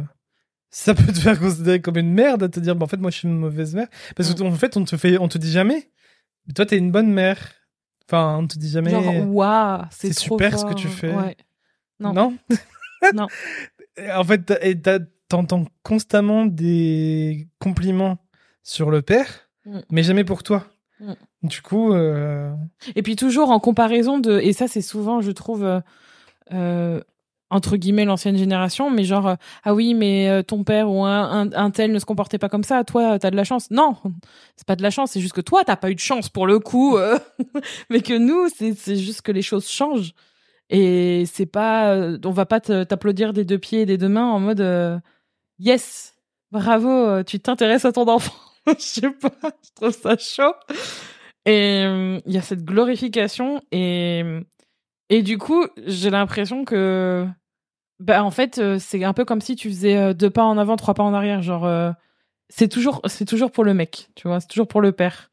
ça 0.70 0.94
peut 0.96 1.12
te 1.12 1.20
faire 1.20 1.40
considérer 1.40 1.82
comme 1.82 1.98
une 1.98 2.14
merde, 2.14 2.44
à 2.44 2.50
te 2.50 2.60
dire, 2.60 2.76
ben, 2.76 2.84
en 2.86 2.88
fait, 2.88 2.98
moi, 2.98 3.10
je 3.10 3.18
suis 3.18 3.28
une 3.28 3.38
mauvaise 3.38 3.74
mère. 3.74 3.88
Parce 4.16 4.34
que, 4.34 4.42
en 4.44 4.52
fait, 4.52 4.78
on 4.78 4.84
te 4.86 4.96
fait, 4.98 5.18
on 5.18 5.28
te 5.28 5.40
dit 5.40 5.52
jamais, 5.52 5.90
mais 5.90 5.90
toi, 6.56 6.66
t'es 6.66 6.78
une 6.78 6.92
bonne 6.92 7.12
mère. 7.12 7.52
Enfin, 8.08 8.38
on 8.42 8.48
te 8.48 8.58
dit 8.58 8.70
jamais. 8.70 8.90
Genre 8.92 9.28
waouh, 9.30 9.82
c'est 9.92 10.18
super 10.18 10.58
ce 10.58 10.66
que 10.66 10.74
tu 10.74 10.88
fais. 10.88 11.14
Ouais. 11.14 11.38
Non. 12.00 12.14
Non? 12.14 12.38
En 14.16 14.24
fait, 14.24 14.52
t'entends 15.28 15.66
constamment 15.84 16.46
des 16.46 17.48
compliments 17.60 18.18
sur 18.64 18.90
le 18.92 19.02
père, 19.02 19.28
Mm. 19.66 19.80
mais 19.92 20.04
jamais 20.04 20.24
pour 20.24 20.42
toi. 20.42 20.66
Mm. 21.02 21.14
Du 21.44 21.62
coup, 21.62 21.94
euh, 21.94 22.54
Et 22.96 23.04
puis 23.04 23.16
toujours 23.18 23.52
en 23.52 23.60
comparaison 23.60 24.20
de, 24.20 24.40
et 24.40 24.54
ça 24.54 24.68
c'est 24.70 24.82
souvent, 24.82 25.20
je 25.22 25.32
trouve, 25.32 25.64
euh, 25.66 25.82
euh, 26.54 27.02
entre 27.50 27.78
guillemets 27.78 28.06
l'ancienne 28.06 28.38
génération, 28.38 28.90
mais 28.90 29.04
genre, 29.04 29.28
euh, 29.28 29.36
ah 29.64 29.74
oui, 29.74 29.94
mais 29.94 30.30
euh, 30.30 30.44
ton 30.44 30.64
père 30.64 30.90
ou 30.90 31.04
un, 31.06 31.72
tel 31.72 31.92
ne 31.92 32.00
se 32.00 32.06
comportait 32.06 32.38
pas 32.38 32.50
comme 32.50 32.64
ça, 32.64 32.84
toi 32.84 33.18
t'as 33.20 33.32
de 33.32 33.36
la 33.36 33.44
chance. 33.44 33.72
Non, 33.72 33.96
c'est 34.56 34.68
pas 34.68 34.76
de 34.76 34.84
la 34.84 34.92
chance, 34.92 35.12
c'est 35.12 35.22
juste 35.22 35.34
que 35.34 35.42
toi 35.42 35.64
t'as 35.64 35.76
pas 35.76 35.90
eu 35.92 35.96
de 35.96 36.00
chance 36.00 36.30
pour 36.30 36.48
le 36.48 36.60
coup, 36.60 36.98
euh, 36.98 37.18
mais 37.90 38.02
que 38.02 38.18
nous, 38.18 38.50
c'est 38.50 38.96
juste 38.98 39.22
que 39.22 39.32
les 39.32 39.42
choses 39.42 39.68
changent. 39.68 40.14
Et 40.70 41.24
c'est 41.26 41.48
pas, 41.48 41.96
euh, 41.96 42.18
on 42.26 42.32
va 42.32 42.46
pas 42.46 42.60
t'applaudir 42.60 43.34
des 43.34 43.44
deux 43.44 43.58
pieds 43.58 43.82
et 43.82 43.86
des 43.86 43.98
deux 43.98 44.10
mains 44.10 44.28
en 44.28 44.40
mode, 44.40 44.62
euh, 44.62 45.00
yes, 45.60 46.16
bravo, 46.52 46.90
euh, 46.90 47.24
tu 47.24 47.40
t'intéresses 47.40 47.86
à 47.86 47.92
ton 47.92 48.08
enfant. 48.08 48.34
Je 48.68 48.74
sais 48.84 49.10
pas, 49.10 49.32
je 49.64 49.70
trouve 49.74 49.92
ça 49.92 50.16
chaud. 50.18 50.54
Et 51.46 51.84
euh, 51.86 52.20
il 52.26 52.34
y 52.34 52.38
a 52.38 52.42
cette 52.42 52.64
glorification 52.64 53.62
et 53.72 54.24
et 55.10 55.24
du 55.24 55.40
coup, 55.40 55.66
j'ai 55.88 56.12
l'impression 56.12 56.66
que 56.66 57.26
bah 58.00 58.24
en 58.24 58.32
fait, 58.32 58.60
euh, 58.60 58.78
c'est 58.80 59.04
un 59.04 59.14
peu 59.14 59.26
comme 59.26 59.42
si 59.42 59.56
tu 59.56 59.70
faisais 59.70 59.98
euh, 59.98 60.14
deux 60.14 60.30
pas 60.30 60.44
en 60.44 60.58
avant, 60.58 60.78
trois 60.78 60.94
pas 60.94 61.04
en 61.04 61.14
arrière, 61.14 61.42
genre 61.42 61.66
euh, 61.66 61.92
c'est 62.50 62.68
toujours 62.68 63.02
c'est 63.06 63.26
toujours 63.26 63.52
pour 63.52 63.64
le 63.64 63.74
mec, 63.74 64.10
tu 64.16 64.28
vois, 64.28 64.40
c'est 64.40 64.48
toujours 64.48 64.68
pour 64.68 64.82
le 64.82 64.92
père. 64.92 65.30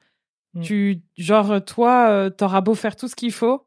Mm. 0.55 0.61
Tu 0.63 1.03
genre 1.17 1.65
toi 1.65 2.09
euh, 2.11 2.31
t'auras 2.31 2.61
beau 2.63 2.75
faire 2.75 2.97
tout 2.97 3.09
ce 3.09 3.17
qu'il 3.17 3.33
faut. 3.33 3.67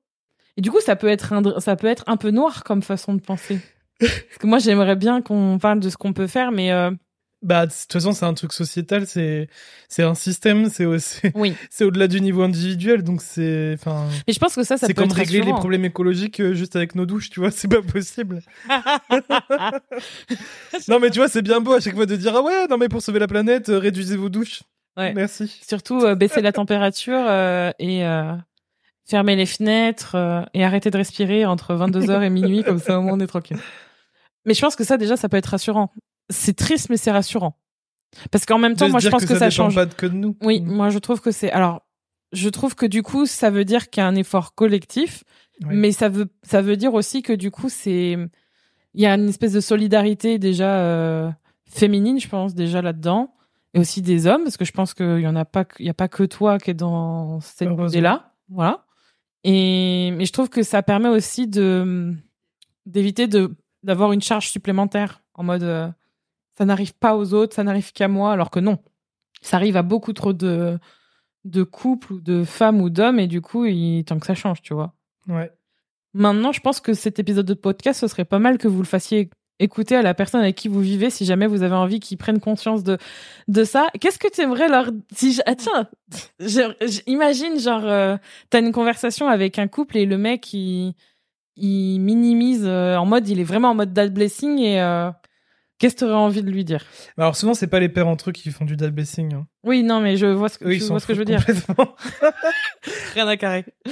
Et 0.58 0.62
du 0.62 0.72
coup, 0.72 0.82
ça 0.82 0.96
peut 0.96 1.08
être 1.08 1.32
un, 1.32 1.60
ça 1.60 1.76
peut 1.76 1.88
être 1.88 2.04
un 2.08 2.18
peu 2.18 2.32
noir 2.32 2.64
comme 2.64 2.82
façon 2.82 3.14
de 3.14 3.22
penser. 3.22 3.60
Parce 4.00 4.38
que 4.40 4.48
moi, 4.48 4.60
j'aimerais 4.60 4.96
bien 4.96 5.22
qu'on 5.22 5.58
parle 5.60 5.80
de 5.80 5.90
ce 5.90 5.98
qu'on 5.98 6.14
peut 6.14 6.28
faire, 6.28 6.52
mais 6.52 6.72
euh, 6.72 6.92
bah, 7.42 7.66
de 7.66 7.72
toute 7.72 7.92
façon, 7.92 8.12
c'est 8.12 8.26
un 8.26 8.34
truc 8.34 8.54
sociétal, 8.54 9.08
c'est, 9.08 9.50
c'est 9.88 10.04
un 10.04 10.16
système, 10.16 10.70
c'est 10.70 10.86
aussi, 10.86 11.22
oui. 11.36 11.56
c'est 11.70 11.86
au-delà 11.86 12.08
du 12.08 12.22
niveau 12.22 12.44
individuel, 12.44 13.04
donc 13.04 13.22
c'est, 13.22 13.74
enfin, 13.74 14.08
Mais 14.28 14.34
je 14.34 14.40
pense 14.40 14.56
que 14.56 14.64
ça, 14.64 14.78
ça 14.78 14.88
c'est 14.88 14.94
peut 14.94 15.02
comme 15.02 15.12
être 15.12 15.18
régler 15.18 15.42
les 15.42 15.52
problèmes 15.52 15.86
écologiques 15.86 16.40
euh, 16.40 16.54
juste 16.54 16.76
avec 16.76 16.96
nos 16.96 17.06
douches, 17.06 17.30
tu 17.30 17.40
vois, 17.40 17.52
c'est 17.52 17.68
pas 17.68 17.82
possible. 17.82 18.42
non, 20.88 21.00
mais 21.00 21.10
tu 21.10 21.20
vois, 21.20 21.28
c'est 21.28 21.42
bien 21.42 21.62
beau 21.62 21.74
à 21.74 21.80
chaque 21.80 21.96
fois 21.96 22.06
de 22.06 22.16
dire, 22.16 22.36
ah 22.36 22.42
ouais, 22.42 22.68
non, 22.68 22.78
mais 22.78 22.90
pour 22.90 23.02
sauver 23.02 23.20
la 23.20 23.28
planète, 23.28 23.70
euh, 23.70 23.80
réduisez 23.80 24.18
vos 24.18 24.30
douches. 24.30 24.62
Ouais. 25.00 25.14
Merci. 25.14 25.62
Surtout 25.66 26.02
euh, 26.02 26.16
baisser 26.16 26.42
la 26.42 26.52
température 26.52 27.24
euh, 27.26 27.72
et 27.80 28.06
euh, 28.06 28.34
fermer 29.08 29.38
les 29.38 29.46
fenêtres 29.46 30.46
et 30.54 30.64
arrêter 30.64 30.92
de 30.92 30.98
respirer 30.98 31.46
entre 31.46 31.74
22h 31.74 32.22
et 32.22 32.30
minuit, 32.30 32.64
comme 32.64 32.80
ça 32.80 33.00
au 33.00 33.02
moins 33.02 33.14
on 33.14 33.20
est 33.20 33.28
tranquille. 33.28 33.58
Mais 34.46 34.54
je 34.54 34.62
pense 34.62 34.76
que 34.76 34.84
ça 34.84 34.98
déjà, 34.98 35.16
ça 35.16 35.30
peut 35.30 35.38
être 35.38 35.48
rassurant. 35.48 35.92
C'est 36.30 36.56
triste, 36.56 36.90
mais 36.90 36.98
c'est 36.98 37.12
rassurant. 37.12 37.58
Parce 38.32 38.46
qu'en 38.46 38.58
même 38.58 38.76
temps, 38.76 38.90
moi 38.90 39.00
je 39.00 39.10
pense 39.10 39.22
que, 39.26 39.34
ça 39.38 39.50
dépend 39.50 39.50
change. 39.70 39.76
pas 39.76 39.86
que 39.86 40.06
de 40.06 40.14
nous. 40.16 40.36
Oui, 40.42 40.62
Mm. 40.62 40.72
moi 40.72 40.90
je 40.90 41.00
trouve 41.00 41.22
que 41.22 41.32
c'est. 41.32 41.52
Alors, 41.52 41.82
je 42.32 42.50
trouve 42.50 42.76
que 42.76 42.86
du 42.86 43.04
coup, 43.04 43.26
ça 43.26 43.50
veut 43.50 43.66
dire 43.66 43.90
qu'il 43.90 44.02
y 44.02 44.04
a 44.04 44.08
un 44.08 44.16
effort 44.16 44.54
collectif, 44.56 45.24
Oui. 45.66 45.76
mais 45.76 45.92
ça 45.92 46.10
veut 46.10 46.28
ça 46.44 46.62
veut 46.62 46.76
dire 46.78 46.94
aussi 46.94 47.22
que 47.22 47.34
du 47.34 47.52
coup, 47.52 47.70
c'est 47.70 48.18
il 48.96 49.02
y 49.02 49.06
a 49.06 49.14
une 49.14 49.30
espèce 49.30 49.54
de 49.54 49.60
solidarité 49.62 50.40
déjà 50.40 50.80
euh, 50.80 51.30
féminine, 51.70 52.20
je 52.20 52.28
pense 52.28 52.56
déjà 52.56 52.82
là-dedans, 52.82 53.34
et 53.76 53.80
aussi 53.80 54.02
des 54.02 54.26
hommes, 54.26 54.44
parce 54.44 54.58
que 54.58 54.66
je 54.66 54.72
pense 54.72 54.94
qu'il 54.96 55.20
y 55.20 55.28
en 55.28 55.36
a 55.36 55.46
pas, 55.46 55.66
que- 55.66 55.76
il 55.80 55.86
y 55.86 55.90
a 55.92 55.94
pas 55.94 56.08
que 56.08 56.24
toi 56.24 56.58
qui 56.58 56.72
est 56.72 56.74
dans 56.74 57.40
cette 57.42 57.70
idée-là, 57.70 58.34
voilà. 58.50 58.86
Et 59.44 60.12
mais 60.18 60.26
je 60.26 60.34
trouve 60.34 60.50
que 60.50 60.64
ça 60.64 60.82
permet 60.84 61.10
aussi 61.10 61.48
de 61.48 62.14
d'éviter 62.88 63.28
de 63.28 63.56
d'avoir 63.84 64.12
une 64.12 64.22
charge 64.22 64.50
supplémentaire 64.50 65.22
en 65.36 65.44
mode 65.44 65.64
euh, 65.64 65.88
ça 66.60 66.66
n'arrive 66.66 66.94
pas 66.94 67.16
aux 67.16 67.34
autres, 67.34 67.56
ça 67.56 67.64
n'arrive 67.64 67.92
qu'à 67.94 68.08
moi, 68.08 68.32
alors 68.34 68.52
que 68.52 68.60
non, 68.60 68.78
ça 69.42 69.58
arrive 69.58 69.78
à 69.78 69.82
beaucoup 69.82 70.14
trop 70.14 70.34
de 70.34 70.78
de 71.46 71.64
couples 71.64 72.14
ou 72.14 72.20
de 72.20 72.44
femmes 72.44 72.82
ou 72.82 72.90
d'hommes 72.90 73.18
et 73.18 73.26
du 73.28 73.40
coup, 73.42 73.66
il 73.66 74.04
tant 74.04 74.20
que 74.20 74.26
ça 74.28 74.36
change, 74.36 74.62
tu 74.62 74.74
vois. 74.74 74.94
Ouais. 75.28 75.52
Maintenant, 76.14 76.52
je 76.52 76.60
pense 76.60 76.80
que 76.82 76.94
cet 76.94 77.18
épisode 77.18 77.46
de 77.46 77.54
podcast, 77.54 78.02
ce 78.02 78.08
serait 78.08 78.26
pas 78.26 78.40
mal 78.40 78.58
que 78.58 78.68
vous 78.68 78.80
le 78.82 78.86
fassiez 78.88 79.30
écouter 79.60 79.96
à 79.96 80.02
la 80.02 80.14
personne 80.14 80.42
avec 80.42 80.56
qui 80.56 80.68
vous 80.68 80.80
vivez 80.82 81.10
si 81.10 81.26
jamais 81.26 81.46
vous 81.48 81.64
avez 81.64 81.76
envie 81.76 82.00
qu'ils 82.00 82.18
prennent 82.18 82.40
conscience 82.40 82.84
de 82.84 82.98
de 83.48 83.64
ça. 83.64 83.88
Qu'est-ce 84.00 84.18
que 84.20 84.30
tu 84.32 84.42
aimerais 84.42 84.68
leur 84.70 84.90
si 85.14 85.34
je- 85.34 85.42
ah, 85.46 85.56
tiens, 85.56 85.88
je- 86.40 86.74
je- 86.82 87.02
imagine 87.08 87.58
genre 87.60 87.84
euh, 87.86 88.18
t'as 88.50 88.60
une 88.60 88.72
conversation 88.72 89.28
avec 89.28 89.60
un 89.60 89.68
couple 89.68 89.98
et 89.98 90.06
le 90.06 90.18
mec 90.18 90.54
il 90.54 90.94
il 91.58 92.00
minimise 92.00 92.64
euh, 92.66 92.96
en 92.96 93.06
mode 93.06 93.28
il 93.28 93.40
est 93.40 93.44
vraiment 93.44 93.70
en 93.72 93.76
mode 93.76 93.92
dad 93.94 94.14
blessing 94.14 94.60
et 94.60 94.82
euh, 94.82 95.10
qu'est-ce 95.80 95.96
que 95.96 96.00
tu 96.00 96.06
aurais 96.06 96.14
envie 96.14 96.44
de 96.44 96.52
lui 96.52 96.64
dire? 96.64 96.86
Bah, 97.18 97.24
Alors 97.24 97.36
souvent, 97.36 97.54
c'est 97.56 97.68
pas 97.68 97.80
les 97.80 97.90
pères 97.90 98.08
entre 98.08 98.30
eux 98.30 98.34
qui 98.34 98.52
font 98.52 98.66
du 98.66 98.76
dad 98.78 98.94
blessing. 98.94 99.34
hein. 99.34 99.48
Oui, 99.64 99.82
non 99.84 100.00
mais 100.02 100.16
je 100.18 100.28
vois 100.28 100.50
ce 100.50 100.58
que 100.60 100.66
Eux, 100.66 100.74
ils 100.76 100.80
tu 100.80 100.86
s'en 100.86 100.94
vois 100.94 101.00
ce 101.00 101.08
que 101.08 101.14
je 101.14 101.20
veux 101.20 101.26
dire. 101.26 101.44
Rien 103.14 103.28
à 103.28 103.38
carrer. 103.38 103.66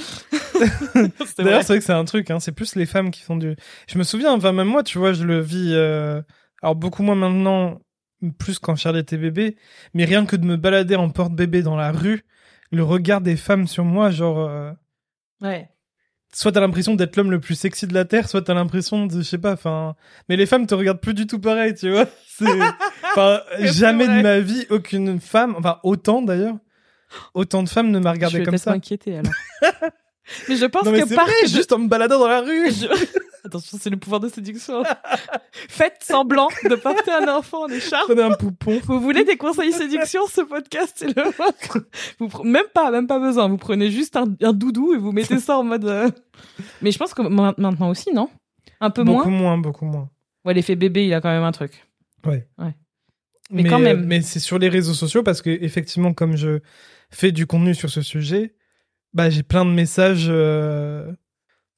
C'est 1.26 1.42
D'ailleurs, 1.44 1.62
c'est 1.62 1.72
vrai 1.74 1.78
que 1.78 1.84
c'est 1.84 1.92
un 1.92 2.04
truc, 2.04 2.30
hein, 2.30 2.40
c'est 2.40 2.52
plus 2.52 2.74
les 2.74 2.86
femmes 2.86 3.10
qui 3.10 3.22
font 3.22 3.36
du. 3.36 3.54
Je 3.88 3.98
me 3.98 4.02
souviens, 4.02 4.32
enfin, 4.32 4.52
même 4.52 4.66
moi, 4.68 4.82
tu 4.82 4.98
vois, 4.98 5.12
je 5.12 5.24
le 5.24 5.40
vis. 5.40 5.72
euh, 5.74 6.20
Alors, 6.62 6.74
beaucoup 6.74 7.02
moins 7.02 7.14
maintenant, 7.14 7.80
plus 8.38 8.58
quand 8.58 8.74
Charlie 8.76 9.00
était 9.00 9.16
bébé, 9.18 9.56
mais 9.94 10.04
rien 10.04 10.26
que 10.26 10.34
de 10.36 10.44
me 10.44 10.56
balader 10.56 10.96
en 10.96 11.10
porte-bébé 11.10 11.62
dans 11.62 11.76
la 11.76 11.92
rue, 11.92 12.22
le 12.72 12.82
regard 12.82 13.20
des 13.20 13.36
femmes 13.36 13.66
sur 13.66 13.84
moi, 13.84 14.10
genre. 14.10 14.38
euh, 14.40 14.72
Ouais. 15.40 15.68
Soit 16.34 16.52
t'as 16.52 16.60
l'impression 16.60 16.94
d'être 16.94 17.16
l'homme 17.16 17.30
le 17.30 17.40
plus 17.40 17.54
sexy 17.54 17.86
de 17.86 17.94
la 17.94 18.04
Terre, 18.04 18.28
soit 18.28 18.42
t'as 18.42 18.54
l'impression 18.54 19.06
de, 19.06 19.18
je 19.18 19.22
sais 19.22 19.38
pas, 19.38 19.52
enfin. 19.52 19.94
Mais 20.28 20.36
les 20.36 20.44
femmes 20.46 20.66
te 20.66 20.74
regardent 20.74 21.00
plus 21.00 21.14
du 21.14 21.26
tout 21.26 21.38
pareil, 21.40 21.74
tu 21.74 21.90
vois. 21.90 22.04
C'est. 22.28 22.44
Enfin, 23.12 23.40
jamais 23.60 24.06
de 24.06 24.22
ma 24.22 24.38
vie, 24.40 24.66
aucune 24.70 25.20
femme, 25.20 25.54
enfin, 25.58 25.78
autant 25.84 26.20
d'ailleurs, 26.22 26.56
autant 27.34 27.62
de 27.62 27.68
femmes 27.68 27.90
ne 27.90 27.98
m'a 27.98 28.10
Je 28.10 28.14
regardé 28.16 28.38
vais 28.40 28.44
comme 28.44 28.58
ça. 28.58 28.72
m'inquiéter 28.72 29.18
alors. 29.18 29.32
mais 30.48 30.56
je 30.56 30.66
pense 30.66 30.84
Non, 30.84 30.92
mais 30.92 31.00
que 31.02 31.08
c'est 31.08 31.14
par 31.14 31.24
vrai, 31.26 31.34
juste 31.46 31.72
en 31.72 31.78
me 31.78 31.88
baladant 31.88 32.18
dans 32.18 32.28
la 32.28 32.40
rue. 32.42 32.70
Je- 32.72 32.86
Attention, 33.44 33.78
c'est 33.80 33.90
le 33.90 33.96
pouvoir 33.96 34.20
de 34.20 34.28
séduction. 34.28 34.82
Faites 35.68 35.98
semblant 36.02 36.48
de 36.68 36.74
porter 36.74 37.10
un 37.12 37.28
enfant 37.28 37.64
en 37.64 37.68
écharpe. 37.68 38.06
Prenez 38.06 38.22
un 38.22 38.32
poupon. 38.34 38.80
Vous 38.84 39.00
voulez 39.00 39.24
des 39.24 39.36
conseils 39.36 39.72
séduction 39.72 40.20
Ce 40.28 40.40
podcast, 40.40 40.94
c'est 40.96 41.16
le 41.16 41.22
vôtre. 41.22 41.86
Vous 42.18 42.26
pre- 42.28 42.46
même 42.46 42.66
pas, 42.74 42.90
même 42.90 43.06
pas 43.06 43.18
besoin. 43.18 43.48
Vous 43.48 43.56
prenez 43.58 43.90
juste 43.90 44.16
un, 44.16 44.26
un 44.42 44.52
doudou 44.52 44.94
et 44.94 44.98
vous 44.98 45.12
mettez 45.12 45.38
ça 45.38 45.58
en 45.58 45.64
mode. 45.64 45.84
euh, 45.84 46.10
Mais 46.82 46.90
je 46.92 46.98
pense 46.98 47.14
que 47.14 47.22
ma- 47.22 47.54
maintenant 47.58 47.90
aussi, 47.90 48.12
non? 48.12 48.28
Un 48.80 48.90
peu 48.90 49.02
beaucoup 49.04 49.30
moins. 49.30 49.40
moins, 49.56 49.58
beaucoup 49.58 49.84
moins. 49.84 50.10
Ouais, 50.44 50.54
l'effet 50.54 50.76
bébé, 50.76 51.06
il 51.06 51.14
a 51.14 51.20
quand 51.20 51.30
même 51.30 51.42
un 51.42 51.52
truc. 51.52 51.86
Ouais. 52.26 52.46
Ouais. 52.58 52.74
Mais 53.50 53.64
quand 53.64 53.80
euh, 53.80 53.84
même. 53.84 54.04
mais 54.04 54.20
c'est 54.20 54.40
sur 54.40 54.58
les 54.58 54.68
réseaux 54.68 54.92
sociaux 54.94 55.22
parce 55.22 55.40
que 55.42 55.50
effectivement, 55.50 56.12
comme 56.12 56.36
je 56.36 56.60
fais 57.10 57.32
du 57.32 57.46
contenu 57.46 57.74
sur 57.74 57.88
ce 57.88 58.02
sujet, 58.02 58.54
bah 59.14 59.30
j'ai 59.30 59.42
plein 59.42 59.64
de 59.64 59.70
messages, 59.70 60.26
euh, 60.28 61.10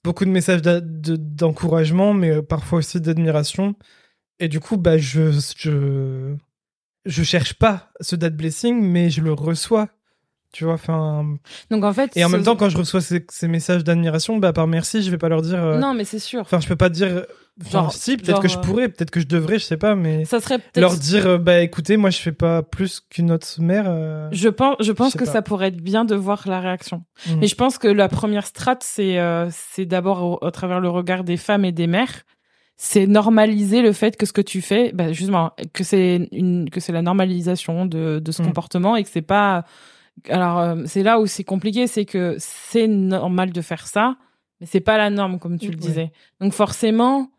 beaucoup 0.04 0.24
de 0.24 0.30
messages 0.30 0.62
d'encouragement, 0.62 2.14
mais 2.14 2.30
euh, 2.30 2.42
parfois 2.42 2.78
aussi 2.78 3.00
d'admiration. 3.00 3.74
Et 4.38 4.48
du 4.48 4.60
coup, 4.60 4.76
bah 4.76 4.98
je 4.98 5.30
je 5.56 6.36
je 7.06 7.22
cherche 7.22 7.54
pas 7.54 7.92
ce 8.00 8.16
date 8.16 8.36
blessing, 8.36 8.80
mais 8.80 9.10
je 9.10 9.22
le 9.22 9.32
reçois 9.32 9.88
Tu 10.52 10.64
vois, 10.64 10.74
enfin. 10.74 11.36
Donc 11.70 11.84
en 11.84 11.92
fait. 11.92 12.10
Et 12.16 12.24
en 12.24 12.28
même 12.28 12.42
temps, 12.42 12.56
quand 12.56 12.68
je 12.68 12.76
reçois 12.76 13.00
ces, 13.00 13.24
ces 13.30 13.46
messages 13.46 13.84
d'admiration, 13.84 14.36
bah 14.38 14.52
par 14.52 14.66
merci, 14.66 15.02
je 15.02 15.10
vais 15.10 15.18
pas 15.18 15.28
leur 15.28 15.42
dire. 15.42 15.62
euh, 15.62 15.78
Non, 15.78 15.94
mais 15.94 16.04
c'est 16.04 16.18
sûr. 16.18 16.40
Enfin, 16.40 16.58
je 16.60 16.66
peux 16.66 16.76
pas 16.76 16.88
dire. 16.88 17.24
Enfin, 17.62 17.70
Genre- 17.82 17.92
si, 17.92 18.16
peut-être 18.16 18.30
genre, 18.30 18.40
que 18.40 18.48
je 18.48 18.56
euh, 18.56 18.60
pourrais, 18.62 18.88
peut-être 18.88 19.10
que 19.10 19.20
je 19.20 19.26
devrais, 19.26 19.58
je 19.58 19.64
sais 19.64 19.76
pas, 19.76 19.94
mais 19.94 20.24
Ça 20.24 20.40
serait 20.40 20.58
peut-être. 20.58 20.80
leur 20.80 20.94
dire, 20.94 21.26
euh, 21.26 21.38
bah 21.38 21.60
écoutez, 21.60 21.96
moi 21.98 22.08
je 22.10 22.18
fais 22.18 22.32
pas 22.32 22.62
plus 22.62 23.00
qu'une 23.00 23.30
autre 23.30 23.46
mère. 23.60 23.84
euh, 23.86 24.28
Je 24.32 24.48
pense, 24.48 24.76
je 24.80 24.92
pense 24.92 25.12
que 25.14 25.24
pas. 25.24 25.30
ça 25.30 25.42
pourrait 25.42 25.68
être 25.68 25.80
bien 25.82 26.04
de 26.06 26.14
voir 26.14 26.42
la 26.46 26.58
réaction. 26.60 27.04
mm. 27.28 27.34
Mais 27.40 27.46
je 27.48 27.54
pense 27.54 27.76
que 27.78 27.86
la 27.88 28.08
première 28.08 28.46
strate, 28.46 28.82
c'est 28.82 29.18
euh, 29.18 29.48
c'est 29.52 29.84
d'abord 29.84 30.22
au, 30.22 30.38
au 30.46 30.50
travers 30.50 30.80
le 30.80 30.88
regard 30.88 31.22
des 31.22 31.36
femmes 31.36 31.64
et 31.64 31.72
des 31.72 31.86
mères. 31.86 32.22
C'est 32.82 33.06
normaliser 33.06 33.82
le 33.82 33.92
fait 33.92 34.16
que 34.16 34.24
ce 34.24 34.32
que 34.32 34.40
tu 34.40 34.62
fais, 34.62 34.90
bah, 34.94 35.12
justement, 35.12 35.52
que 35.74 35.84
c'est 35.84 36.28
une 36.32 36.70
que 36.70 36.80
c'est 36.80 36.92
la 36.92 37.02
normalisation 37.02 37.84
de, 37.84 38.20
de 38.24 38.32
ce 38.32 38.40
Mm. 38.40 38.46
comportement 38.46 38.96
et 38.96 39.04
que 39.04 39.10
c'est 39.10 39.20
pas. 39.22 39.64
Alors 40.28 40.58
euh, 40.58 40.82
c'est 40.86 41.02
là 41.02 41.20
où 41.20 41.26
c'est 41.26 41.44
compliqué, 41.44 41.86
c'est 41.86 42.04
que 42.04 42.36
c'est 42.38 42.86
normal 42.88 43.52
de 43.52 43.60
faire 43.60 43.86
ça, 43.86 44.16
mais 44.60 44.66
c'est 44.66 44.80
pas 44.80 44.98
la 44.98 45.10
norme 45.10 45.38
comme 45.38 45.58
tu 45.58 45.70
le 45.70 45.76
disais. 45.76 46.12
Donc 46.40 46.52
forcément, 46.52 47.30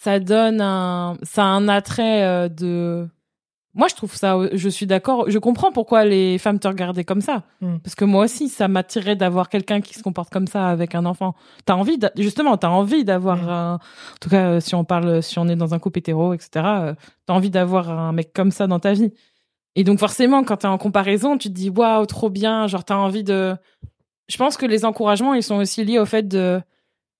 ça 0.00 0.20
donne 0.20 0.60
un 0.60 1.16
ça 1.22 1.42
a 1.44 1.46
un 1.46 1.68
attrait 1.68 2.22
euh, 2.24 2.48
de. 2.48 3.08
Moi, 3.74 3.86
je 3.86 3.94
trouve 3.94 4.16
ça. 4.16 4.36
Je 4.54 4.68
suis 4.68 4.86
d'accord. 4.86 5.30
Je 5.30 5.38
comprends 5.38 5.70
pourquoi 5.70 6.04
les 6.04 6.38
femmes 6.38 6.58
te 6.58 6.66
regardaient 6.66 7.04
comme 7.04 7.20
ça. 7.20 7.44
Mm. 7.60 7.76
Parce 7.78 7.94
que 7.94 8.04
moi 8.04 8.24
aussi, 8.24 8.48
ça 8.48 8.66
m'attirait 8.66 9.14
d'avoir 9.14 9.48
quelqu'un 9.48 9.80
qui 9.80 9.94
se 9.94 10.02
comporte 10.02 10.30
comme 10.30 10.48
ça 10.48 10.68
avec 10.68 10.96
un 10.96 11.04
enfant. 11.06 11.34
T'as 11.64 11.74
envie, 11.74 11.96
justement, 12.16 12.56
t'as 12.56 12.70
envie 12.70 13.04
d'avoir 13.04 13.36
Mm. 13.44 13.48
un. 13.48 13.74
En 13.74 13.78
tout 14.20 14.30
cas, 14.30 14.46
euh, 14.48 14.60
si 14.60 14.74
on 14.74 14.82
parle, 14.84 15.22
si 15.22 15.38
on 15.38 15.46
est 15.48 15.54
dans 15.54 15.74
un 15.74 15.78
couple 15.78 16.00
hétéro, 16.00 16.34
etc. 16.34 16.48
T'as 16.54 17.32
envie 17.34 17.50
d'avoir 17.50 17.88
un 17.90 18.12
mec 18.12 18.32
comme 18.32 18.50
ça 18.50 18.66
dans 18.66 18.80
ta 18.80 18.94
vie. 18.94 19.12
Et 19.76 19.84
donc 19.84 19.98
forcément, 19.98 20.42
quand 20.44 20.58
t'es 20.58 20.66
en 20.66 20.78
comparaison, 20.78 21.38
tu 21.38 21.48
te 21.48 21.54
dis 21.54 21.70
waouh, 21.70 22.04
trop 22.06 22.30
bien. 22.30 22.66
Genre, 22.66 22.84
t'as 22.84 22.96
envie 22.96 23.24
de. 23.24 23.54
Je 24.28 24.36
pense 24.36 24.56
que 24.56 24.66
les 24.66 24.84
encouragements, 24.84 25.34
ils 25.34 25.42
sont 25.42 25.56
aussi 25.56 25.84
liés 25.84 25.98
au 25.98 26.06
fait 26.06 26.26
de 26.26 26.60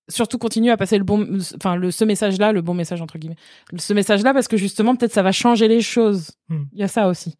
surtout 0.09 0.37
continuer 0.39 0.71
à 0.71 0.77
passer 0.77 0.97
le 0.97 1.03
bon, 1.03 1.37
enfin 1.55 1.75
le 1.75 1.91
ce 1.91 2.03
message-là, 2.03 2.51
le 2.51 2.61
bon 2.61 2.73
message 2.73 3.01
entre 3.01 3.17
guillemets, 3.19 3.35
ce 3.77 3.93
message-là 3.93 4.33
parce 4.33 4.47
que 4.47 4.57
justement 4.57 4.95
peut-être 4.95 5.13
ça 5.13 5.21
va 5.21 5.31
changer 5.31 5.67
les 5.67 5.81
choses. 5.81 6.31
Hmm. 6.49 6.63
Il 6.73 6.79
y 6.79 6.83
a 6.83 6.87
ça 6.87 7.07
aussi. 7.07 7.35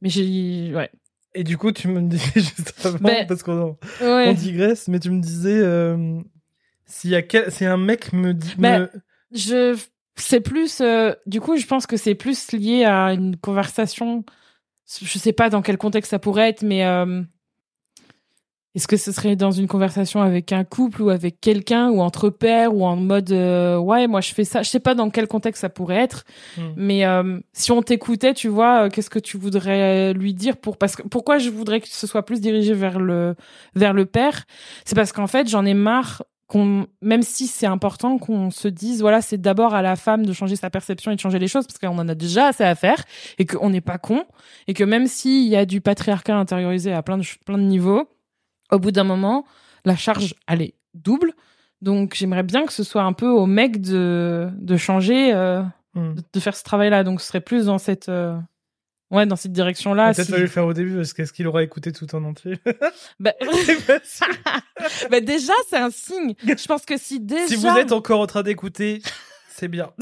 Mais 0.00 0.08
j'ai, 0.08 0.72
ouais. 0.74 0.90
Et 1.34 1.42
du 1.44 1.58
coup, 1.58 1.72
tu 1.72 1.88
me 1.88 2.00
disais 2.08 2.30
juste 2.40 2.74
avant, 2.86 2.98
Ben, 3.00 3.26
parce 3.26 3.42
qu'on 3.42 3.76
Ouais. 4.00 4.28
on 4.28 4.32
digresse, 4.32 4.86
mais 4.88 5.00
tu 5.00 5.10
me 5.10 5.20
disais, 5.20 5.58
euh, 5.58 6.20
s'il 6.86 7.10
y 7.10 7.16
a 7.16 7.22
quel... 7.22 7.50
si 7.50 7.64
un 7.64 7.76
mec 7.76 8.12
me 8.12 8.32
dit. 8.32 8.54
Ben, 8.58 8.82
me- 8.82 8.90
Je, 9.32 9.76
c'est 10.16 10.40
plus, 10.40 10.80
euh, 10.80 11.12
du 11.26 11.40
coup, 11.40 11.56
je 11.56 11.66
pense 11.66 11.86
que 11.88 11.96
c'est 11.96 12.14
plus 12.14 12.52
lié 12.52 12.84
à 12.84 13.12
une 13.12 13.36
conversation. 13.36 14.24
Je 14.86 15.18
sais 15.18 15.32
pas 15.32 15.48
dans 15.50 15.62
quel 15.62 15.78
contexte 15.78 16.10
ça 16.10 16.18
pourrait 16.18 16.50
être, 16.50 16.62
mais 16.62 16.84
euh, 16.84 17.22
est-ce 18.74 18.88
que 18.88 18.96
ce 18.96 19.12
serait 19.12 19.36
dans 19.36 19.52
une 19.52 19.68
conversation 19.68 20.20
avec 20.20 20.50
un 20.52 20.64
couple 20.64 21.02
ou 21.02 21.08
avec 21.10 21.40
quelqu'un 21.40 21.90
ou 21.90 22.00
entre 22.00 22.28
pairs 22.28 22.74
ou 22.74 22.84
en 22.84 22.96
mode 22.96 23.30
euh, 23.30 23.78
ouais, 23.78 24.08
moi 24.08 24.20
je 24.20 24.34
fais 24.34 24.42
ça. 24.44 24.62
Je 24.62 24.68
sais 24.68 24.80
pas 24.80 24.94
dans 24.96 25.10
quel 25.10 25.28
contexte 25.28 25.60
ça 25.60 25.68
pourrait 25.68 25.96
être, 26.02 26.24
Hmm. 26.58 26.72
mais 26.76 27.06
euh, 27.06 27.38
si 27.52 27.70
on 27.70 27.82
t'écoutait, 27.82 28.34
tu 28.34 28.48
vois, 28.48 28.84
euh, 28.86 28.88
qu'est-ce 28.90 29.10
que 29.10 29.20
tu 29.20 29.36
voudrais 29.38 30.12
lui 30.12 30.34
dire 30.34 30.56
pour 30.56 30.76
parce 30.76 30.96
que 30.96 31.02
pourquoi 31.02 31.38
je 31.38 31.50
voudrais 31.50 31.80
que 31.80 31.88
ce 31.88 32.06
soit 32.06 32.24
plus 32.24 32.40
dirigé 32.40 32.74
vers 32.74 32.98
le 32.98 33.36
vers 33.76 33.92
le 33.92 34.06
père, 34.06 34.44
c'est 34.84 34.96
parce 34.96 35.12
qu'en 35.12 35.28
fait 35.28 35.48
j'en 35.48 35.64
ai 35.64 35.74
marre 35.74 36.24
qu'on 36.54 36.86
même 37.02 37.22
si 37.22 37.48
c'est 37.48 37.66
important 37.66 38.18
qu'on 38.18 38.52
se 38.52 38.68
dise 38.68 39.00
voilà 39.00 39.20
c'est 39.20 39.38
d'abord 39.38 39.74
à 39.74 39.82
la 39.82 39.96
femme 39.96 40.24
de 40.24 40.32
changer 40.32 40.54
sa 40.54 40.70
perception 40.70 41.10
et 41.10 41.16
de 41.16 41.20
changer 41.20 41.40
les 41.40 41.48
choses 41.48 41.66
parce 41.66 41.78
qu'on 41.78 41.98
en 41.98 42.08
a 42.08 42.14
déjà 42.14 42.46
assez 42.46 42.62
à 42.62 42.74
faire 42.76 43.04
et 43.38 43.44
qu'on 43.44 43.70
n'est 43.70 43.80
pas 43.80 43.98
con 43.98 44.24
et 44.68 44.74
que 44.74 44.84
même 44.84 45.08
s'il 45.08 45.48
y 45.48 45.56
a 45.56 45.66
du 45.66 45.80
patriarcat 45.80 46.36
intériorisé 46.36 46.92
à 46.92 47.02
plein 47.02 47.18
de 47.18 47.24
plein 47.44 47.58
de 47.58 47.64
niveaux 47.64 48.08
au 48.70 48.78
bout 48.78 48.92
d'un 48.92 49.04
moment 49.04 49.44
la 49.84 49.96
charge 49.96 50.34
elle 50.46 50.62
est 50.62 50.74
double 50.94 51.32
donc 51.82 52.14
j'aimerais 52.14 52.44
bien 52.44 52.64
que 52.66 52.72
ce 52.72 52.84
soit 52.84 53.02
un 53.02 53.12
peu 53.12 53.28
au 53.28 53.46
mec 53.46 53.80
de 53.80 54.48
de 54.56 54.76
changer 54.76 55.34
euh, 55.34 55.62
Hmm. 55.94 56.14
de, 56.14 56.22
de 56.32 56.40
faire 56.40 56.56
ce 56.56 56.64
travail 56.64 56.90
là 56.90 57.04
donc 57.04 57.20
ce 57.20 57.28
serait 57.28 57.40
plus 57.40 57.66
dans 57.66 57.78
cette 57.78 58.08
euh, 58.08 58.36
ouais 59.10 59.26
dans 59.26 59.36
cette 59.36 59.52
direction 59.52 59.94
là 59.94 60.12
Peut-être 60.12 60.30
pas 60.30 60.38
le 60.38 60.46
faire 60.46 60.66
au 60.66 60.72
début, 60.72 60.96
parce 60.96 61.12
qu'est-ce 61.12 61.32
qu'il 61.32 61.46
aura 61.46 61.62
écouté 61.62 61.92
tout 61.92 62.12
en 62.14 62.24
entier 62.24 62.58
bah... 63.20 63.34
Bah, 65.10 65.20
déjà 65.20 65.52
c'est 65.68 65.76
un 65.76 65.90
signe 65.90 66.34
je 66.44 66.66
pense 66.66 66.84
que 66.84 66.96
si 66.96 67.20
déjà 67.20 67.46
Si 67.46 67.56
vous 67.56 67.66
êtes 67.68 67.92
encore 67.92 68.20
en 68.20 68.26
train 68.26 68.42
d'écouter, 68.42 69.00
c'est 69.48 69.68
bien. 69.68 69.92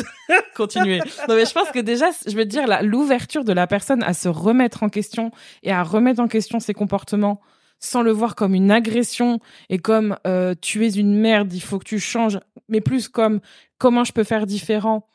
continuer. 0.57 0.99
Non, 1.29 1.35
mais 1.35 1.45
je 1.45 1.53
pense 1.53 1.71
que 1.71 1.79
déjà, 1.79 2.07
je 2.27 2.35
veux 2.35 2.47
dire, 2.47 2.65
l'ouverture 2.83 3.45
de 3.45 3.53
la 3.53 3.67
personne 3.67 4.03
à 4.03 4.15
se 4.15 4.29
remettre 4.29 4.83
en 4.83 4.89
question 4.89 5.31
et 5.63 5.73
à 5.73 5.83
remettre 5.83 6.21
en 6.21 6.29
question 6.29 6.59
ses 6.59 6.73
comportements 6.73 7.41
sans 7.79 8.03
le 8.03 8.13
voir 8.13 8.35
comme 8.35 8.55
une 8.55 8.71
agression 8.71 9.41
et 9.69 9.79
comme 9.79 10.17
euh, 10.27 10.55
tu 10.61 10.87
es 10.87 10.91
une 10.93 11.19
merde, 11.19 11.53
il 11.53 11.61
faut 11.61 11.79
que 11.79 11.85
tu 11.85 11.99
changes, 11.99 12.39
mais 12.69 12.81
plus 12.81 13.09
comme 13.09 13.41
comment 13.77 14.05
je 14.05 14.13
peux 14.13 14.25
faire 14.25 14.47
différent 14.47 15.07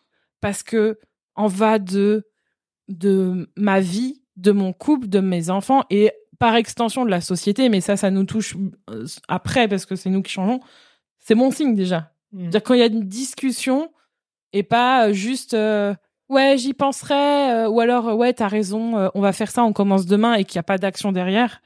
parce 0.42 0.64
que 0.64 1.00
en 1.36 1.48
va 1.48 1.80
de 1.80 2.28
de 2.88 3.50
ma 3.58 3.80
vie, 3.80 4.22
de 4.36 4.52
mon 4.52 4.74
couple, 4.74 5.08
de 5.08 5.20
mes 5.20 5.50
enfants 5.50 5.84
et 5.90 6.12
par 6.40 6.56
extension 6.56 7.04
de 7.06 7.10
la 7.10 7.22
société, 7.22 7.68
mais 7.70 7.82
ça, 7.82 7.98
ça 7.98 8.12
nous 8.12 8.24
touche 8.24 8.56
euh, 8.90 9.06
après 9.28 9.68
parce 9.68 9.86
que 9.86 9.96
c'est 9.96 10.10
nous 10.10 10.22
qui 10.22 10.32
changeons. 10.32 10.60
C'est 11.20 11.36
mon 11.36 11.50
signe 11.52 11.74
déjà. 11.76 12.14
C'est-à-dire 12.38 12.64
quand 12.64 12.74
il 12.76 12.80
y 12.80 12.84
a 12.84 12.88
une 12.88 13.08
discussion 13.08 13.92
et 14.54 14.62
pas 14.64 15.08
euh, 15.08 15.14
juste 15.14 15.54
euh, 15.54 15.96
ouais 16.30 16.58
j'y 16.58 16.74
penserai 16.74 17.14
euh, 17.52 17.70
ou 17.70 17.80
alors 17.80 18.16
ouais 18.18 18.34
t'as 18.34 18.48
raison 18.50 18.98
euh, 18.98 19.10
on 19.16 19.22
va 19.22 19.32
faire 19.34 19.50
ça 19.50 19.64
on 19.64 19.74
commence 19.74 20.06
demain 20.06 20.34
et 20.36 20.44
qu'il 20.44 20.58
n'y 20.58 20.62
a 20.62 20.64
pas 20.64 20.78
d'action 20.78 21.12
derrière 21.12 21.62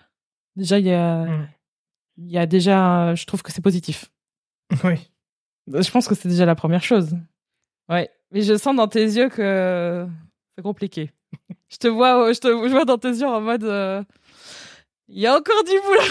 déjà 0.56 0.80
il 0.80 0.86
y 0.86 0.94
a 0.94 1.26
Mm. 1.26 1.48
y 2.28 2.38
a 2.38 2.46
déjà 2.46 3.16
je 3.16 3.26
trouve 3.26 3.42
que 3.42 3.52
c'est 3.52 3.62
positif 3.62 4.12
Oui. 4.84 4.96
je 5.68 5.90
pense 5.92 6.08
que 6.08 6.16
c'est 6.16 6.30
déjà 6.30 6.46
la 6.46 6.56
première 6.56 6.84
chose 6.84 7.16
ouais 7.90 8.10
mais 8.32 8.42
je 8.42 8.56
sens 8.56 8.76
dans 8.76 8.88
tes 8.88 9.04
yeux 9.04 9.30
que 9.30 10.08
c'est 10.56 10.64
compliqué. 10.64 11.12
Je 11.70 11.78
te 11.78 11.88
vois 11.88 12.28
euh, 12.28 12.34
je 12.34 12.40
te 12.40 12.48
vois 12.48 12.86
dans 12.86 12.98
tes 12.98 13.10
yeux 13.10 13.28
en 13.28 13.40
mode 13.40 13.64
euh, 13.64 14.04
il 15.08 15.20
y 15.20 15.28
a 15.28 15.38
encore 15.38 15.64
du 15.64 15.72
boulot. 15.86 16.02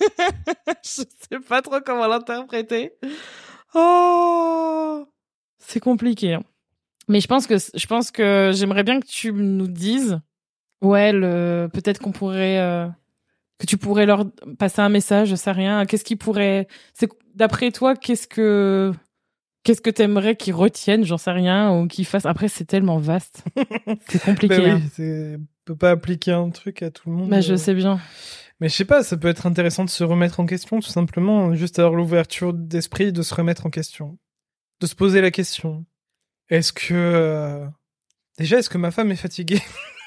Je 0.82 1.02
sais 1.02 1.40
pas 1.46 1.60
trop 1.60 1.80
comment 1.84 2.06
l'interpréter. 2.06 2.92
Oh 3.74 5.06
c'est 5.58 5.80
compliqué 5.80 6.34
hein. 6.34 6.44
mais 7.08 7.20
je 7.20 7.26
pense 7.26 7.46
que 7.46 7.56
je 7.58 7.86
pense 7.86 8.10
que 8.10 8.52
j'aimerais 8.54 8.84
bien 8.84 9.00
que 9.00 9.06
tu 9.06 9.32
nous 9.32 9.66
dises 9.66 10.20
ouais 10.80 11.12
le 11.12 11.68
peut-être 11.72 12.00
qu'on 12.00 12.12
pourrait 12.12 12.60
euh, 12.60 12.86
que 13.58 13.66
tu 13.66 13.76
pourrais 13.76 14.06
leur 14.06 14.24
passer 14.58 14.80
un 14.80 14.88
message 14.88 15.28
je 15.28 15.34
sais 15.36 15.52
rien. 15.52 15.84
Qu'est-ce 15.84 16.04
qui 16.04 16.16
pourrait 16.16 16.68
c'est 16.94 17.10
d'après 17.34 17.70
toi 17.70 17.96
qu'est-ce 17.96 18.28
que 18.28 18.92
qu'est-ce 19.66 19.80
que 19.80 19.90
t'aimerais 19.90 20.36
qu'ils 20.36 20.54
retiennent? 20.54 21.04
J'en 21.04 21.18
sais 21.18 21.32
rien 21.32 21.76
ou 21.76 21.88
qu'ils 21.88 22.06
fassent 22.06 22.24
après 22.24 22.48
c'est 22.48 22.64
tellement 22.64 22.98
vaste 22.98 23.42
c'est 24.08 24.22
compliqué 24.22 24.58
Bah 24.58 24.72
hein. 24.74 24.80
oui, 24.98 25.34
on 25.36 25.46
peut 25.64 25.76
pas 25.76 25.90
appliquer 25.90 26.30
un 26.30 26.50
truc 26.50 26.82
à 26.82 26.90
tout 26.92 27.10
le 27.10 27.16
monde. 27.16 27.28
Bah, 27.28 27.40
je 27.40 27.54
euh. 27.54 27.56
sais 27.56 27.74
bien 27.74 28.00
Mais 28.60 28.68
je 28.68 28.74
sais 28.74 28.84
pas, 28.84 29.02
ça 29.02 29.16
peut 29.16 29.26
être 29.26 29.44
intéressant 29.44 29.84
de 29.84 29.90
se 29.90 30.04
remettre 30.04 30.38
en 30.38 30.46
question, 30.46 30.78
tout 30.78 30.88
simplement. 30.88 31.52
Juste 31.56 31.80
avoir 31.80 31.94
l'ouverture 31.94 32.52
d'esprit 32.54 33.12
de 33.12 33.22
se 33.22 33.34
remettre 33.34 33.66
en 33.66 33.70
question. 33.70 34.18
De 34.80 34.86
se 34.86 34.94
poser 34.94 35.20
la 35.20 35.32
question. 35.32 35.84
Est-ce 36.48 36.72
que... 36.72 36.94
euh, 36.94 37.66
Déjà, 38.38 38.58
est-ce 38.58 38.70
que 38.70 38.78
ma 38.78 38.92
femme 38.92 39.10
est 39.10 39.16
fatiguée? 39.16 39.62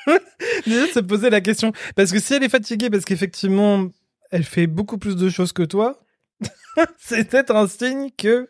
Déjà, 0.66 0.88
de 0.88 0.92
se 0.92 1.00
poser 1.00 1.30
la 1.30 1.42
question. 1.42 1.74
Parce 1.96 2.14
que 2.14 2.20
si 2.20 2.34
elle 2.36 2.44
est 2.44 2.50
fatiguée, 2.50 2.90
parce 2.90 3.04
qu'effectivement, 3.04 3.90
elle 4.32 4.46
fait 4.46 4.68
beaucoup 4.68 4.98
plus 4.98 5.18
de 5.18 5.30
choses 5.30 5.52
que 5.52 5.64
toi, 5.64 6.00
c'est 6.98 7.28
peut-être 7.28 7.54
un 7.54 7.68
signe 7.68 8.10
que 8.18 8.48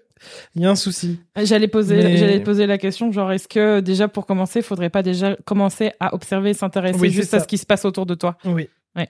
il 0.56 0.62
y 0.62 0.66
a 0.66 0.70
un 0.70 0.76
souci. 0.76 1.20
J'allais 1.36 1.68
poser, 1.68 1.96
Mais- 1.98 2.18
j'allais 2.18 2.40
te 2.40 2.46
poser 2.46 2.68
la 2.68 2.78
question, 2.78 3.12
genre, 3.12 3.32
est-ce 3.32 3.48
que 3.48 3.80
déjà 3.80 4.08
pour 4.08 4.26
commencer, 4.26 4.62
faudrait 4.62 4.90
pas 4.90 5.04
déjà 5.04 5.36
commencer 5.46 5.92
à 6.00 6.14
observer, 6.14 6.54
s'intéresser 6.54 7.00
Oui, 7.00 7.10
juste 7.12 7.34
à 7.34 7.40
ce 7.40 7.48
qui 7.48 7.58
se 7.58 7.66
passe 7.66 7.86
autour 7.86 8.06
de 8.06 8.16
toi? 8.16 8.38
Oui. 8.46 8.70
Ouais. 8.96 9.10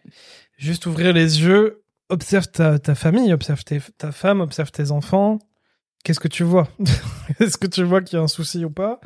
Juste 0.57 0.85
ouvrir 0.85 1.13
les 1.13 1.41
yeux, 1.41 1.81
observe 2.09 2.47
ta, 2.47 2.79
ta 2.79 2.95
famille, 2.95 3.31
observe 3.33 3.63
tes- 3.63 3.81
ta 3.97 4.11
femme, 4.11 4.41
observe 4.41 4.71
tes 4.71 4.91
enfants. 4.91 5.39
Qu'est-ce 6.03 6.19
que 6.19 6.27
tu 6.27 6.43
vois? 6.43 6.67
Est-ce 7.39 7.57
que 7.57 7.67
tu 7.67 7.83
vois 7.83 8.01
qu'il 8.01 8.17
y 8.17 8.19
a 8.19 8.23
un 8.23 8.27
souci 8.27 8.63
ou 8.65 8.69
pas? 8.69 8.99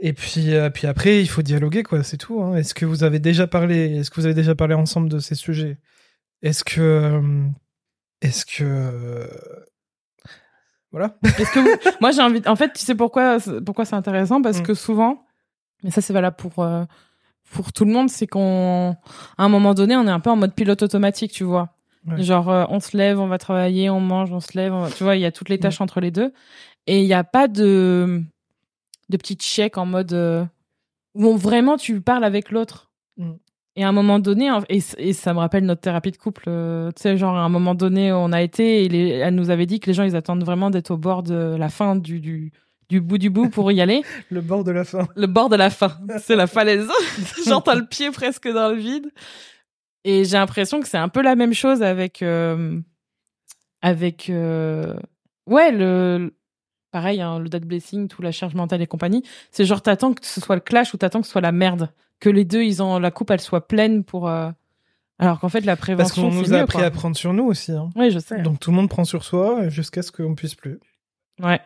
Et 0.00 0.12
puis, 0.12 0.54
euh, 0.54 0.70
puis 0.70 0.86
après, 0.86 1.20
il 1.20 1.28
faut 1.28 1.42
dialoguer, 1.42 1.82
quoi. 1.82 2.02
C'est 2.04 2.16
tout. 2.18 2.40
hein. 2.42 2.54
Est-ce 2.56 2.72
que 2.74 2.86
vous 2.86 3.02
avez 3.04 3.18
déjà 3.18 3.46
parlé 3.46 3.96
Est-ce 3.96 4.10
que 4.10 4.16
vous 4.20 4.26
avez 4.26 4.34
déjà 4.34 4.54
parlé 4.54 4.74
ensemble 4.74 5.08
de 5.08 5.18
ces 5.18 5.34
sujets? 5.34 5.78
Est-ce 6.42 6.62
que, 6.62 6.80
euh, 6.80 7.20
est-ce 8.22 8.46
que, 8.46 8.62
euh, 8.64 9.26
voilà. 10.92 11.16
Est-ce 11.24 11.52
que 11.52 11.60
vous- 11.60 11.68
moi 12.00 12.10
j'ai 12.12 12.22
envie, 12.22 12.42
en 12.46 12.56
fait, 12.56 12.72
tu 12.72 12.84
sais 12.84 12.94
pourquoi, 12.94 13.38
pourquoi 13.64 13.84
c'est 13.84 13.96
intéressant? 13.96 14.40
Parce 14.42 14.60
Mm. 14.60 14.62
que 14.62 14.74
souvent, 14.74 15.24
mais 15.82 15.90
ça 15.90 16.00
c'est 16.00 16.12
valable 16.12 16.36
pour 16.36 16.62
euh, 16.64 16.84
pour 17.50 17.72
tout 17.72 17.84
le 17.86 17.92
monde, 17.92 18.10
c'est 18.10 18.26
qu'on, 18.26 18.94
à 19.38 19.44
un 19.44 19.48
moment 19.48 19.72
donné, 19.74 19.96
on 19.96 20.06
est 20.06 20.10
un 20.10 20.20
peu 20.20 20.28
en 20.30 20.36
mode 20.36 20.54
pilote 20.54 20.82
automatique, 20.82 21.32
tu 21.32 21.44
vois. 21.44 21.70
Ouais. 22.06 22.22
Genre, 22.22 22.48
euh, 22.50 22.64
on 22.68 22.78
se 22.80 22.96
lève, 22.96 23.18
on 23.20 23.26
va 23.26 23.38
travailler, 23.38 23.88
on 23.90 24.00
mange, 24.00 24.30
on 24.32 24.40
se 24.40 24.56
lève, 24.56 24.72
on 24.74 24.80
va- 24.82 24.90
tu 24.90 25.02
vois, 25.02 25.16
il 25.16 25.20
y 25.22 25.24
a 25.26 25.32
toutes 25.32 25.48
les 25.48 25.58
tâches 25.58 25.80
entre 25.80 26.00
les 26.00 26.10
deux, 26.10 26.32
et 26.86 27.00
il 27.00 27.06
n'y 27.06 27.14
a 27.14 27.24
pas 27.24 27.48
de 27.48 28.22
de 29.08 29.16
petits 29.16 29.38
chèques 29.40 29.78
en 29.78 29.86
mode 29.86 30.12
euh, 30.12 30.44
où 31.14 31.26
on- 31.26 31.36
vraiment 31.36 31.76
tu 31.78 32.00
parles 32.02 32.24
avec 32.24 32.50
l'autre. 32.50 32.90
Mm. 33.16 33.32
Et 33.78 33.84
à 33.84 33.88
un 33.88 33.92
moment 33.92 34.18
donné, 34.18 34.50
et, 34.68 35.12
ça 35.12 35.32
me 35.32 35.38
rappelle 35.38 35.64
notre 35.64 35.82
thérapie 35.82 36.10
de 36.10 36.16
couple, 36.16 36.46
euh, 36.48 36.90
tu 36.96 37.02
sais, 37.02 37.16
genre 37.16 37.36
à 37.36 37.42
un 37.42 37.48
moment 37.48 37.76
donné, 37.76 38.12
on 38.12 38.32
a 38.32 38.42
été, 38.42 38.82
et 38.82 39.10
elle 39.18 39.36
nous 39.36 39.50
avait 39.50 39.66
dit 39.66 39.78
que 39.78 39.86
les 39.86 39.94
gens, 39.94 40.02
ils 40.02 40.16
attendent 40.16 40.42
vraiment 40.42 40.68
d'être 40.70 40.90
au 40.90 40.96
bord 40.96 41.22
de 41.22 41.54
la 41.56 41.68
fin 41.68 41.94
du, 41.94 42.18
du, 42.18 42.50
du 42.88 43.00
bout 43.00 43.18
du 43.18 43.30
bout 43.30 43.48
pour 43.48 43.70
y 43.70 43.80
aller. 43.80 44.02
le 44.30 44.40
bord 44.40 44.64
de 44.64 44.72
la 44.72 44.82
fin. 44.82 45.06
Le 45.14 45.28
bord 45.28 45.48
de 45.48 45.54
la 45.54 45.70
fin. 45.70 45.96
C'est 46.18 46.34
la 46.34 46.48
falaise. 46.48 46.88
J'entends 47.46 47.76
le 47.76 47.86
pied 47.86 48.10
presque 48.10 48.48
dans 48.48 48.70
le 48.70 48.74
vide. 48.74 49.12
Et 50.02 50.24
j'ai 50.24 50.38
l'impression 50.38 50.80
que 50.80 50.88
c'est 50.88 50.96
un 50.96 51.08
peu 51.08 51.22
la 51.22 51.36
même 51.36 51.52
chose 51.52 51.82
avec, 51.82 52.22
euh, 52.22 52.80
avec, 53.80 54.28
euh, 54.28 54.94
ouais, 55.46 55.70
le, 55.70 56.34
pareil, 56.90 57.20
hein, 57.20 57.38
le 57.38 57.48
date 57.48 57.64
blessing, 57.64 58.08
tout 58.08 58.22
la 58.22 58.32
charge 58.32 58.54
mentale 58.54 58.82
et 58.82 58.86
compagnie. 58.88 59.22
C'est 59.50 59.64
genre, 59.64 59.82
t'attends 59.82 60.14
que 60.14 60.26
ce 60.26 60.40
soit 60.40 60.54
le 60.56 60.62
clash 60.62 60.94
ou 60.94 60.96
t'attends 60.96 61.20
que 61.20 61.26
ce 61.26 61.32
soit 61.32 61.40
la 61.40 61.52
merde. 61.52 61.92
Que 62.20 62.30
les 62.30 62.44
deux, 62.44 62.62
ils 62.62 62.82
ont, 62.82 62.98
la 62.98 63.10
coupe, 63.10 63.30
elle 63.30 63.40
soit 63.40 63.68
pleine 63.68 64.02
pour, 64.04 64.28
euh, 64.28 64.50
alors 65.18 65.40
qu'en 65.40 65.48
fait, 65.48 65.60
la 65.60 65.76
prévention, 65.76 66.22
Parce 66.22 66.34
qu'on 66.34 66.40
nous 66.40 66.54
a 66.54 66.58
appris 66.58 66.82
à 66.82 66.90
prendre 66.90 67.16
sur 67.16 67.32
nous 67.32 67.44
aussi. 67.44 67.72
Hein. 67.72 67.90
Oui, 67.96 68.10
je 68.10 68.18
sais. 68.18 68.40
Donc 68.42 68.60
tout 68.60 68.70
le 68.70 68.76
monde 68.76 68.88
prend 68.88 69.04
sur 69.04 69.24
soi 69.24 69.68
jusqu'à 69.68 70.02
ce 70.02 70.12
qu'on 70.12 70.34
puisse 70.34 70.54
plus. 70.54 70.78
Ouais. 71.40 71.60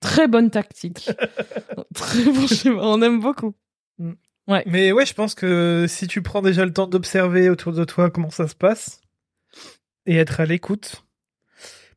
Très 0.00 0.28
bonne 0.28 0.50
tactique. 0.50 1.10
Très 1.94 2.24
bon 2.24 2.46
schéma. 2.46 2.80
On 2.82 3.00
aime 3.02 3.20
beaucoup. 3.20 3.54
Mm. 3.98 4.12
Ouais. 4.48 4.64
Mais 4.66 4.92
ouais, 4.92 5.06
je 5.06 5.14
pense 5.14 5.34
que 5.34 5.86
si 5.88 6.08
tu 6.08 6.22
prends 6.22 6.42
déjà 6.42 6.64
le 6.64 6.72
temps 6.72 6.86
d'observer 6.86 7.48
autour 7.48 7.72
de 7.72 7.84
toi 7.84 8.10
comment 8.10 8.30
ça 8.30 8.48
se 8.48 8.54
passe 8.54 9.00
et 10.06 10.16
être 10.16 10.40
à 10.40 10.46
l'écoute, 10.46 11.04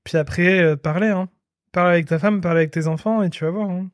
puis 0.04 0.18
après 0.18 0.60
euh, 0.60 0.76
parler, 0.76 1.08
hein. 1.08 1.30
Parler 1.72 1.94
avec 1.94 2.06
ta 2.06 2.20
femme, 2.20 2.40
parler 2.40 2.60
avec 2.60 2.72
tes 2.72 2.86
enfants 2.86 3.24
et 3.24 3.32
tu 3.32 3.44
vas 3.46 3.50
voir. 3.50 3.70
Hein. 3.72 3.90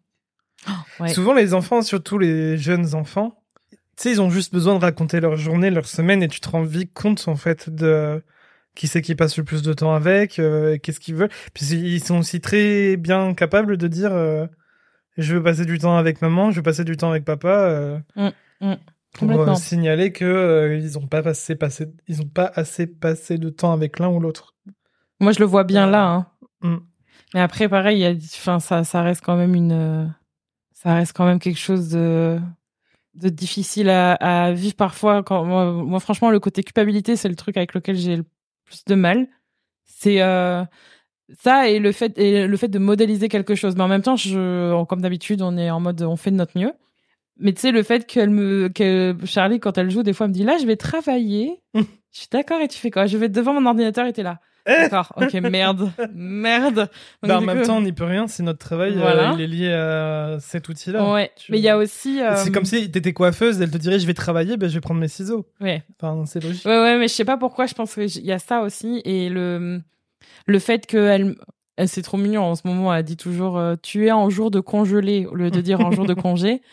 Oh, 1.00 1.08
Souvent 1.08 1.34
les 1.34 1.54
enfants, 1.54 1.82
surtout 1.82 2.18
les 2.18 2.58
jeunes 2.58 2.94
enfants, 2.94 3.39
sais, 4.04 4.12
ils 4.12 4.22
ont 4.22 4.30
juste 4.30 4.54
besoin 4.54 4.76
de 4.76 4.82
raconter 4.82 5.20
leur 5.20 5.36
journée, 5.36 5.70
leur 5.70 5.88
semaine 5.88 6.24
et 6.24 6.28
tu 6.28 6.40
te 6.40 6.50
rends 6.50 6.64
vite 6.64 6.94
compte 6.94 7.28
en 7.28 7.36
fait 7.36 7.70
de 7.70 8.24
qui 8.76 8.88
c'est 8.88 9.02
qui 9.02 9.16
passe 9.16 9.38
le 9.38 9.44
plus 9.44 9.62
de 9.62 9.74
temps 9.74 9.94
avec, 9.94 10.40
euh, 10.40 10.78
qu'est-ce 10.78 11.00
qu'ils 11.00 11.16
veulent. 11.16 11.32
Puis 11.54 11.66
ils 11.66 12.04
sont 12.04 12.20
aussi 12.20 12.40
très 12.40 12.96
bien 12.98 13.34
capables 13.34 13.78
de 13.78 13.88
dire 13.88 14.14
euh, 14.14 14.48
je 15.18 15.36
veux 15.36 15.44
passer 15.44 15.66
du 15.66 15.80
temps 15.80 15.98
avec 15.98 16.22
maman, 16.22 16.52
je 16.52 16.58
veux 16.58 16.64
passer 16.64 16.86
du 16.86 16.96
temps 16.96 17.10
avec 17.10 17.26
papa. 17.26 17.50
Euh, 17.50 18.00
mm, 18.16 18.30
mm. 18.62 18.76
pour 19.12 19.58
signaler 19.58 20.14
que 20.14 20.80
ils 20.82 20.98
ont 20.98 21.08
pas 21.08 21.22
passé, 21.22 21.56
passé, 21.56 21.88
ils 22.08 22.22
ont 22.22 22.28
pas 22.28 22.52
assez 22.56 22.88
passé 22.88 23.38
de 23.38 23.50
temps 23.50 23.74
avec 23.74 24.00
l'un 24.00 24.08
ou 24.08 24.20
l'autre. 24.20 24.56
Moi, 25.20 25.34
je 25.34 25.40
le 25.40 25.46
vois 25.46 25.66
bien 25.66 25.88
là. 25.88 26.08
Hein. 26.08 26.28
Mm. 26.62 26.78
Mais 27.34 27.42
après, 27.42 27.68
pareil, 27.68 28.02
y 28.02 28.20
ça, 28.22 28.60
ça 28.60 29.02
reste 29.02 29.24
quand 29.26 29.36
même 29.36 29.56
une, 29.56 30.14
ça 30.72 30.94
reste 30.94 31.12
quand 31.14 31.26
même 31.26 31.40
quelque 31.40 31.60
chose 31.60 31.90
de, 31.90 32.40
de 33.16 33.30
difficile 33.30 33.90
à, 33.90 34.14
à 34.14 34.52
vivre 34.52 34.76
parfois. 34.76 35.24
Quand, 35.24 35.44
moi, 35.46 35.72
moi, 35.72 36.00
franchement, 36.00 36.30
le 36.30 36.40
côté 36.40 36.64
culpabilité, 36.64 37.16
c'est 37.16 37.30
le 37.30 37.36
truc 37.36 37.58
avec 37.58 37.74
lequel 37.74 37.96
j'ai 37.96 38.18
le 38.18 38.26
plus 38.66 38.84
de 38.86 38.96
mal. 38.96 39.28
C'est 39.86 40.22
euh, 40.22 40.64
ça 41.40 41.70
et 41.70 41.80
le 41.80 41.92
fait 41.92 42.18
et 42.18 42.48
le 42.48 42.58
fait 42.58 42.68
de 42.68 42.80
modéliser 42.80 43.30
quelque 43.30 43.56
chose. 43.56 43.76
Mais 43.76 43.84
en 43.84 43.88
même 43.88 44.02
temps, 44.02 44.16
je, 44.16 44.84
comme 44.86 45.02
d'habitude, 45.02 45.42
on 45.42 45.58
est 45.58 45.70
en 45.70 45.80
mode 45.80 46.02
on 46.02 46.16
fait 46.16 46.32
de 46.32 46.36
notre 46.36 46.58
mieux. 46.58 46.74
Mais 47.38 47.54
tu 47.54 47.62
sais, 47.62 47.72
le 47.72 47.84
fait 47.84 48.06
qu'elle 48.06 48.30
me, 48.30 48.70
que 48.70 49.16
Charlie, 49.24 49.60
quand 49.60 49.78
elle 49.78 49.90
joue, 49.90 50.04
des 50.04 50.14
fois, 50.14 50.26
elle 50.26 50.32
me 50.32 50.36
dit 50.36 50.44
là, 50.44 50.58
je 50.60 50.66
vais 50.66 50.76
travailler. 50.76 51.62
je 51.74 51.82
suis 52.12 52.28
d'accord 52.32 52.60
et 52.62 52.68
tu 52.68 52.78
fais 52.78 52.92
quoi 52.92 53.06
Je 53.06 53.18
vais 53.18 53.30
devant 53.30 53.54
mon 53.54 53.66
ordinateur 53.66 54.06
et 54.06 54.14
t'es 54.14 54.24
là. 54.24 54.40
D'accord, 54.66 55.12
ok, 55.16 55.34
merde, 55.34 55.92
merde. 56.14 56.90
Bah, 57.24 57.38
en 57.38 57.42
même 57.42 57.64
temps, 57.64 57.78
on 57.78 57.82
n'y 57.82 57.94
peut 57.94 58.04
rien, 58.04 58.28
c'est 58.28 58.44
notre 58.44 58.60
travail, 58.60 58.94
euh, 58.98 59.32
il 59.36 59.42
est 59.42 59.48
lié 59.48 59.72
à 59.74 60.38
cet 60.40 60.70
outil-là. 60.70 61.12
Ouais, 61.12 61.32
mais 61.50 61.58
il 61.58 61.64
y 61.64 61.70
a 61.70 61.78
aussi... 61.78 62.22
Euh, 62.22 62.36
c'est 62.36 62.52
comme 62.52 62.66
si 62.66 62.92
t'étais 62.92 63.14
coiffeuse, 63.14 63.62
elle 63.62 63.72
te 63.72 63.78
dirait 63.78 64.00
je 64.00 64.06
vais 64.06 64.14
travailler, 64.14 64.58
ben 64.58 64.70
je 64.70 64.76
vais 64.76 64.82
prendre 64.82 65.00
mes 65.00 65.08
ciseaux. 65.08 65.48
Ouais. 65.60 65.84
Enfin, 66.00 66.26
c'est 66.26 66.44
logique. 66.44 66.66
Ouais, 66.66 66.80
ouais, 66.80 66.98
mais 66.98 67.08
je 67.08 67.14
sais 67.14 67.26
pas 67.26 67.38
pourquoi, 67.38 67.66
je 67.66 67.74
pense 67.74 67.96
qu'il 67.96 68.26
y 68.26 68.32
a 68.32 68.40
ça 68.40 68.62
aussi, 68.62 69.02
et 69.06 69.30
le, 69.30 69.82
le 70.46 70.60
fait 70.60 70.86
qu'elle... 70.86 71.36
Elle, 71.78 71.88
c'est 71.88 72.02
trop 72.02 72.18
mignon 72.18 72.44
en 72.44 72.56
ce 72.56 72.68
moment, 72.68 72.94
elle 72.94 73.04
dit 73.04 73.16
toujours 73.16 73.58
euh, 73.58 73.76
tu 73.82 74.08
es 74.08 74.12
en 74.12 74.30
jour 74.30 74.52
de 74.52 74.60
congelé 74.60 75.26
au 75.26 75.36
lieu 75.36 75.50
de 75.50 75.62
dire 75.62 75.80
en 75.80 75.92
jour 75.92 76.06
de 76.06 76.14
congé 76.14 76.62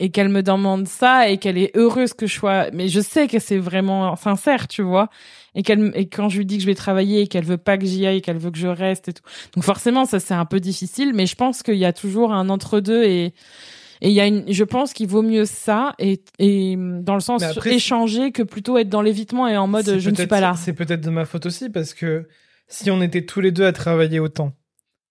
et 0.00 0.10
qu'elle 0.10 0.28
me 0.28 0.42
demande 0.42 0.88
ça 0.88 1.28
et 1.28 1.38
qu'elle 1.38 1.56
est 1.56 1.76
heureuse 1.76 2.14
que 2.14 2.26
je 2.26 2.34
sois 2.34 2.70
mais 2.72 2.88
je 2.88 3.00
sais 3.00 3.28
que 3.28 3.38
c'est 3.38 3.58
vraiment 3.58 4.16
sincère 4.16 4.66
tu 4.68 4.82
vois. 4.82 5.08
Et 5.54 5.62
qu'elle 5.62 5.92
et 5.94 6.08
quand 6.08 6.28
je 6.28 6.38
lui 6.38 6.46
dis 6.46 6.56
que 6.56 6.62
je 6.62 6.66
vais 6.66 6.74
travailler 6.74 7.22
et 7.22 7.26
qu'elle 7.28 7.44
veut 7.44 7.58
pas 7.58 7.78
que 7.78 7.86
j'y 7.86 8.04
aille 8.06 8.20
qu'elle 8.20 8.38
veut 8.38 8.50
que 8.50 8.58
je 8.58 8.66
reste 8.66 9.08
et 9.08 9.12
tout. 9.12 9.22
Donc 9.54 9.62
forcément 9.64 10.04
ça 10.04 10.18
c'est 10.18 10.34
un 10.34 10.44
peu 10.46 10.58
difficile 10.58 11.12
mais 11.14 11.26
je 11.26 11.36
pense 11.36 11.62
qu'il 11.62 11.76
y 11.76 11.84
a 11.84 11.92
toujours 11.92 12.32
un 12.32 12.48
entre 12.48 12.80
deux 12.80 13.04
et 13.04 13.34
et 14.00 14.08
il 14.08 14.12
y 14.12 14.20
a 14.20 14.26
une 14.26 14.44
je 14.52 14.64
pense 14.64 14.92
qu'il 14.92 15.06
vaut 15.06 15.22
mieux 15.22 15.44
ça 15.44 15.94
et 16.00 16.20
et 16.40 16.76
dans 16.76 17.14
le 17.14 17.20
sens 17.20 17.42
échanger 17.64 18.32
que 18.32 18.42
plutôt 18.42 18.76
être 18.78 18.88
dans 18.88 19.02
l'évitement 19.02 19.46
et 19.46 19.56
en 19.56 19.68
mode 19.68 19.98
je 20.00 20.10
ne 20.10 20.14
suis 20.16 20.26
pas 20.26 20.40
là. 20.40 20.54
c'est 20.56 20.72
peut-être 20.72 21.02
de 21.02 21.10
ma 21.10 21.24
faute 21.24 21.46
aussi 21.46 21.70
parce 21.70 21.94
que 21.94 22.26
si 22.66 22.90
on 22.90 23.00
était 23.00 23.24
tous 23.24 23.40
les 23.40 23.52
deux 23.52 23.64
à 23.64 23.72
travailler 23.72 24.18
autant 24.18 24.52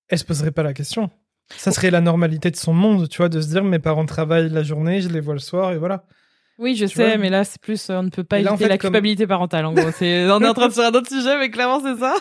elle 0.09 0.19
se 0.19 0.25
poserait 0.25 0.51
pas 0.51 0.63
la 0.63 0.73
question 0.73 1.09
ça 1.57 1.71
serait 1.71 1.91
la 1.91 2.01
normalité 2.01 2.51
de 2.51 2.55
son 2.55 2.73
monde, 2.73 3.09
tu 3.09 3.17
vois, 3.17 3.29
de 3.29 3.41
se 3.41 3.47
dire 3.47 3.63
mes 3.63 3.79
parents 3.79 4.05
travaillent 4.05 4.49
la 4.49 4.63
journée, 4.63 5.01
je 5.01 5.09
les 5.09 5.19
vois 5.19 5.33
le 5.33 5.39
soir 5.39 5.71
et 5.71 5.77
voilà. 5.77 6.05
Oui, 6.59 6.75
je 6.75 6.85
sais, 6.85 7.17
mais 7.17 7.29
là, 7.29 7.43
c'est 7.43 7.59
plus, 7.59 7.89
on 7.89 8.03
ne 8.03 8.09
peut 8.09 8.23
pas 8.23 8.39
éviter 8.39 8.67
la 8.67 8.77
culpabilité 8.77 9.25
parentale, 9.25 9.65
en 9.65 9.73
gros. 9.73 9.83
On 10.01 10.03
est 10.03 10.29
en 10.29 10.53
train 10.53 10.67
de 10.67 10.73
faire 10.73 10.87
un 10.87 10.95
autre 10.95 11.09
sujet, 11.09 11.37
mais 11.39 11.49
clairement, 11.49 11.81
c'est 11.81 11.99
ça. 11.99 12.15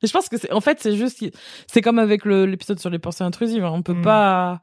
Mais 0.00 0.08
je 0.08 0.12
pense 0.12 0.28
que 0.28 0.38
c'est, 0.38 0.52
en 0.52 0.60
fait, 0.60 0.80
c'est 0.80 0.96
juste, 0.96 1.24
c'est 1.66 1.82
comme 1.82 1.98
avec 1.98 2.24
l'épisode 2.24 2.78
sur 2.78 2.88
les 2.88 2.98
pensées 2.98 3.24
intrusives. 3.24 3.64
Hein. 3.64 3.72
On 3.74 3.82
peut 3.82 3.94
hmm. 3.94 4.02
pas, 4.02 4.62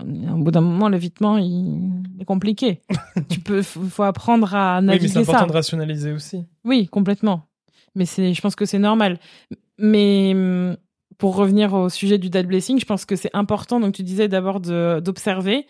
au 0.00 0.36
bout 0.36 0.50
d'un 0.50 0.60
moment, 0.60 0.88
l'évitement, 0.88 1.36
il 1.38 2.02
est 2.20 2.24
compliqué. 2.24 2.80
tu 3.28 3.40
peux, 3.40 3.62
faut 3.62 4.02
apprendre 4.02 4.54
à 4.54 4.80
naviguer. 4.80 5.06
Oui, 5.06 5.12
mais 5.14 5.24
c'est 5.24 5.30
important 5.30 5.46
de 5.46 5.52
rationaliser 5.52 6.12
aussi. 6.12 6.44
Oui, 6.64 6.88
complètement. 6.88 7.48
Mais 7.94 8.06
c'est, 8.06 8.32
je 8.32 8.40
pense 8.40 8.56
que 8.56 8.64
c'est 8.64 8.78
normal. 8.78 9.18
Mais, 9.78 10.34
pour 11.18 11.36
revenir 11.36 11.74
au 11.74 11.88
sujet 11.88 12.18
du 12.18 12.30
dad 12.30 12.46
blessing, 12.46 12.78
je 12.80 12.86
pense 12.86 13.04
que 13.04 13.16
c'est 13.16 13.30
important, 13.34 13.80
donc 13.80 13.94
tu 13.94 14.02
disais 14.02 14.28
d'abord 14.28 14.60
d'observer, 14.60 15.66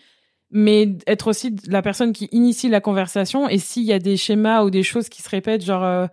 mais 0.51 0.97
être 1.07 1.27
aussi 1.27 1.55
la 1.67 1.81
personne 1.81 2.13
qui 2.13 2.29
initie 2.31 2.69
la 2.69 2.81
conversation. 2.81 3.49
Et 3.49 3.57
s'il 3.57 3.83
y 3.83 3.93
a 3.93 3.99
des 3.99 4.17
schémas 4.17 4.63
ou 4.63 4.69
des 4.69 4.83
choses 4.83 5.09
qui 5.09 5.21
se 5.21 5.29
répètent, 5.29 5.63
genre 5.63 5.83
euh, 5.83 6.07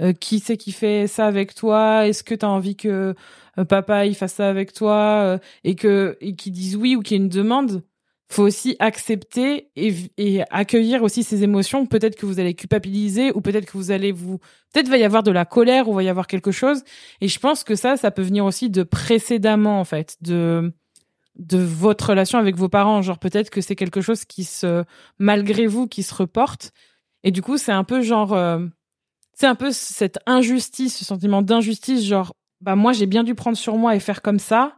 euh, 0.00 0.12
qui 0.12 0.40
c'est 0.40 0.56
qui 0.56 0.72
fait 0.72 1.06
ça 1.06 1.26
avec 1.26 1.54
toi 1.54 2.06
Est-ce 2.06 2.22
que 2.22 2.34
tu 2.34 2.44
as 2.44 2.50
envie 2.50 2.76
que 2.76 3.14
euh, 3.58 3.64
papa 3.64 4.06
il 4.06 4.14
fasse 4.14 4.34
ça 4.34 4.48
avec 4.48 4.72
toi 4.72 5.38
Et 5.64 5.74
que 5.74 6.16
et 6.20 6.32
disent 6.32 6.76
oui 6.76 6.96
ou 6.96 7.02
qu'il 7.02 7.16
y 7.16 7.20
ait 7.20 7.24
une 7.24 7.28
demande, 7.28 7.82
faut 8.30 8.42
aussi 8.42 8.76
accepter 8.78 9.70
et, 9.74 9.94
et, 10.18 10.42
accueillir 10.50 11.02
aussi 11.02 11.22
ces 11.24 11.42
émotions. 11.44 11.86
Peut-être 11.86 12.16
que 12.16 12.26
vous 12.26 12.38
allez 12.38 12.54
culpabiliser 12.54 13.32
ou 13.34 13.40
peut-être 13.40 13.64
que 13.64 13.76
vous 13.76 13.90
allez 13.90 14.12
vous, 14.12 14.38
peut-être 14.72 14.88
va 14.88 14.98
y 14.98 15.04
avoir 15.04 15.22
de 15.22 15.30
la 15.30 15.46
colère 15.46 15.88
ou 15.88 15.94
va 15.94 16.02
y 16.02 16.08
avoir 16.08 16.26
quelque 16.26 16.50
chose. 16.50 16.82
Et 17.22 17.28
je 17.28 17.38
pense 17.38 17.64
que 17.64 17.74
ça, 17.74 17.96
ça 17.96 18.10
peut 18.10 18.22
venir 18.22 18.44
aussi 18.44 18.68
de 18.68 18.82
précédemment, 18.82 19.80
en 19.80 19.84
fait, 19.84 20.16
de, 20.20 20.72
de 21.36 21.58
votre 21.58 22.10
relation 22.10 22.38
avec 22.38 22.56
vos 22.56 22.68
parents. 22.68 23.00
Genre, 23.00 23.18
peut-être 23.18 23.48
que 23.48 23.62
c'est 23.62 23.76
quelque 23.76 24.02
chose 24.02 24.26
qui 24.26 24.44
se, 24.44 24.84
malgré 25.18 25.66
vous, 25.66 25.86
qui 25.86 26.02
se 26.02 26.14
reporte. 26.14 26.72
Et 27.24 27.30
du 27.30 27.40
coup, 27.40 27.56
c'est 27.56 27.72
un 27.72 27.84
peu 27.84 28.02
genre, 28.02 28.34
euh, 28.34 28.66
c'est 29.32 29.46
un 29.46 29.54
peu 29.54 29.72
cette 29.72 30.18
injustice, 30.26 30.98
ce 30.98 31.04
sentiment 31.04 31.40
d'injustice, 31.40 32.04
genre, 32.04 32.34
bah, 32.60 32.76
moi, 32.76 32.92
j'ai 32.92 33.06
bien 33.06 33.24
dû 33.24 33.34
prendre 33.34 33.56
sur 33.56 33.76
moi 33.76 33.96
et 33.96 34.00
faire 34.00 34.20
comme 34.20 34.38
ça. 34.38 34.76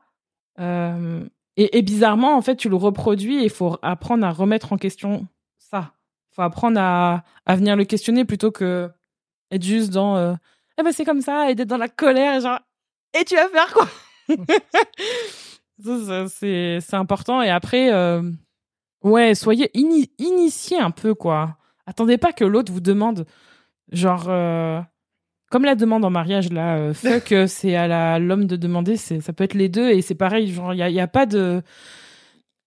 Euh, 0.61 1.25
et, 1.63 1.83
bizarrement, 1.83 2.37
en 2.37 2.43
fait, 2.43 2.57
tu 2.57 2.69
le 2.69 2.77
reproduis 2.77 3.41
et 3.41 3.45
il 3.45 3.51
faut 3.51 3.77
apprendre 3.83 4.25
à 4.25 4.31
remettre 4.31 4.73
en 4.73 4.79
question 4.79 5.27
ça. 5.59 5.93
Il 6.31 6.37
faut 6.37 6.43
apprendre 6.43 6.81
à, 6.81 7.25
à 7.45 7.57
venir 7.57 7.77
le 7.77 7.85
questionner 7.85 8.25
plutôt 8.25 8.51
que 8.51 8.91
être 9.51 9.65
juste 9.65 9.91
dans 9.91 10.17
euh, 10.17 10.35
eh 10.79 10.83
ben 10.83 10.93
c'est 10.93 11.05
comme 11.05 11.21
ça 11.21 11.51
et 11.51 11.55
d'être 11.55 11.69
dans 11.69 11.77
la 11.77 11.89
colère 11.89 12.37
et 12.37 12.41
genre 12.41 12.61
et 13.19 13.25
tu 13.25 13.35
vas 13.35 13.49
faire 13.49 13.75
quoi? 13.75 13.89
C'est 16.29 16.95
important. 16.95 17.43
Et 17.43 17.51
après 17.51 17.93
euh, 17.93 18.23
ouais 19.03 19.35
soyez 19.35 19.71
initiés 19.75 20.79
un 20.79 20.91
peu 20.91 21.15
quoi. 21.15 21.57
Attendez 21.87 22.19
pas 22.19 22.33
que 22.33 22.45
l'autre 22.45 22.73
vous 22.73 22.81
demande 22.81 23.27
genre 23.91 24.27
euh, 24.29 24.81
comme 25.51 25.65
la 25.65 25.75
demande 25.75 26.05
en 26.05 26.11
mariage 26.11 26.51
là, 26.51 26.79
euh, 26.79 26.95
fuck, 26.95 27.35
c'est 27.47 27.77
à 27.77 28.19
l'homme 28.19 28.47
de 28.47 28.57
demander, 28.57 28.97
c'est 28.97 29.21
ça 29.21 29.35
peut 29.35 29.45
être 29.45 29.55
les 29.55 29.69
deux 29.69 29.91
et 29.91 30.01
c'est 30.01 30.15
pareil, 30.15 30.51
genre 30.51 30.73
il 30.73 30.79
y 30.79 30.83
a, 30.83 30.89
y 30.89 31.01
a, 31.01 31.09
pas 31.09 31.27
de 31.27 31.63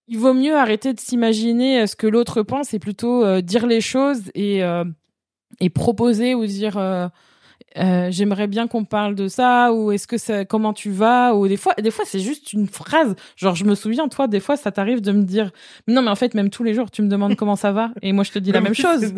il 0.06 0.18
vaut 0.18 0.34
mieux 0.34 0.54
arrêter 0.54 0.92
de 0.92 1.00
s'imaginer 1.00 1.80
euh, 1.80 1.86
ce 1.86 1.96
que 1.96 2.06
l'autre 2.06 2.42
pense 2.42 2.74
et 2.74 2.78
plutôt 2.78 3.24
euh, 3.24 3.40
dire 3.40 3.66
les 3.66 3.80
choses 3.80 4.30
et 4.34 4.62
et 5.60 5.70
proposer 5.70 6.34
ou 6.34 6.46
dire 6.46 7.10
euh, 7.76 8.08
j'aimerais 8.10 8.46
bien 8.46 8.68
qu'on 8.68 8.84
parle 8.84 9.16
de 9.16 9.26
ça 9.26 9.72
ou 9.72 9.90
est-ce 9.90 10.06
que 10.06 10.16
ça 10.16 10.44
comment 10.44 10.72
tu 10.72 10.90
vas 10.90 11.34
ou 11.34 11.48
des 11.48 11.56
fois 11.56 11.74
des 11.74 11.90
fois 11.90 12.04
c'est 12.06 12.20
juste 12.20 12.52
une 12.52 12.68
phrase 12.68 13.16
genre 13.36 13.56
je 13.56 13.64
me 13.64 13.74
souviens 13.74 14.06
toi 14.06 14.28
des 14.28 14.38
fois 14.38 14.56
ça 14.56 14.70
t'arrive 14.70 15.00
de 15.00 15.10
me 15.10 15.24
dire 15.24 15.50
non 15.88 16.02
mais 16.02 16.10
en 16.10 16.14
fait 16.14 16.34
même 16.34 16.50
tous 16.50 16.62
les 16.62 16.72
jours 16.72 16.92
tu 16.92 17.02
me 17.02 17.08
demandes 17.08 17.34
comment 17.34 17.56
ça 17.56 17.72
va 17.72 17.90
et 18.00 18.12
moi 18.12 18.22
je 18.22 18.30
te 18.30 18.38
dis 18.38 18.52
la 18.52 18.60
même 18.60 18.74
chose 18.76 19.12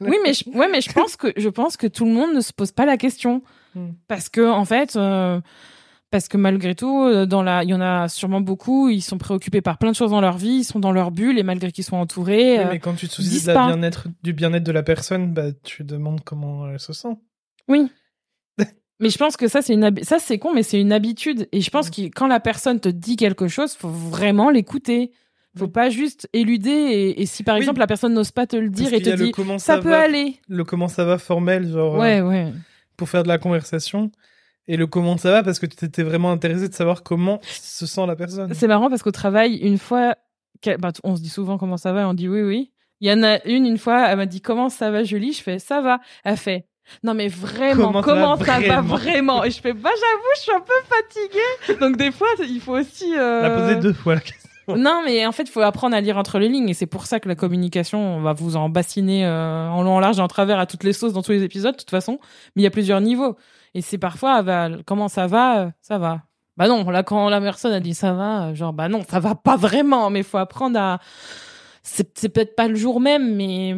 oui 0.00 0.16
mais 0.22 0.34
je, 0.34 0.48
ouais 0.50 0.68
mais 0.70 0.80
je 0.80 0.92
pense 0.92 1.16
que 1.16 1.32
je 1.36 1.48
pense 1.48 1.76
que 1.76 1.88
tout 1.88 2.04
le 2.04 2.12
monde 2.12 2.32
ne 2.32 2.40
se 2.40 2.52
pose 2.52 2.70
pas 2.70 2.86
la 2.86 2.96
question 2.96 3.42
hmm. 3.74 3.88
parce 4.06 4.28
que 4.28 4.48
en 4.48 4.64
fait 4.64 4.94
euh, 4.94 5.40
Parce 6.12 6.28
que 6.28 6.36
malgré 6.36 6.76
tout, 6.76 7.02
euh, 7.02 7.26
dans 7.26 7.42
la, 7.42 7.64
il 7.64 7.70
y 7.70 7.74
en 7.74 7.80
a 7.80 8.08
sûrement 8.08 8.40
beaucoup, 8.40 8.88
ils 8.88 9.02
sont 9.02 9.18
préoccupés 9.18 9.60
par 9.60 9.76
plein 9.76 9.90
de 9.90 9.96
choses 9.96 10.12
dans 10.12 10.20
leur 10.20 10.38
vie, 10.38 10.58
ils 10.58 10.64
sont 10.64 10.78
dans 10.78 10.92
leur 10.92 11.10
bulle 11.10 11.36
et 11.38 11.42
malgré 11.42 11.72
qu'ils 11.72 11.84
sont 11.84 11.96
entourés. 11.96 12.58
Oui, 12.60 12.64
mais 12.70 12.78
quand 12.78 12.94
tu 12.94 13.08
te 13.08 13.14
soucies 13.14 13.42
de 13.42 13.52
la 13.52 13.66
bien-être, 13.66 14.06
du 14.22 14.32
bien-être 14.32 14.62
de 14.62 14.72
la 14.72 14.84
personne, 14.84 15.34
bah, 15.34 15.50
tu 15.64 15.82
demandes 15.82 16.20
comment 16.24 16.70
elle 16.70 16.78
se 16.78 16.92
sent. 16.92 17.16
Oui. 17.68 17.88
Mais 19.00 19.10
je 19.10 19.18
pense 19.18 19.36
que 19.36 19.48
ça 19.48 19.62
c'est 19.62 19.74
une 19.74 20.02
ça 20.02 20.18
c'est 20.18 20.38
con 20.38 20.54
mais 20.54 20.62
c'est 20.62 20.80
une 20.80 20.92
habitude 20.92 21.48
et 21.52 21.60
je 21.60 21.70
pense 21.70 21.90
que 21.90 22.02
quand 22.14 22.26
la 22.26 22.40
personne 22.40 22.80
te 22.80 22.88
dit 22.88 23.16
quelque 23.16 23.46
chose, 23.48 23.74
faut 23.74 23.88
vraiment 23.90 24.50
l'écouter. 24.50 25.12
Faut 25.58 25.68
pas 25.68 25.88
juste 25.88 26.28
éluder 26.34 26.68
et, 26.70 27.22
et 27.22 27.24
si 27.24 27.42
par 27.42 27.54
Oui. 27.54 27.60
exemple 27.62 27.78
la 27.78 27.86
personne 27.86 28.12
n'ose 28.12 28.30
pas 28.30 28.46
te 28.46 28.56
le 28.56 28.68
dire 28.68 28.90
Parce 28.90 29.00
et 29.00 29.02
te 29.02 29.10
dit 29.16 29.32
ça, 29.58 29.76
ça 29.76 29.78
peut 29.78 29.88
va, 29.88 30.00
aller. 30.00 30.38
le 30.48 30.64
comment 30.64 30.86
ça 30.86 31.06
va 31.06 31.16
formel, 31.16 31.66
genre, 31.72 31.94
euh, 31.94 31.98
Ouais 31.98 32.20
ouais. 32.20 32.52
pour 32.98 33.08
faire 33.08 33.22
de 33.22 33.28
la 33.28 33.38
conversation. 33.38 34.10
Et 34.68 34.76
le 34.76 34.86
comment 34.86 35.16
ça 35.16 35.30
va 35.30 35.42
parce 35.42 35.58
que 35.58 35.64
tu 35.64 35.76
t'étais 35.76 36.02
vraiment 36.02 36.30
intéressé 36.30 36.68
de 36.68 36.74
savoir 36.74 37.02
comment 37.02 37.40
se 37.42 37.86
sent 37.86 38.04
la 38.06 38.16
personne. 38.16 38.52
C'est 38.52 38.66
marrant 38.68 38.90
parce 38.90 39.02
qu'au 39.02 39.12
travail, 39.12 39.56
une 39.56 39.78
fois, 39.78 40.16
bah, 40.78 40.92
on 41.04 41.16
se 41.16 41.22
dit 41.22 41.30
souvent 41.30 41.56
comment 41.56 41.78
ça 41.78 41.92
va 41.94 42.02
et 42.02 42.04
on 42.04 42.12
dit 42.14 42.28
oui, 42.28 42.42
oui. 42.42 42.72
Il 43.00 43.08
y 43.08 43.12
en 43.12 43.22
a 43.22 43.42
une, 43.46 43.64
une 43.64 43.78
fois, 43.78 44.08
elle 44.10 44.18
m'a 44.18 44.26
dit 44.26 44.42
comment 44.42 44.68
ça 44.68 44.90
va, 44.90 45.04
Julie? 45.04 45.32
Je 45.32 45.42
fais 45.42 45.58
ça 45.58 45.80
va. 45.80 46.00
Elle 46.22 46.36
fait 46.36 46.66
non, 47.02 47.14
mais 47.14 47.28
vraiment, 47.28 47.92
Comment 47.92 48.02
comment, 48.02 48.36
ça 48.36 48.58
va 48.60 48.66
ça 48.66 48.74
va 48.76 48.80
vraiment 48.80 49.44
Et 49.44 49.50
je 49.50 49.60
fais 49.60 49.72
bah, 49.72 49.90
j'avoue, 49.92 50.32
je 50.36 50.40
suis 50.40 50.52
un 50.52 50.60
peu 50.60 50.72
fatiguée. 50.88 51.78
Donc, 51.80 51.96
des 51.96 52.12
fois, 52.12 52.28
il 52.48 52.60
faut 52.60 52.76
aussi. 52.78 53.12
euh, 53.16 53.42
La 53.42 53.50
poser 53.50 53.76
deux 53.76 53.92
fois 53.92 54.14
la 54.14 54.20
question. 54.20 54.48
Non, 54.76 55.02
mais 55.04 55.24
en 55.24 55.30
fait, 55.32 55.44
il 55.44 55.50
faut 55.50 55.60
apprendre 55.60 55.94
à 55.94 56.00
lire 56.00 56.16
entre 56.16 56.38
les 56.40 56.48
lignes 56.48 56.68
et 56.68 56.74
c'est 56.74 56.86
pour 56.86 57.06
ça 57.06 57.20
que 57.20 57.28
la 57.28 57.36
communication, 57.36 58.00
on 58.16 58.20
va 58.20 58.32
vous 58.32 58.56
en 58.56 58.68
bassiner 58.68 59.24
euh, 59.24 59.68
en 59.68 59.82
long, 59.82 59.94
en 59.96 60.00
large 60.00 60.18
et 60.18 60.22
en 60.22 60.26
travers 60.26 60.58
à 60.58 60.66
toutes 60.66 60.82
les 60.82 60.92
sauces 60.92 61.12
dans 61.12 61.22
tous 61.22 61.30
les 61.32 61.44
épisodes, 61.44 61.74
de 61.74 61.78
toute 61.78 61.90
façon. 61.90 62.18
Mais 62.56 62.62
il 62.62 62.64
y 62.64 62.66
a 62.66 62.70
plusieurs 62.72 63.00
niveaux. 63.00 63.36
Et 63.74 63.80
c'est 63.80 63.98
parfois, 63.98 64.42
bah, 64.42 64.68
comment 64.84 65.06
ça 65.08 65.28
va 65.28 65.58
euh, 65.60 65.68
Ça 65.82 65.98
va. 65.98 66.22
Bah 66.56 66.66
non, 66.68 66.88
là, 66.90 67.02
quand 67.02 67.28
la 67.28 67.40
personne 67.40 67.72
a 67.74 67.80
dit 67.80 67.94
ça 67.94 68.12
va, 68.14 68.54
genre, 68.54 68.72
bah 68.72 68.88
non, 68.88 69.02
ça 69.08 69.20
va 69.20 69.34
pas 69.34 69.56
vraiment, 69.56 70.08
mais 70.10 70.20
il 70.20 70.24
faut 70.24 70.38
apprendre 70.38 70.78
à. 70.80 70.98
C'est 71.82 72.32
peut-être 72.32 72.56
pas 72.56 72.66
le 72.66 72.74
jour 72.74 72.98
même, 73.00 73.36
mais 73.36 73.76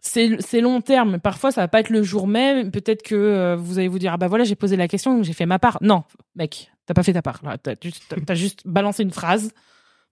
c'est 0.00 0.60
long 0.60 0.80
terme. 0.80 1.18
Parfois, 1.18 1.52
ça 1.52 1.60
va 1.60 1.68
pas 1.68 1.80
être 1.80 1.90
le 1.90 2.02
jour 2.02 2.26
même. 2.26 2.70
Peut-être 2.70 3.02
que 3.02 3.14
euh, 3.14 3.56
vous 3.56 3.78
allez 3.78 3.88
vous 3.88 3.98
dire, 3.98 4.12
ah 4.14 4.16
bah 4.16 4.28
voilà, 4.28 4.44
j'ai 4.44 4.54
posé 4.54 4.76
la 4.76 4.88
question, 4.88 5.22
j'ai 5.22 5.32
fait 5.32 5.46
ma 5.46 5.58
part. 5.58 5.78
Non, 5.80 6.04
mec, 6.36 6.72
t'as 6.86 6.94
pas 6.94 7.02
fait 7.02 7.12
ta 7.12 7.22
part. 7.22 7.40
T'as 7.62 7.74
juste, 7.82 8.14
juste 8.34 8.62
balancé 8.66 9.02
une 9.02 9.10
phrase. 9.10 9.52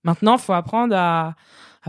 Maintenant, 0.05 0.39
faut 0.39 0.53
apprendre 0.53 0.95
à, 0.97 1.35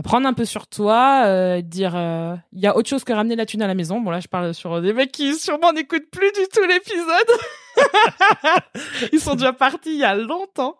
prendre 0.02 0.26
un 0.26 0.32
peu 0.32 0.44
sur 0.46 0.66
toi, 0.66 1.24
euh, 1.26 1.60
dire, 1.60 1.92
euh, 1.94 2.34
il 2.52 2.60
y 2.60 2.66
a 2.66 2.76
autre 2.76 2.88
chose 2.88 3.04
que 3.04 3.12
ramener 3.12 3.36
la 3.36 3.44
thune 3.44 3.62
à 3.62 3.66
la 3.66 3.74
maison. 3.74 4.00
Bon 4.00 4.10
là, 4.10 4.20
je 4.20 4.28
parle 4.28 4.54
sur 4.54 4.80
des 4.80 4.92
mecs 4.92 5.12
qui 5.12 5.34
sûrement 5.34 5.72
n'écoutent 5.72 6.10
plus 6.10 6.32
du 6.32 6.48
tout 6.52 6.66
l'épisode. 6.66 7.02
Ils 9.12 9.20
sont 9.20 9.34
déjà 9.34 9.52
partis 9.52 9.92
il 9.92 9.98
y 9.98 10.04
a 10.04 10.14
longtemps. 10.14 10.76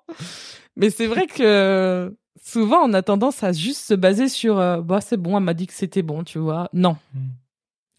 Mais 0.76 0.88
c'est 0.88 1.06
vrai 1.06 1.26
que 1.26 2.14
souvent, 2.42 2.78
on 2.84 2.92
a 2.92 3.02
tendance 3.02 3.42
à 3.42 3.52
juste 3.52 3.82
se 3.82 3.94
baser 3.94 4.28
sur, 4.28 4.58
euh, 4.58 4.80
bah 4.80 5.00
c'est 5.00 5.16
bon, 5.16 5.36
elle 5.36 5.44
m'a 5.44 5.54
dit 5.54 5.66
que 5.66 5.74
c'était 5.74 6.02
bon, 6.02 6.24
tu 6.24 6.38
vois. 6.38 6.68
Non. 6.72 6.96
Mm. 7.14 7.18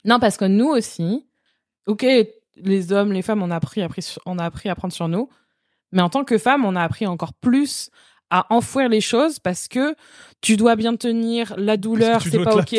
Non, 0.06 0.20
parce 0.20 0.38
que 0.38 0.46
nous 0.46 0.68
aussi, 0.68 1.26
ok, 1.86 2.06
les 2.58 2.92
hommes, 2.92 3.12
les 3.12 3.22
femmes, 3.22 3.44
on 3.44 3.52
a 3.52 3.56
appris, 3.56 3.82
on 4.26 4.40
a 4.40 4.46
appris 4.46 4.70
à 4.70 4.76
prendre 4.76 4.94
sur 4.94 5.08
nous. 5.08 5.30
Mais 5.92 6.02
en 6.02 6.10
tant 6.10 6.24
que 6.24 6.38
femme, 6.38 6.66
on 6.66 6.76
a 6.76 6.84
appris 6.84 7.06
encore 7.06 7.34
plus 7.34 7.90
à 8.30 8.48
enfouir 8.50 8.88
les 8.88 9.02
choses 9.02 9.40
parce 9.40 9.68
que 9.68 9.94
tu 10.40 10.56
dois 10.56 10.76
bien 10.76 10.96
tenir 10.96 11.54
la 11.58 11.76
douleur, 11.76 12.22
c'est 12.22 12.44
pas 12.44 12.56
ok, 12.56 12.76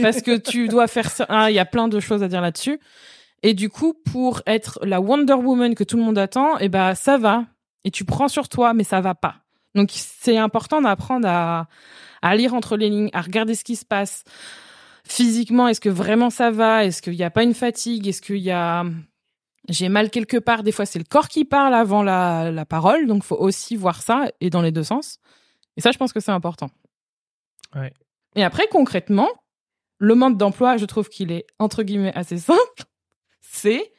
parce 0.00 0.22
que 0.22 0.38
tu 0.38 0.68
dois 0.68 0.86
faire 0.86 1.10
ça. 1.10 1.26
Ah, 1.28 1.50
Il 1.50 1.54
y 1.54 1.58
a 1.58 1.64
plein 1.64 1.88
de 1.88 1.98
choses 2.00 2.22
à 2.22 2.28
dire 2.28 2.40
là-dessus. 2.40 2.78
Et 3.42 3.54
du 3.54 3.68
coup, 3.68 3.94
pour 3.94 4.42
être 4.46 4.78
la 4.82 5.00
Wonder 5.00 5.34
Woman 5.34 5.74
que 5.74 5.82
tout 5.82 5.96
le 5.96 6.04
monde 6.04 6.18
attend, 6.18 6.56
eh 6.58 6.68
ben 6.68 6.94
ça 6.94 7.18
va. 7.18 7.44
Et 7.84 7.90
tu 7.90 8.04
prends 8.04 8.28
sur 8.28 8.48
toi, 8.48 8.74
mais 8.74 8.84
ça 8.84 9.00
va 9.00 9.16
pas. 9.16 9.41
Donc 9.74 9.90
c'est 9.92 10.36
important 10.36 10.82
d'apprendre 10.82 11.28
à, 11.28 11.66
à 12.20 12.36
lire 12.36 12.54
entre 12.54 12.76
les 12.76 12.90
lignes, 12.90 13.10
à 13.12 13.20
regarder 13.20 13.54
ce 13.54 13.64
qui 13.64 13.76
se 13.76 13.84
passe 13.84 14.24
physiquement. 15.04 15.68
Est-ce 15.68 15.80
que 15.80 15.88
vraiment 15.88 16.30
ça 16.30 16.50
va? 16.50 16.84
Est-ce 16.84 17.02
qu'il 17.02 17.14
n'y 17.14 17.24
a 17.24 17.30
pas 17.30 17.42
une 17.42 17.54
fatigue? 17.54 18.06
Est-ce 18.06 18.22
qu'il 18.22 18.38
y 18.38 18.50
a 18.50 18.84
j'ai 19.68 19.88
mal 19.88 20.10
quelque 20.10 20.36
part? 20.36 20.62
Des 20.62 20.72
fois, 20.72 20.86
c'est 20.86 20.98
le 20.98 21.04
corps 21.04 21.28
qui 21.28 21.44
parle 21.44 21.74
avant 21.74 22.02
la, 22.02 22.50
la 22.50 22.64
parole, 22.64 23.06
donc 23.06 23.22
faut 23.22 23.36
aussi 23.36 23.76
voir 23.76 24.02
ça 24.02 24.26
et 24.40 24.50
dans 24.50 24.62
les 24.62 24.72
deux 24.72 24.82
sens. 24.82 25.18
Et 25.76 25.80
ça, 25.80 25.92
je 25.92 25.98
pense 25.98 26.12
que 26.12 26.20
c'est 26.20 26.32
important. 26.32 26.68
Ouais. 27.74 27.92
Et 28.34 28.42
après, 28.42 28.66
concrètement, 28.68 29.28
le 29.98 30.14
mode 30.14 30.36
d'emploi, 30.36 30.76
je 30.76 30.84
trouve 30.84 31.08
qu'il 31.08 31.30
est 31.32 31.46
entre 31.58 31.82
guillemets 31.82 32.14
assez 32.14 32.38
simple. 32.38 32.84
C'est 33.40 33.92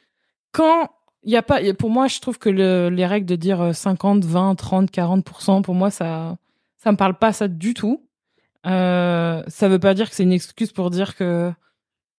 quand 0.52 0.90
il 1.26 1.32
y 1.32 1.38
a 1.38 1.42
pas, 1.42 1.60
pour 1.74 1.90
moi, 1.90 2.08
je 2.08 2.20
trouve 2.20 2.38
que 2.40 2.50
le- 2.50 2.90
les 2.90 3.06
règles 3.06 3.26
de 3.26 3.36
dire 3.36 3.62
euh, 3.62 3.74
50, 3.74 4.24
20, 4.26 4.56
30, 4.56 4.92
40%, 4.92 5.62
pour 5.62 5.76
moi, 5.76 5.90
ça, 5.92 6.38
ça 6.78 6.92
me 6.92 6.98
parle 6.98 7.18
pas 7.18 7.32
ça 7.34 7.48
du 7.48 7.74
tout. 7.74 8.02
Euh, 8.66 9.44
ça 9.48 9.68
veut 9.68 9.80
pas 9.80 9.94
dire 9.94 10.10
que 10.10 10.16
c'est 10.16 10.24
une 10.24 10.32
excuse 10.32 10.72
pour 10.72 10.90
dire 10.90 11.16
que 11.16 11.52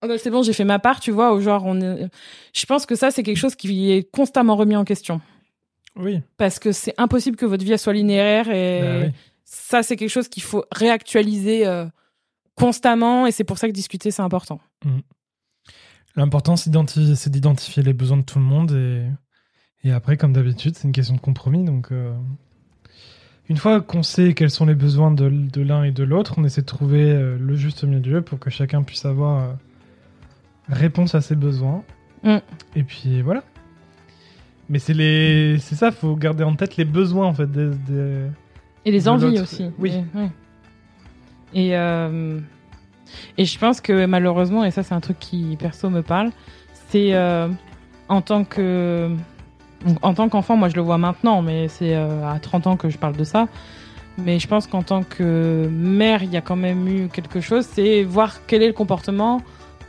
Ah 0.02 0.07
bah, 0.09 0.18
c'est 0.18 0.30
bon, 0.30 0.42
j'ai 0.42 0.52
fait 0.52 0.64
ma 0.64 0.78
part, 0.78 1.00
tu 1.00 1.11
vois, 1.11 1.32
au 1.32 1.40
genre 1.40 1.62
on 1.64 1.80
est... 1.80 2.09
Je 2.52 2.66
pense 2.66 2.84
que 2.84 2.94
ça 2.94 3.11
c'est 3.11 3.22
quelque 3.22 3.38
chose 3.38 3.55
qui 3.55 3.90
est 3.92 4.02
constamment 4.11 4.55
remis 4.57 4.76
en 4.76 4.84
question 4.84 5.22
Oui. 5.96 6.20
parce 6.36 6.59
que 6.59 6.72
c'est 6.72 6.92
impossible 6.98 7.36
que 7.38 7.46
votre 7.46 7.64
vie 7.64 7.78
soit 7.78 7.94
linéaire 7.94 8.50
et 8.50 8.80
Bah 8.82 9.07
oui. 9.07 9.12
ça 9.44 9.82
c'est 9.82 9.96
quelque 9.96 10.11
chose 10.11 10.28
qu'il 10.28 10.42
faut 10.42 10.64
réactualiser 10.70 11.66
euh, 11.66 11.86
constamment 12.57 13.26
et 13.26 13.32
c'est 13.32 13.44
pour 13.44 13.57
ça 13.57 13.66
que 13.66 13.72
discuter 13.72 14.11
c'est 14.11 14.20
important. 14.22 14.61
L'important, 16.16 16.56
c'est 16.56 16.70
d'identifier, 16.70 17.82
les 17.82 17.92
besoins 17.92 18.18
de 18.18 18.22
tout 18.22 18.38
le 18.38 18.44
monde 18.44 18.72
et, 18.72 19.02
et 19.82 19.92
après, 19.92 20.16
comme 20.16 20.32
d'habitude, 20.32 20.76
c'est 20.76 20.86
une 20.86 20.92
question 20.92 21.14
de 21.16 21.20
compromis. 21.20 21.64
Donc, 21.64 21.90
euh, 21.90 22.14
une 23.48 23.56
fois 23.56 23.80
qu'on 23.80 24.02
sait 24.02 24.32
quels 24.34 24.50
sont 24.50 24.64
les 24.66 24.74
besoins 24.76 25.10
de, 25.10 25.28
de 25.28 25.60
l'un 25.62 25.82
et 25.84 25.90
de 25.90 26.04
l'autre, 26.04 26.34
on 26.38 26.44
essaie 26.44 26.60
de 26.62 26.66
trouver 26.66 27.10
euh, 27.10 27.36
le 27.38 27.56
juste 27.56 27.82
milieu 27.84 28.22
pour 28.22 28.38
que 28.38 28.48
chacun 28.48 28.82
puisse 28.82 29.04
avoir 29.04 29.42
euh, 29.42 29.52
réponse 30.68 31.14
à 31.14 31.20
ses 31.20 31.34
besoins. 31.36 31.82
Mm. 32.22 32.36
Et 32.76 32.84
puis 32.84 33.20
voilà. 33.20 33.42
Mais 34.70 34.78
c'est 34.78 34.94
les, 34.94 35.58
c'est 35.58 35.74
ça, 35.74 35.90
faut 35.92 36.16
garder 36.16 36.44
en 36.44 36.54
tête 36.56 36.76
les 36.76 36.86
besoins 36.86 37.26
en 37.26 37.34
fait 37.34 37.50
des, 37.50 37.68
des- 37.86 38.26
Et 38.86 38.90
les 38.92 39.08
envies 39.08 39.38
aussi. 39.40 39.70
oui. 39.78 39.92
Et, 39.92 40.18
ouais. 40.18 40.30
Et, 41.54 41.76
et 43.38 43.44
je 43.44 43.59
pense 43.59 43.80
que 43.80 44.07
malheureusement, 44.07 44.64
et 44.64 44.70
ça 44.70 44.82
c'est 44.82 44.94
un 44.94 45.00
truc 45.00 45.18
qui 45.18 45.57
perso 45.59 45.90
me 45.90 46.02
parle, 46.02 46.30
c'est 46.88 47.14
euh, 47.14 47.48
en 48.09 48.20
tant 48.20 48.44
que 48.44 49.11
en 50.02 50.14
tant 50.14 50.28
qu'enfant, 50.28 50.57
moi 50.57 50.68
je 50.68 50.76
le 50.76 50.82
vois 50.82 50.98
maintenant, 50.98 51.42
mais 51.42 51.68
c'est 51.68 51.94
euh, 51.94 52.26
à 52.26 52.38
30 52.38 52.66
ans 52.66 52.76
que 52.76 52.88
je 52.88 52.96
parle 52.96 53.16
de 53.16 53.24
ça. 53.24 53.48
Mais 54.16 54.38
je 54.38 54.46
pense 54.46 54.66
qu'en 54.66 54.82
tant 54.82 55.02
que 55.02 55.68
mère, 55.70 56.22
il 56.22 56.32
y 56.32 56.36
a 56.36 56.40
quand 56.40 56.57
même 56.57 56.86
eu 56.86 57.09
quelque 57.09 57.40
chose, 57.40 57.66
c'est 57.70 58.05
voir 58.05 58.46
quel 58.46 58.62
est 58.62 58.68
le 58.68 58.72
comportement 58.72 59.42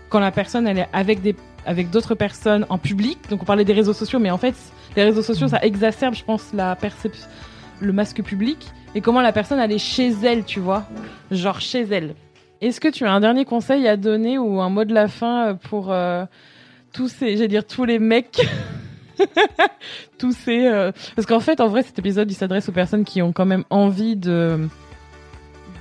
quand 0.09 0.19
la 0.19 0.31
personne 0.31 0.67
elle 0.67 0.79
est 0.79 0.89
avec 0.93 1.21
des 1.21 1.35
avec 1.65 1.89
d'autres 1.89 2.15
personnes 2.15 2.65
en 2.69 2.77
public. 2.77 3.19
Donc 3.29 3.41
on 3.41 3.45
parlait 3.45 3.65
des 3.65 3.73
réseaux 3.73 3.93
sociaux, 3.93 4.19
mais 4.19 4.31
en 4.31 4.37
fait 4.37 4.55
les 4.95 5.03
réseaux 5.03 5.21
sociaux 5.21 5.47
ça 5.47 5.59
exacerbe, 5.61 6.15
je 6.15 6.23
pense, 6.23 6.51
la 6.53 6.75
perception 6.75 7.27
le 7.79 7.93
masque 7.93 8.23
public 8.23 8.71
et 8.93 9.01
comment 9.01 9.21
la 9.21 9.31
personne 9.31 9.59
elle 9.59 9.71
est 9.71 9.77
chez 9.77 10.13
elle, 10.23 10.43
tu 10.45 10.59
vois, 10.59 10.85
genre 11.31 11.59
chez 11.59 11.81
elle. 11.81 12.15
Est-ce 12.65 12.81
que 12.81 12.87
tu 12.87 13.05
as 13.05 13.13
un 13.13 13.19
dernier 13.19 13.45
conseil 13.45 13.87
à 13.87 13.95
donner 13.95 14.39
ou 14.39 14.59
un 14.59 14.71
mot 14.71 14.85
de 14.85 14.93
la 14.93 15.07
fin 15.07 15.49
euh, 15.49 15.53
pour 15.53 15.91
euh, 15.91 16.25
tous 16.93 17.09
ces, 17.09 17.37
j'allais 17.37 17.47
dire 17.47 17.63
tous 17.63 17.85
les 17.85 17.99
mecs, 17.99 18.41
tous 20.17 20.31
ces, 20.31 20.65
euh, 20.65 20.91
parce 21.15 21.27
qu'en 21.27 21.39
fait 21.39 21.61
en 21.61 21.67
vrai 21.67 21.83
cet 21.83 21.99
épisode 21.99 22.31
il 22.31 22.33
s'adresse 22.33 22.67
aux 22.67 22.71
personnes 22.71 23.03
qui 23.03 23.21
ont 23.21 23.33
quand 23.33 23.45
même 23.45 23.65
envie 23.69 24.15
de 24.15 24.67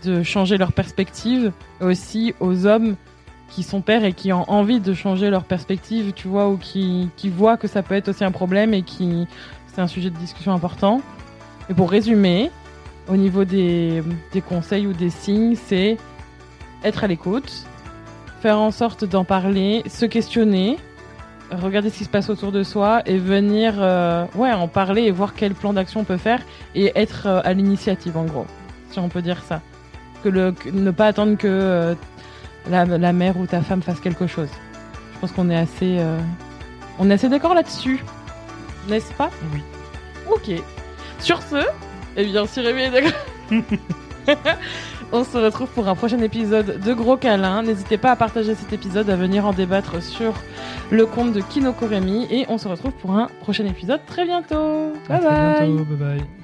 de 0.03 0.23
changer 0.23 0.59
leur 0.59 0.75
perspective, 0.75 1.53
aussi 1.81 2.35
aux 2.39 2.67
hommes 2.67 2.97
qui 3.49 3.63
sont 3.63 3.81
pères 3.81 4.05
et 4.05 4.13
qui 4.13 4.35
ont 4.35 4.45
envie 4.51 4.81
de 4.81 4.93
changer 4.93 5.31
leur 5.31 5.45
perspective, 5.45 6.13
tu 6.13 6.29
vois, 6.29 6.51
ou 6.51 6.59
qui 6.59 7.09
qui 7.17 7.31
voient 7.31 7.57
que 7.57 7.67
ça 7.67 7.83
peut 7.83 7.95
être 7.95 8.09
aussi 8.09 8.25
un 8.25 8.31
problème 8.31 8.75
et 8.75 8.83
qui 8.83 9.27
c'est 9.69 9.81
un 9.81 9.87
sujet 9.87 10.11
de 10.11 10.19
discussion 10.19 10.53
important. 10.53 11.01
Et 11.71 11.73
pour 11.73 11.91
résumer, 11.91 12.51
au 13.09 13.17
niveau 13.17 13.47
des, 13.47 14.03
des 14.35 14.43
conseils 14.43 14.87
ou 14.87 14.93
des 14.93 15.09
signes, 15.09 15.57
c'est 15.57 15.97
être 16.85 17.03
à 17.05 17.07
l'écoute, 17.07 17.51
faire 18.41 18.59
en 18.59 18.71
sorte 18.71 19.05
d'en 19.05 19.25
parler, 19.25 19.83
se 19.89 20.05
questionner, 20.07 20.79
regarder 21.51 21.91
ce 21.91 21.99
qui 21.99 22.05
se 22.05 22.09
passe 22.11 22.31
autour 22.31 22.53
de 22.53 22.63
soi 22.63 23.03
et 23.07 23.19
venir 23.19 23.75
euh, 23.79 24.25
ouais, 24.35 24.53
en 24.53 24.69
parler 24.69 25.03
et 25.03 25.11
voir 25.11 25.35
quel 25.35 25.55
plan 25.55 25.73
d'action 25.73 26.01
on 26.01 26.05
peut 26.05 26.17
faire 26.17 26.41
et 26.75 26.93
être 26.95 27.27
euh, 27.27 27.41
à 27.45 27.53
l'initiative 27.53 28.17
en 28.17 28.25
gros, 28.25 28.47
si 28.91 28.99
on 28.99 29.09
peut 29.09 29.23
dire 29.23 29.43
ça. 29.45 29.61
Que 30.23 30.29
le, 30.29 30.53
que- 30.53 30.71
ne 30.71 30.91
pas 30.91 31.07
attendre 31.07 31.37
que 31.37 31.47
euh, 31.49 31.95
la, 32.71 32.85
la 32.85 33.13
mère 33.13 33.37
ou 33.37 33.47
ta 33.47 33.61
femme 33.63 33.83
fasse 33.83 34.01
quelque 34.01 34.27
chose. 34.27 34.49
Je 35.15 35.19
pense 35.21 35.33
qu'on 35.33 35.49
est 35.51 35.57
assez, 35.57 35.99
on 36.99 37.09
est 37.11 37.15
assez 37.15 37.29
d'accord 37.29 37.55
là-dessus, 37.55 38.03
n'est-ce 38.89 39.13
pas? 39.15 39.31
Oui. 39.53 39.61
Ok. 40.31 40.63
Sur 41.21 41.41
ce, 41.43 41.65
eh 42.17 42.25
bien, 42.25 42.47
si 42.47 42.61
Rémi 42.61 42.83
est 42.83 42.91
d'accord, 42.91 43.13
On 45.17 45.23
se 45.23 45.39
retrouve 45.39 45.69
pour 45.69 45.87
un 45.87 45.95
prochain 45.95 46.19
épisode 46.19 46.81
de 46.81 46.93
Gros 46.93 47.17
Câlin. 47.17 47.63
N'hésitez 47.63 47.99
pas 47.99 48.11
à 48.11 48.17
partager 48.17 48.57
cet 48.57 48.73
épisode, 48.73 49.09
à 49.09 49.15
venir 49.15 49.47
en 49.47 49.53
débattre 49.53 50.03
sur 50.03 50.35
le 50.91 51.07
compte 51.07 51.33
de 51.33 51.41
Kinoko 51.41 51.87
Remy. 51.87 52.27
Et 52.33 52.47
on 52.49 52.59
se 52.59 52.67
retrouve 52.67 52.91
pour 52.95 53.13
un 53.13 53.29
prochain 53.39 53.65
épisode 53.65 54.01
très 54.07 54.25
bientôt. 54.25 54.93
Bye 55.09 55.21
bye. 55.21 55.69
bientôt. 55.69 55.85
Bye 55.85 55.97
bye. 56.19 56.44